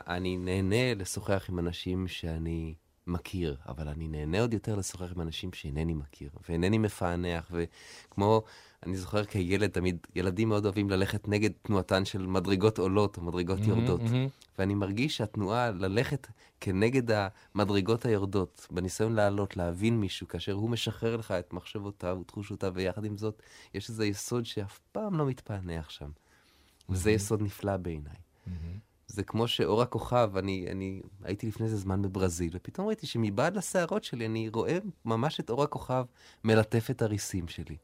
אני 0.07 0.37
נהנה 0.37 0.95
לשוחח 0.95 1.47
עם 1.49 1.59
אנשים 1.59 2.09
שאני 2.09 2.75
מכיר, 3.09 3.57
אבל 3.69 3.89
אני 3.89 4.09
נהנה 4.09 4.41
עוד 4.41 4.55
יותר 4.55 4.77
לשוחח 4.77 5.13
עם 5.15 5.21
אנשים 5.21 5.53
שאינני 5.53 5.95
מכיר, 5.95 6.31
ואינני 6.49 6.79
מפענח, 6.79 7.51
וכמו, 7.51 8.43
אני 8.87 8.97
זוכר 8.97 9.25
כילד, 9.25 9.71
תמיד, 9.71 10.07
ילדים 10.15 10.49
מאוד 10.49 10.65
אוהבים 10.65 10.91
ללכת 10.91 11.29
נגד 11.29 11.51
תנועתן 11.63 12.05
של 12.05 12.27
מדרגות 12.27 12.79
עולות 12.79 13.17
או 13.17 13.23
מדרגות 13.23 13.59
mm-hmm, 13.59 13.69
יורדות. 13.69 14.01
Mm-hmm. 14.01 14.57
ואני 14.59 14.75
מרגיש 14.75 15.17
שהתנועה 15.17 15.71
ללכת 15.71 16.27
כנגד 16.61 17.03
המדרגות 17.11 18.05
היורדות, 18.05 18.67
בניסיון 18.71 19.15
לעלות, 19.15 19.57
להבין 19.57 20.01
מישהו, 20.01 20.29
כאשר 20.29 20.53
הוא 20.53 20.71
משחרר 20.71 21.17
לך 21.17 21.31
את 21.31 21.53
מחשבותיו 21.53 22.19
ותחושותיו, 22.21 22.73
ויחד 22.75 23.05
עם 23.05 23.17
זאת, 23.17 23.43
יש 23.75 23.89
איזה 23.89 24.07
יסוד 24.07 24.47
שאף 24.47 24.81
פעם 24.93 25.19
לא 25.19 25.27
מתפענח 25.27 25.91
שם. 25.91 26.11
Mm-hmm. 26.11 26.93
וזה 26.93 27.11
יסוד 27.11 27.43
נפלא 27.43 27.77
בעיניי. 27.77 28.13
Mm-hmm. 28.13 28.88
זה 29.09 29.25
כמו 29.25 29.49
שאור 29.49 29.83
הכוכב, 29.83 30.37
אני, 30.37 30.67
אני 30.71 31.03
הייתי 31.25 31.47
לפני 31.47 31.67
איזה 31.67 31.77
זמן 31.77 32.03
בברזיל, 32.03 32.51
ופתאום 32.53 32.87
ראיתי 32.87 33.07
שמבעד 33.07 33.57
לשערות 33.57 34.05
שלי 34.05 34.27
אני 34.27 34.49
רואה 34.49 34.79
ממש 35.05 35.41
את 35.41 35.51
אור 35.51 35.63
הכוכב 35.63 36.05
מלטף 36.45 36.91
את 36.91 37.03
הריסים 37.03 37.49
שלי. 37.49 37.77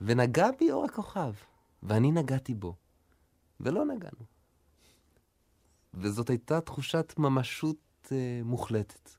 ונגע 0.00 0.46
בי 0.58 0.70
אור 0.70 0.84
הכוכב, 0.84 1.32
ואני 1.82 2.12
נגעתי 2.12 2.54
בו, 2.54 2.74
ולא 3.60 3.84
נגענו. 3.84 4.24
וזאת 5.94 6.30
הייתה 6.30 6.60
תחושת 6.60 7.14
ממשות 7.18 8.08
אה, 8.12 8.40
מוחלטת. 8.44 9.10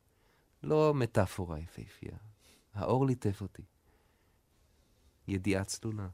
לא 0.63 0.93
מטאפורה 0.93 1.59
יפהפייה. 1.59 2.17
האור 2.73 3.05
ליטף 3.05 3.41
אותי. 3.41 3.63
ידיעה 5.27 5.63
צלולה. 5.63 6.07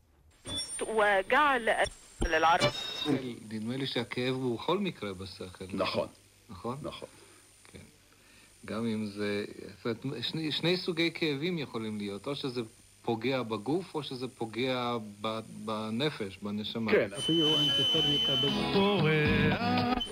נדמה 3.50 3.78
לי 3.78 3.88
שהכאב 3.88 4.36
הוא 4.36 4.60
בכל 4.60 4.80
מקרה 4.80 5.14
בשכל. 5.14 5.66
נכון. 5.74 6.08
נכון? 6.50 6.78
נכון. 6.82 7.08
כן. 7.64 7.80
גם 8.66 8.86
אם 8.86 9.06
זה... 9.06 9.46
זאת 9.84 10.04
אומרת, 10.06 10.24
שני, 10.24 10.52
שני 10.52 10.78
סוגי 10.78 11.12
כאבים 11.14 11.58
יכולים 11.58 11.98
להיות, 11.98 12.28
או 12.28 12.36
שזה 12.36 12.62
פוגע 13.02 13.44
בגוף, 13.44 13.96
או 13.96 14.04
שזה 14.04 14.28
פוגע 14.28 14.98
בנפש, 15.66 16.38
בנשמה. 16.42 16.92
כן. 16.92 17.10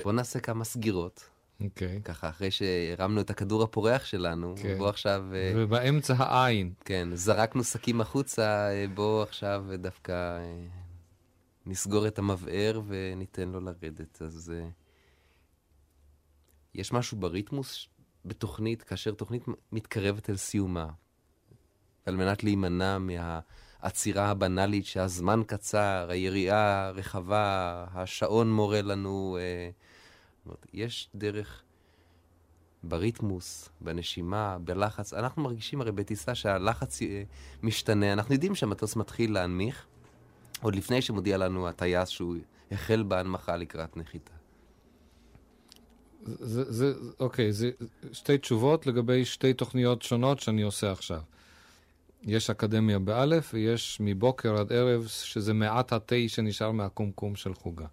בוא 0.03 0.11
נעשה 0.11 0.39
כמה 0.39 0.63
סגירות. 0.63 1.29
אוקיי. 1.63 1.97
Okay. 1.97 2.01
ככה, 2.01 2.29
אחרי 2.29 2.51
שהרמנו 2.51 3.21
את 3.21 3.29
הכדור 3.29 3.63
הפורח 3.63 4.05
שלנו, 4.05 4.55
okay. 4.57 4.77
בוא 4.77 4.89
עכשיו... 4.89 5.23
ובאמצע 5.31 6.13
העין. 6.17 6.71
כן, 6.85 7.09
זרקנו 7.13 7.63
שקים 7.63 8.01
החוצה, 8.01 8.69
בוא 8.93 9.23
עכשיו 9.23 9.65
דווקא 9.77 10.39
נסגור 11.69 12.07
את 12.07 12.19
המבער 12.19 12.81
וניתן 12.87 13.49
לו 13.49 13.59
לרדת. 13.59 14.21
אז 14.21 14.53
יש 16.73 16.93
משהו 16.93 17.17
בריתמוס 17.17 17.87
בתוכנית, 18.25 18.83
כאשר 18.83 19.11
תוכנית 19.11 19.43
מתקרבת 19.71 20.29
אל 20.29 20.37
סיומה, 20.37 20.89
על 22.05 22.15
מנת 22.15 22.43
להימנע 22.43 22.97
מהעצירה 22.97 24.29
הבנאלית 24.29 24.85
שהזמן 24.85 25.41
קצר, 25.47 26.07
היריעה 26.09 26.89
רחבה, 26.89 27.85
השעון 27.93 28.53
מורה 28.53 28.81
לנו. 28.81 29.37
אה, 29.41 29.69
יש 30.73 31.09
דרך 31.15 31.63
בריתמוס, 32.83 33.69
בנשימה, 33.81 34.57
בלחץ. 34.63 35.13
אנחנו 35.13 35.43
מרגישים 35.43 35.81
הרי 35.81 35.91
בטיסה 35.91 36.35
שהלחץ 36.35 37.01
אה, 37.01 37.23
משתנה. 37.63 38.13
אנחנו 38.13 38.33
יודעים 38.33 38.55
שהמטוס 38.55 38.95
מתחיל 38.95 39.33
להנמיך, 39.33 39.87
עוד 40.61 40.75
לפני 40.75 41.01
שמודיע 41.01 41.37
לנו 41.37 41.67
הטייס 41.67 42.09
שהוא 42.09 42.35
החל 42.71 43.03
בהנמכה 43.03 43.57
לקראת 43.57 43.97
נחיתה. 43.97 44.31
זה, 46.25 46.71
זה, 46.71 46.93
אוקיי, 47.19 47.51
זה 47.51 47.71
שתי 48.11 48.37
תשובות 48.37 48.87
לגבי 48.87 49.25
שתי 49.25 49.53
תוכניות 49.53 50.01
שונות 50.01 50.39
שאני 50.39 50.61
עושה 50.61 50.91
עכשיו. 50.91 51.21
יש 52.23 52.49
אקדמיה 52.49 52.99
באלף, 52.99 53.51
ויש 53.53 53.97
מבוקר 53.99 54.57
עד 54.59 54.73
ערב, 54.73 55.07
שזה 55.07 55.53
מעט 55.53 55.93
התה 55.93 56.15
שנשאר 56.27 56.71
מהקומקום 56.71 57.35
של 57.35 57.53
חוגה. 57.53 57.87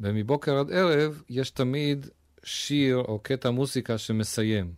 ומבוקר 0.00 0.58
עד 0.58 0.70
ערב 0.72 1.22
יש 1.28 1.50
תמיד 1.50 2.06
שיר 2.44 2.96
או 2.96 3.18
קטע 3.18 3.50
מוסיקה 3.50 3.98
שמסיים. 3.98 4.72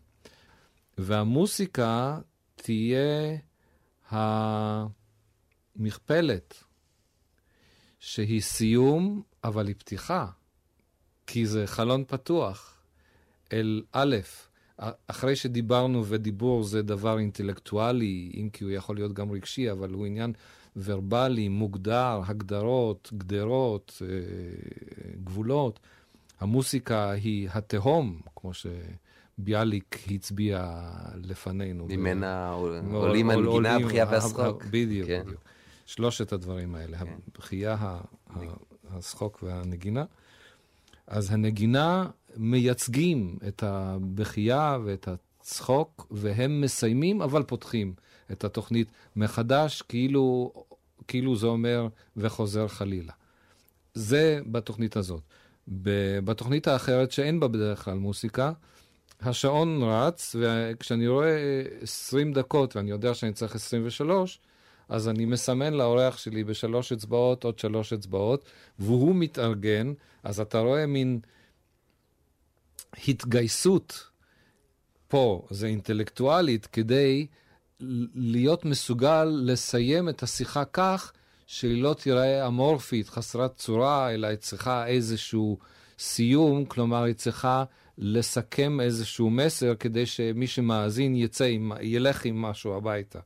והמוסיקה 0.98 2.18
תהיה 2.54 3.36
המכפלת, 5.79 6.64
שהיא 7.99 8.41
סיום, 8.41 9.22
אבל 9.45 9.66
היא 9.66 9.74
פתיחה, 9.79 10.27
כי 11.27 11.47
זה 11.47 11.66
חלון 11.66 12.05
פתוח 12.07 12.81
אל 13.53 13.83
א', 13.93 14.16
אחרי 15.07 15.37
שדיברנו, 15.37 16.05
ודיבור 16.07 16.62
זה 16.62 16.83
דבר 16.83 17.18
אינטלקטואלי, 17.18 18.33
אם 18.35 18.49
כי 18.53 18.64
הוא 18.64 18.72
יכול 18.72 18.97
להיות 18.97 19.12
גם 19.12 19.31
רגשי, 19.31 19.70
אבל 19.70 19.91
הוא 19.91 20.07
עניין 20.07 20.33
ורבלי, 20.77 21.49
מוגדר, 21.49 22.20
הגדרות, 22.27 23.11
גדרות, 23.16 24.03
אה, 24.03 24.09
גבולות. 25.24 25.81
המוסיקה 26.41 27.11
היא 27.11 27.49
התהום, 27.53 28.20
כמו 28.37 28.51
שביאליק 28.55 29.99
הצביע 30.11 30.81
לפנינו. 31.16 31.87
ממנה 31.91 32.51
עולים 32.93 33.31
הנגינה, 33.31 33.77
הבכייה 33.77 34.07
והשחוק. 34.11 34.64
בדיוק, 34.64 35.09
כן. 35.09 35.22
בדיוק. 35.24 35.41
שלושת 35.87 36.32
הדברים 36.32 36.74
האלה, 36.74 36.99
כן. 36.99 37.14
הבכייה, 37.37 37.99
השחוק 38.91 39.43
והנגינה. 39.43 40.05
אז 41.07 41.30
הנגינה 41.30 42.09
מייצגים 42.37 43.39
את 43.49 43.62
הבכייה 43.62 44.78
ואת 44.84 45.09
הצחוק, 45.09 46.07
והם 46.11 46.61
מסיימים, 46.61 47.22
אבל 47.22 47.43
פותחים 47.43 47.95
את 48.32 48.45
התוכנית 48.45 48.89
מחדש, 49.16 49.82
כאילו, 49.82 50.53
כאילו 51.09 51.37
זה 51.37 51.47
אומר 51.47 51.89
וחוזר 52.16 52.68
חלילה. 52.68 53.12
זה 53.95 54.41
בתוכנית 54.47 54.97
הזאת. 54.97 55.22
בתוכנית 56.24 56.68
האחרת, 56.68 57.12
שאין 57.12 57.41
בה 57.41 57.49
בדרך 57.49 57.84
כלל 57.84 57.95
מוסיקה, 57.95 58.53
השעון 59.20 59.82
רץ, 59.82 60.37
וכשאני 60.39 61.09
רואה 61.09 61.62
20 61.80 62.32
דקות 62.32 62.76
ואני 62.76 62.91
יודע 62.91 63.14
שאני 63.14 63.32
צריך 63.32 63.55
23, 63.55 64.41
אז 64.89 65.09
אני 65.09 65.24
מסמן 65.24 65.74
לאורח 65.74 66.18
שלי 66.18 66.45
בשלוש 66.45 66.93
אצבעות 66.93 67.45
עוד 67.45 67.59
שלוש 67.59 67.93
אצבעות, 67.93 68.45
והוא 68.78 69.14
מתארגן, 69.14 69.93
אז 70.22 70.41
אתה 70.41 70.59
רואה 70.59 70.87
מין 70.87 71.20
ההתגייסות 72.93 74.07
פה 75.09 75.47
זה 75.51 75.66
אינטלקטואלית 75.66 76.66
כדי 76.66 77.26
להיות 78.14 78.64
מסוגל 78.64 79.24
לסיים 79.24 80.09
את 80.09 80.22
השיחה 80.22 80.64
כך 80.64 81.12
שהיא 81.47 81.82
לא 81.82 81.95
תיראה 81.95 82.47
אמורפית, 82.47 83.09
חסרת 83.09 83.57
צורה, 83.57 84.14
אלא 84.14 84.26
היא 84.26 84.37
צריכה 84.37 84.87
איזשהו 84.87 85.59
סיום, 85.99 86.64
כלומר 86.64 87.03
היא 87.03 87.14
צריכה 87.14 87.64
לסכם 87.99 88.80
איזשהו 88.80 89.30
מסר 89.30 89.74
כדי 89.74 90.07
שמי 90.07 90.47
שמאזין 90.47 91.16
יצא, 91.16 91.51
ילך 91.80 92.24
עם 92.24 92.43
משהו 92.43 92.76
הביתה. 92.76 93.20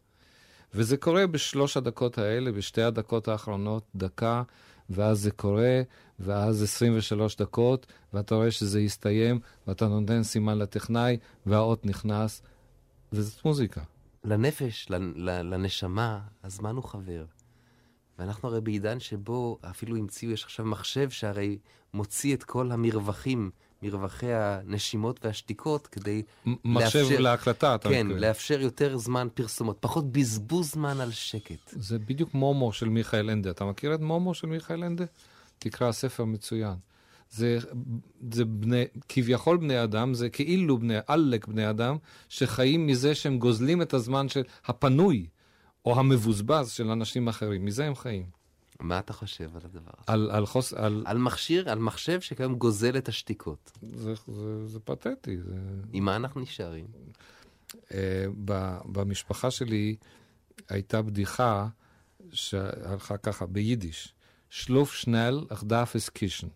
וזה 0.74 0.96
קורה 0.96 1.26
בשלוש 1.26 1.76
הדקות 1.76 2.18
האלה, 2.18 2.52
בשתי 2.52 2.82
הדקות 2.82 3.28
האחרונות, 3.28 3.84
דקה, 3.94 4.42
ואז 4.90 5.20
זה 5.20 5.30
קורה, 5.30 5.82
ואז 6.18 6.62
23 6.62 7.36
דקות, 7.36 7.86
ואתה 8.12 8.34
רואה 8.34 8.50
שזה 8.50 8.80
יסתיים, 8.80 9.40
ואתה 9.66 9.88
נותן 9.88 10.22
סימן 10.22 10.58
לטכנאי, 10.58 11.16
והאות 11.46 11.86
נכנס, 11.86 12.42
וזאת 13.12 13.44
מוזיקה. 13.44 13.80
לנפש, 14.24 14.86
לנשמה, 14.90 16.20
הזמן 16.44 16.74
הוא 16.76 16.84
חבר. 16.84 17.24
ואנחנו 18.18 18.48
הרי 18.48 18.60
בעידן 18.60 19.00
שבו 19.00 19.58
אפילו 19.70 19.96
המציאו, 19.96 20.32
יש 20.32 20.44
עכשיו 20.44 20.66
מחשב 20.66 21.10
שהרי 21.10 21.58
מוציא 21.94 22.34
את 22.34 22.44
כל 22.44 22.72
המרווחים, 22.72 23.50
מרווחי 23.82 24.32
הנשימות 24.32 25.24
והשתיקות, 25.24 25.86
כדי 25.86 26.22
מחשב 26.46 26.58
לאפשר... 26.64 27.02
מחשב 27.02 27.18
להקלטה, 27.18 27.74
אתה 27.74 27.88
כן, 27.88 28.06
מתכוון. 28.06 28.20
לאפשר 28.20 28.60
יותר 28.60 28.96
זמן 28.96 29.28
פרסומות, 29.34 29.76
פחות 29.80 30.12
בזבוז 30.12 30.72
זמן 30.72 31.00
על 31.00 31.10
שקט. 31.10 31.70
זה 31.70 31.98
בדיוק 31.98 32.34
מומו 32.34 32.72
של 32.72 32.88
מיכאל 32.88 33.30
אנדה. 33.30 33.50
אתה 33.50 33.64
מכיר 33.64 33.94
את 33.94 34.00
מומו 34.00 34.34
של 34.34 34.46
מיכאל 34.46 34.84
אנדה? 34.84 35.04
תקרא 35.58 35.92
ספר 35.92 36.24
מצוין. 36.24 36.74
זה, 37.30 37.58
זה 38.30 38.44
בני, 38.44 38.84
כביכול 39.08 39.56
בני 39.56 39.82
אדם, 39.82 40.14
זה 40.14 40.28
כאילו 40.28 40.78
בני, 40.78 40.96
עלק 41.06 41.48
בני 41.48 41.70
אדם, 41.70 41.96
שחיים 42.28 42.86
מזה 42.86 43.14
שהם 43.14 43.38
גוזלים 43.38 43.82
את 43.82 43.94
הזמן 43.94 44.28
של 44.28 44.42
הפנוי, 44.66 45.26
או 45.84 45.98
המבוזבז 45.98 46.70
של 46.70 46.90
אנשים 46.90 47.28
אחרים. 47.28 47.64
מזה 47.64 47.86
הם 47.86 47.94
חיים. 47.94 48.39
מה 48.80 48.98
אתה 48.98 49.12
חושב 49.12 49.56
על 49.56 49.62
הדבר 49.64 49.90
הזה? 49.98 50.12
על, 50.12 50.30
על 50.30 50.46
חוס... 50.46 50.72
על... 50.72 51.04
על 51.06 51.18
מכשיר, 51.18 51.70
על 51.70 51.78
מחשב 51.78 52.20
שכיום 52.20 52.54
גוזל 52.54 52.96
את 52.98 53.08
השתיקות. 53.08 53.72
זה, 53.82 54.14
זה, 54.26 54.66
זה 54.66 54.80
פתטי. 54.80 55.38
זה... 55.38 55.54
עם 55.92 56.04
מה 56.04 56.16
אנחנו 56.16 56.40
נשארים? 56.40 56.86
Uh, 57.72 57.92
במשפחה 58.84 59.50
שלי 59.50 59.96
הייתה 60.68 61.02
בדיחה 61.02 61.68
שהלכה 62.32 63.16
ככה, 63.16 63.46
ביידיש. 63.46 64.14
שלוף 64.50 64.94
שנל, 64.94 65.46
אך 65.48 65.64
דאף 65.64 65.96
אס 65.96 66.08
קישן. 66.08 66.48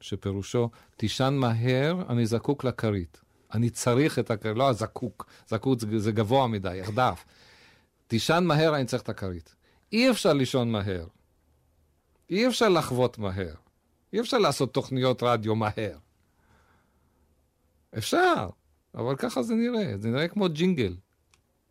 שפירושו, 0.00 0.70
תישן 0.96 1.34
מהר, 1.34 2.02
אני 2.08 2.26
זקוק 2.26 2.64
לכרית. 2.64 3.20
אני 3.54 3.70
צריך 3.70 4.18
את 4.18 4.30
הכרית, 4.30 4.56
לא 4.56 4.68
הזקוק, 4.68 5.26
זקוק 5.48 5.80
זה, 5.80 5.98
זה 5.98 6.12
גבוה 6.12 6.46
מדי, 6.46 6.76
ירדף. 6.76 7.24
תישן 8.06 8.44
מהר, 8.44 8.76
אני 8.76 8.84
צריך 8.84 9.02
את 9.02 9.08
הכרית. 9.08 9.54
אי 9.92 10.10
אפשר 10.10 10.32
לישון 10.32 10.72
מהר. 10.72 11.06
אי 12.30 12.46
אפשר 12.48 12.68
לחוות 12.68 13.18
מהר. 13.18 13.54
אי 14.12 14.20
אפשר 14.20 14.38
לעשות 14.38 14.74
תוכניות 14.74 15.22
רדיו 15.22 15.54
מהר. 15.54 15.98
אפשר, 17.98 18.48
אבל 18.94 19.16
ככה 19.16 19.42
זה 19.42 19.54
נראה. 19.54 19.98
זה 19.98 20.08
נראה 20.08 20.28
כמו 20.28 20.48
ג'ינגל. 20.48 20.96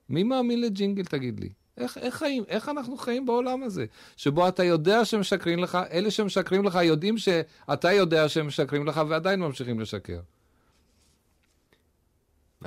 מי 0.09 0.23
מאמין 0.23 0.61
לג'ינגל, 0.61 1.03
תגיד 1.05 1.39
לי? 1.39 1.49
איך, 1.77 1.97
איך 1.97 2.15
חיים? 2.15 2.43
איך 2.47 2.69
אנחנו 2.69 2.97
חיים 2.97 3.25
בעולם 3.25 3.63
הזה? 3.63 3.85
שבו 4.17 4.47
אתה 4.47 4.63
יודע 4.63 5.05
שמשקרים 5.05 5.59
לך, 5.59 5.77
אלה 5.91 6.11
שמשקרים 6.11 6.63
לך 6.63 6.79
יודעים 6.83 7.17
שאתה 7.17 7.91
יודע 7.91 8.29
שהם 8.29 8.47
משקרים 8.47 8.85
לך 8.85 9.01
ועדיין 9.09 9.39
ממשיכים 9.39 9.79
לשקר. 9.79 10.19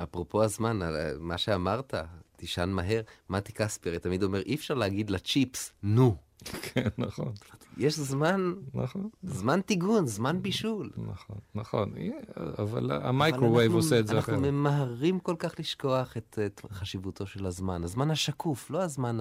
אפרופו 0.03 0.43
הזמן, 0.43 0.79
מה 1.19 1.37
שאמרת, 1.37 1.93
תישן 2.35 2.69
מהר, 2.69 3.01
מתי 3.29 3.53
כספרי 3.53 3.99
תמיד 3.99 4.23
אומר, 4.23 4.41
אי 4.41 4.55
אפשר 4.55 4.73
להגיד 4.73 5.09
לצ'יפס, 5.09 5.71
נו. 5.83 6.28
כן, 6.43 6.87
נכון. 6.97 7.33
יש 7.77 7.99
זמן, 7.99 8.53
נכון. 8.73 9.09
זמן 9.23 9.61
טיגון, 9.61 10.07
זמן 10.07 10.41
בישול. 10.41 10.89
נכון, 10.97 11.37
נכון, 11.55 11.93
אבל 12.59 12.91
ה 12.91 12.99
microwave 12.99 13.73
עושה 13.73 13.99
את 13.99 14.07
זה 14.07 14.19
אחרת. 14.19 14.35
אנחנו 14.35 14.51
ממהרים 14.51 15.19
כל 15.19 15.35
כך 15.39 15.53
לשכוח 15.59 16.17
את, 16.17 16.39
את 16.45 16.61
חשיבותו 16.71 17.27
של 17.27 17.45
הזמן. 17.45 17.83
הזמן 17.83 18.11
השקוף, 18.11 18.69
לא 18.71 18.81
הזמן 18.81 19.17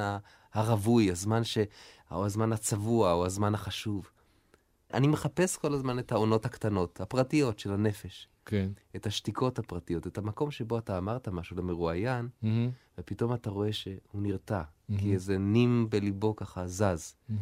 הרווי, 0.55 1.11
הזמן 1.11 1.45
ש... 1.45 1.59
או 2.11 2.27
הזמן 2.27 2.53
הצבוע, 2.53 3.13
או 3.13 3.27
הזמן 3.27 3.55
החשוב. 3.55 4.11
אני 4.95 5.07
מחפש 5.07 5.57
כל 5.57 5.75
הזמן 5.75 5.99
את 5.99 6.13
העונות 6.13 6.47
הקטנות, 6.47 7.01
הפרטיות 7.01 7.59
של 7.59 7.73
הנפש. 7.73 8.29
כן. 8.49 8.71
את 8.97 9.07
השתיקות 9.07 9.59
הפרטיות, 9.59 10.07
את 10.07 10.19
המקום 10.19 10.51
שבו 10.51 10.79
אתה 10.79 10.99
אמרת 10.99 11.29
משהו 11.29 11.57
למרואיין, 11.57 12.29
mm-hmm. 12.29 12.47
ופתאום 12.99 13.35
אתה 13.35 13.51
רואה 13.51 13.73
שהוא 13.73 13.99
נרתע, 14.15 14.63
mm-hmm. 14.63 14.99
כי 14.99 15.15
איזה 15.15 15.39
נים 15.39 15.91
בליבו 15.91 16.37
ככה 16.37 16.67
זז. 16.67 17.15
Mm-hmm. 17.31 17.35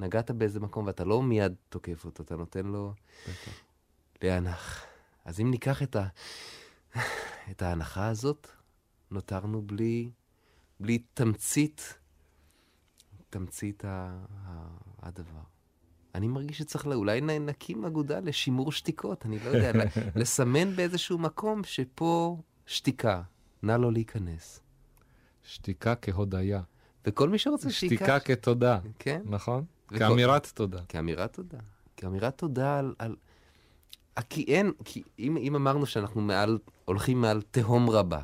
נגעת 0.00 0.30
באיזה 0.30 0.60
מקום 0.60 0.86
ואתה 0.86 1.04
לא 1.04 1.22
מיד 1.22 1.54
תוקף 1.68 2.04
אותו, 2.04 2.22
אתה 2.22 2.36
נותן 2.36 2.66
לו 2.66 2.94
להנח. 4.22 4.84
אז 5.24 5.40
אם 5.40 5.50
ניקח 5.50 5.82
את, 5.82 5.96
ה... 5.96 6.06
את 7.50 7.62
ההנחה 7.62 8.08
הזאת, 8.08 8.48
נותרנו 9.10 9.62
בלי, 9.62 10.10
בלי 10.80 10.98
תמצית, 11.14 11.98
תמצית 13.30 13.84
ה... 13.84 14.24
הדבר. 15.02 15.57
אני 16.18 16.28
מרגיש 16.28 16.58
שצריך, 16.58 16.86
אולי 16.86 17.20
נקים 17.20 17.84
אגודה 17.84 18.20
לשימור 18.20 18.72
שתיקות, 18.72 19.26
אני 19.26 19.38
לא 19.38 19.50
יודע, 19.50 19.72
לסמן 20.20 20.76
באיזשהו 20.76 21.18
מקום 21.18 21.64
שפה 21.64 22.36
שתיקה, 22.66 23.22
נא 23.62 23.72
לא 23.72 23.92
להיכנס. 23.92 24.60
שתיקה 25.42 25.94
כהודיה. 25.94 26.62
וכל 27.06 27.28
מי 27.28 27.38
שרוצה 27.38 27.70
שתיקה... 27.70 27.94
שתיקה 27.94 28.20
כתודה. 28.20 28.78
כן. 28.98 29.22
נכון? 29.24 29.64
וכל... 29.88 29.98
כאמירת 29.98 30.52
תודה. 30.54 30.78
כאמירת 30.88 31.32
תודה. 31.32 31.58
כאמירת 31.96 32.38
תודה 32.38 32.78
על... 32.78 32.94
על... 32.98 33.16
כי 34.30 34.44
אין, 34.48 34.72
כי 34.84 35.02
אם, 35.18 35.36
אם 35.36 35.56
אמרנו 35.56 35.86
שאנחנו 35.86 36.20
מעל, 36.20 36.58
הולכים 36.84 37.20
מעל 37.20 37.42
תהום 37.50 37.90
רבה, 37.90 38.22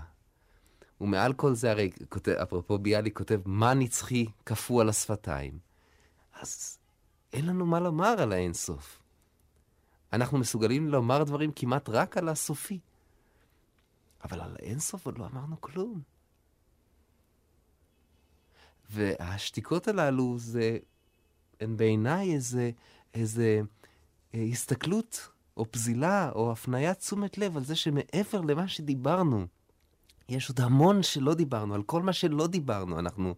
ומעל 1.01 1.32
כל 1.32 1.55
זה 1.55 1.70
הרי, 1.70 1.90
כותב, 2.09 2.32
אפרופו 2.32 2.78
ביאליק 2.78 3.18
כותב, 3.18 3.40
מה 3.45 3.74
נצחי 3.74 4.26
קפוא 4.45 4.80
על 4.80 4.88
השפתיים. 4.88 5.59
אז 6.40 6.78
אין 7.35 7.47
לנו 7.47 7.66
מה 7.66 7.80
לומר 7.80 8.14
על 8.22 8.32
האינסוף. 8.32 9.01
אנחנו 10.12 10.39
מסוגלים 10.39 10.89
לומר 10.89 11.24
דברים 11.24 11.53
כמעט 11.57 11.89
רק 11.89 12.16
על 12.16 12.28
הסופי. 12.28 12.78
אבל 14.24 14.41
על 14.41 14.57
האינסוף 14.59 15.07
עוד 15.07 15.18
לא 15.18 15.26
אמרנו 15.26 15.61
כלום. 15.61 16.01
והשתיקות 18.91 19.89
הללו 19.89 20.39
זה, 20.39 20.78
הן 21.61 21.76
בעיניי 21.76 22.35
איזה, 22.35 22.70
איזה 23.14 23.61
אה, 24.35 24.43
הסתכלות 24.53 25.28
או 25.57 25.70
פזילה 25.70 26.30
או 26.35 26.53
הפניית 26.53 26.99
תשומת 26.99 27.39
לב 27.39 27.57
על 27.57 27.64
זה 27.64 27.76
שמעבר 27.76 28.41
למה 28.41 28.68
שדיברנו, 28.68 29.47
יש 30.28 30.49
עוד 30.49 30.61
המון 30.61 31.03
שלא 31.03 31.35
דיברנו, 31.35 31.74
על 31.74 31.82
כל 31.82 32.03
מה 32.03 32.12
שלא 32.12 32.47
דיברנו, 32.47 32.99
אנחנו 32.99 33.35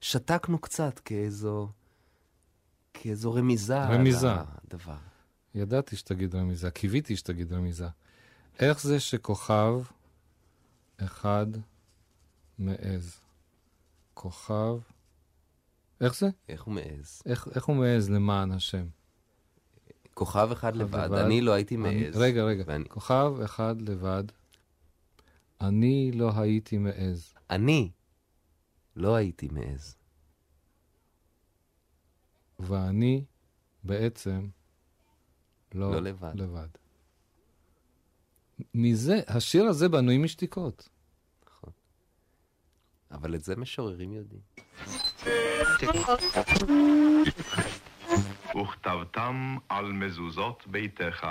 שתקנו 0.00 0.58
קצת 0.58 0.98
כאיזו... 0.98 1.68
כאיזו 3.02 3.34
רמיזה. 3.34 3.84
רמיזה. 3.84 4.32
על 4.32 4.38
הדבר. 4.64 4.96
ידעתי 5.54 5.96
שתגיד 5.96 6.34
רמיזה, 6.34 6.70
קיוויתי 6.70 7.16
שתגיד 7.16 7.52
רמיזה. 7.52 7.88
איך 8.58 8.82
זה 8.82 9.00
שכוכב 9.00 9.82
אחד 10.96 11.46
מעז? 12.58 13.20
כוכב... 14.14 14.76
איך 16.00 16.14
זה? 16.14 16.28
איך 16.48 16.62
הוא 16.62 16.74
מעז? 16.74 17.22
איך, 17.26 17.48
איך 17.54 17.64
הוא 17.64 17.76
מעז 17.76 18.10
למען 18.10 18.52
השם? 18.52 18.86
כוכב 20.14 20.48
אחד 20.52 20.76
לבד, 20.76 20.98
לבד, 20.98 21.18
אני 21.18 21.40
לא 21.40 21.52
הייתי 21.52 21.76
מעז. 21.76 22.16
רגע, 22.16 22.42
רגע. 22.42 22.64
ואני... 22.66 22.88
כוכב 22.88 23.32
אחד 23.44 23.82
לבד, 23.82 24.24
אני 25.60 26.12
לא 26.14 26.32
הייתי 26.36 26.78
מעז. 26.78 27.34
אני 27.50 27.90
לא 28.96 29.14
הייתי 29.14 29.48
מעז. 29.52 29.96
ואני 32.62 33.24
בעצם 33.84 34.48
לא, 35.74 35.90
לא 35.92 36.00
לבד. 36.00 36.32
לבד. 36.34 36.68
מזה, 38.74 39.20
השיר 39.28 39.64
הזה 39.64 39.88
בנוי 39.88 40.18
משתיקות. 40.18 40.88
נכון. 41.46 41.72
אבל 43.10 43.34
את 43.34 43.44
זה 43.44 43.56
משוררים 43.56 44.12
יודעים. 44.12 44.42
וכתבתם 48.62 49.56
על 49.68 49.92
מזוזות 49.92 50.66
ביתך 50.66 51.26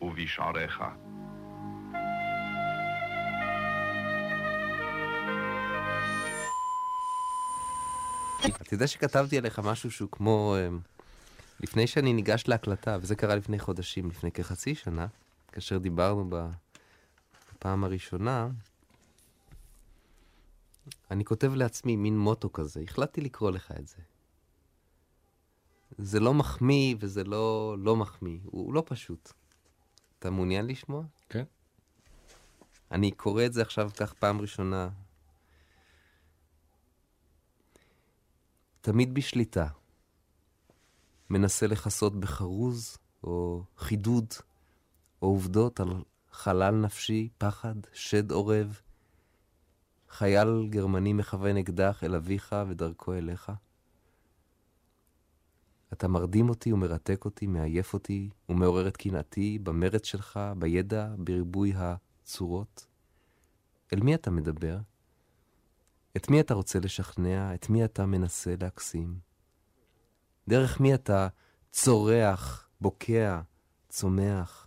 ובשעריך. 0.00 0.82
אתה 8.46 8.74
יודע 8.74 8.86
שכתבתי 8.86 9.38
עליך 9.38 9.58
משהו 9.58 9.90
שהוא 9.90 10.08
כמו... 10.12 10.56
אמ, 10.58 10.80
לפני 11.60 11.86
שאני 11.86 12.12
ניגש 12.12 12.44
להקלטה, 12.48 12.98
וזה 13.00 13.16
קרה 13.16 13.34
לפני 13.34 13.58
חודשים, 13.58 14.10
לפני 14.10 14.32
כחצי 14.32 14.74
שנה, 14.74 15.06
כאשר 15.52 15.78
דיברנו 15.78 16.30
הפעם 17.52 17.84
הראשונה, 17.84 18.48
אני 21.10 21.24
כותב 21.24 21.54
לעצמי 21.54 21.96
מין 21.96 22.18
מוטו 22.18 22.52
כזה, 22.52 22.80
החלטתי 22.80 23.20
לקרוא 23.20 23.50
לך 23.50 23.72
את 23.78 23.86
זה. 23.86 23.96
זה 25.98 26.20
לא 26.20 26.34
מחמיא 26.34 26.96
וזה 27.00 27.24
לא 27.24 27.76
לא 27.78 27.96
מחמיא, 27.96 28.38
הוא 28.44 28.74
לא 28.74 28.82
פשוט. 28.86 29.32
אתה 30.18 30.30
מעוניין 30.30 30.66
לשמוע? 30.66 31.02
כן. 31.28 31.44
אני 32.90 33.10
קורא 33.10 33.46
את 33.46 33.52
זה 33.52 33.62
עכשיו 33.62 33.90
כך 33.96 34.12
פעם 34.12 34.40
ראשונה. 34.40 34.88
תמיד 38.82 39.14
בשליטה. 39.14 39.66
מנסה 41.30 41.66
לכסות 41.66 42.20
בחרוז, 42.20 42.98
או 43.24 43.64
חידוד, 43.76 44.34
או 45.22 45.26
עובדות 45.26 45.80
על 45.80 45.88
חלל 46.32 46.74
נפשי, 46.74 47.28
פחד, 47.38 47.74
שד 47.92 48.30
עורב. 48.30 48.80
חייל 50.08 50.66
גרמני 50.70 51.12
מכוון 51.12 51.56
אקדח 51.56 52.04
אל 52.04 52.14
אביך 52.14 52.56
ודרכו 52.68 53.14
אליך. 53.14 53.52
אתה 55.92 56.08
מרדים 56.08 56.48
אותי 56.48 56.72
ומרתק 56.72 57.24
אותי, 57.24 57.46
מעייף 57.46 57.94
אותי 57.94 58.30
ומעורר 58.48 58.88
את 58.88 58.96
קנאתי 58.96 59.58
במרץ 59.58 60.06
שלך, 60.06 60.40
בידע, 60.58 61.14
בריבוי 61.18 61.72
הצורות. 61.76 62.86
אל 63.92 64.00
מי 64.00 64.14
אתה 64.14 64.30
מדבר? 64.30 64.78
את 66.16 66.30
מי 66.30 66.40
אתה 66.40 66.54
רוצה 66.54 66.78
לשכנע? 66.80 67.54
את 67.54 67.70
מי 67.70 67.84
אתה 67.84 68.06
מנסה 68.06 68.54
להקסים? 68.60 69.18
דרך 70.48 70.80
מי 70.80 70.94
אתה 70.94 71.28
צורח, 71.70 72.68
בוקע, 72.80 73.40
צומח? 73.88 74.66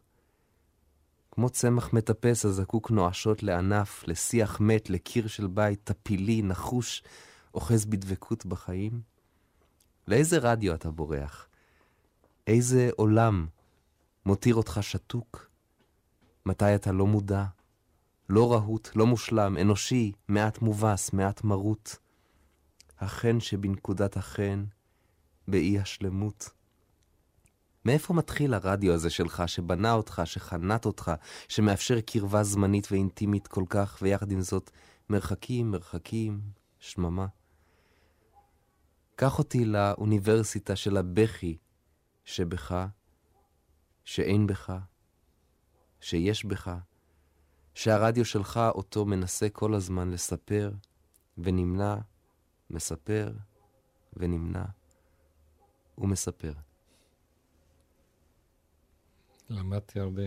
כמו 1.32 1.50
צמח 1.50 1.94
מטפס 1.94 2.46
הזקוק 2.46 2.92
נואשות 2.92 3.44
לענף, 3.44 4.04
לשיח 4.08 4.60
מת, 4.60 4.90
לקיר 4.90 5.28
של 5.28 5.48
בית, 5.48 5.80
טפילי, 5.84 6.42
נחוש, 6.42 7.04
אוחז 7.54 7.86
בדבקות 7.86 8.46
בחיים? 8.46 9.02
לאיזה 10.08 10.38
רדיו 10.38 10.74
אתה 10.74 10.92
בורח? 10.92 11.48
איזה 12.48 12.90
עולם 12.96 13.48
מותיר 14.26 14.56
אותך 14.56 14.80
שתוק? 14.82 15.50
מתי 16.46 16.76
אתה 16.76 16.92
לא 16.92 17.08
מודע? 17.08 17.46
לא 18.30 18.54
רהוט, 18.54 18.90
לא 18.96 19.06
מושלם, 19.06 19.58
אנושי, 19.58 20.12
מעט 20.28 20.62
מובס, 20.62 21.14
מעט 21.14 21.44
מרות. 21.44 21.98
החן 23.00 23.40
שבנקודת 23.40 24.18
החן, 24.18 24.66
באי 25.48 25.80
השלמות. 25.80 26.50
מאיפה 27.86 28.14
מתחיל 28.14 28.54
הרדיו 28.54 28.94
הזה 28.94 29.10
שלך, 29.10 29.44
שבנה 29.48 29.94
אותך, 29.94 30.22
שחנט 30.26 30.86
אותך, 30.86 31.12
שמאפשר 31.48 32.02
קרבה 32.02 32.44
זמנית 32.44 32.88
ואינטימית 32.92 33.48
כל 33.48 33.64
כך, 33.70 33.98
ויחד 34.02 34.32
עם 34.32 34.42
זאת 34.42 34.72
מרחקים, 35.10 35.72
מרחקים, 35.72 36.42
שממה? 36.80 37.28
קח 39.16 39.40
אותי 39.40 39.66
לאוניברסיטה 39.66 40.76
של 40.76 40.98
הבכי 40.98 41.58
שבך, 42.24 42.86
שאין 44.04 44.48
בך, 44.48 44.74
שיש 46.00 46.46
בך, 46.46 46.76
שהרדיו 47.76 48.26
שלך 48.26 48.60
אותו 48.76 49.06
מנסה 49.06 49.50
כל 49.50 49.74
הזמן 49.74 50.12
לספר, 50.12 50.72
ונמנע, 51.38 51.96
מספר, 52.70 53.34
ונמנע, 54.14 54.66
ומספר. 55.98 56.54
למדתי 59.50 60.00
הרבה. 60.00 60.24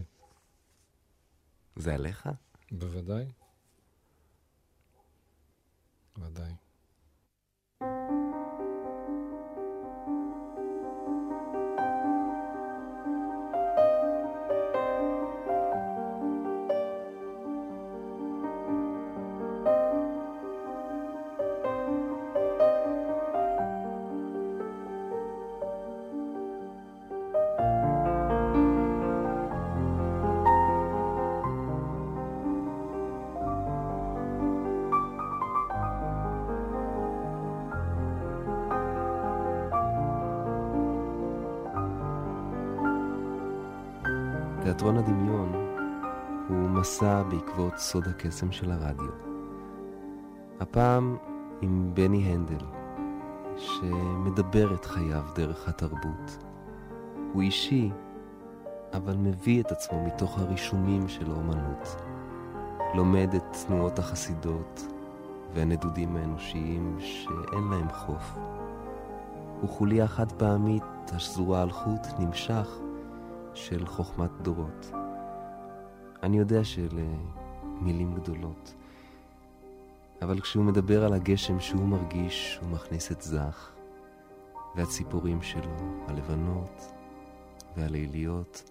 זה 1.77 1.95
עליך? 1.95 2.29
בוודאי. 2.73 3.25
ודאי. 6.19 6.53
סוד 47.91 48.09
הקסם 48.09 48.53
של 48.53 48.71
הרדיו. 48.71 49.11
הפעם 50.61 51.17
עם 51.61 51.91
בני 51.95 52.19
הנדל, 52.19 52.65
שמדבר 53.57 54.75
את 54.75 54.85
חייו 54.85 55.23
דרך 55.35 55.69
התרבות. 55.69 56.45
הוא 57.33 57.43
אישי, 57.43 57.91
אבל 58.93 59.17
מביא 59.17 59.63
את 59.63 59.73
עצמו 59.73 60.07
מתוך 60.07 60.39
הרישומים 60.39 61.09
של 61.09 61.31
האומנות. 61.31 61.97
לומד 62.95 63.35
את 63.37 63.57
תנועות 63.67 63.99
החסידות 63.99 64.87
והנדודים 65.55 66.17
האנושיים 66.17 66.97
שאין 66.99 67.65
להם 67.71 67.89
חוף. 67.89 68.39
הוא 69.61 69.69
חוליה 69.69 70.09
חד 70.09 70.33
פעמית 70.33 70.85
השזורה 71.13 71.63
על 71.63 71.71
חוט 71.71 72.07
נמשך 72.19 72.79
של 73.55 73.87
חוכמת 73.87 74.31
דורות. 74.43 74.91
אני 76.23 76.39
יודע 76.39 76.65
שאלה 76.65 77.38
מילים 77.81 78.15
גדולות, 78.15 78.75
אבל 80.23 80.41
כשהוא 80.41 80.65
מדבר 80.65 81.05
על 81.05 81.13
הגשם 81.13 81.61
שהוא 81.61 81.89
מרגיש, 81.89 82.59
הוא 82.63 82.71
מכניס 82.71 83.13
את 83.13 83.23
זך, 83.23 83.73
והציפורים 84.77 85.43
שלו, 85.43 86.05
הלבנות 86.07 86.93
והליליות, 87.77 88.71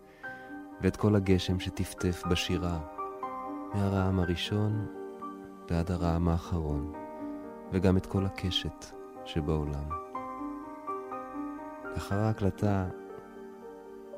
ואת 0.81 0.95
כל 0.95 1.15
הגשם 1.15 1.59
שטפטף 1.59 2.23
בשירה, 2.29 2.79
מהרעם 3.73 4.19
הראשון 4.19 4.85
ועד 5.69 5.91
הרעם 5.91 6.27
האחרון, 6.27 6.93
וגם 7.71 7.97
את 7.97 8.05
כל 8.05 8.25
הקשת 8.25 8.85
שבעולם. 9.25 9.89
לאחר 11.93 12.19
ההקלטה 12.19 12.87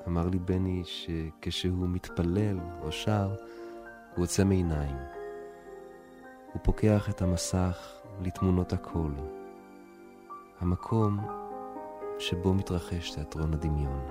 אמר 0.08 0.28
לי 0.28 0.40
בני 0.40 0.82
שכשהוא 0.86 1.88
מתפלל 1.88 2.60
או 2.82 2.92
שר, 2.92 3.36
הוא 4.16 4.24
עוצם 4.24 4.49
עיניים. 4.49 4.97
הוא 6.53 6.62
פוקח 6.64 7.10
את 7.10 7.22
המסך 7.22 7.99
לתמונות 8.22 8.74
הקול, 8.74 9.12
המקום 10.60 11.20
שבו 12.20 12.53
מתרחש 12.53 13.12
תיאטרון 13.12 13.53
הדמיון. 13.53 14.01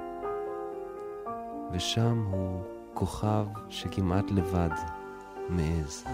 ושם 1.72 2.24
הוא 2.30 2.62
כוכב 2.94 3.46
שכמעט 3.68 4.30
לבד 4.30 4.70
מעז, 5.48 6.04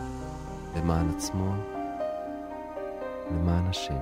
למען 0.76 1.11
עצמו, 1.11 1.53
למען 3.30 3.66
השם. 3.66 4.01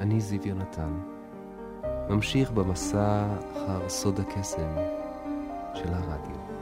אני 0.00 0.20
זיו 0.20 0.46
יונתן. 0.46 0.98
ממשיך 2.08 2.50
במסע 2.50 3.26
אחר 3.52 3.88
סוד 3.88 4.20
הקסם 4.20 4.76
של 5.74 5.94
הרדיו. 5.94 6.53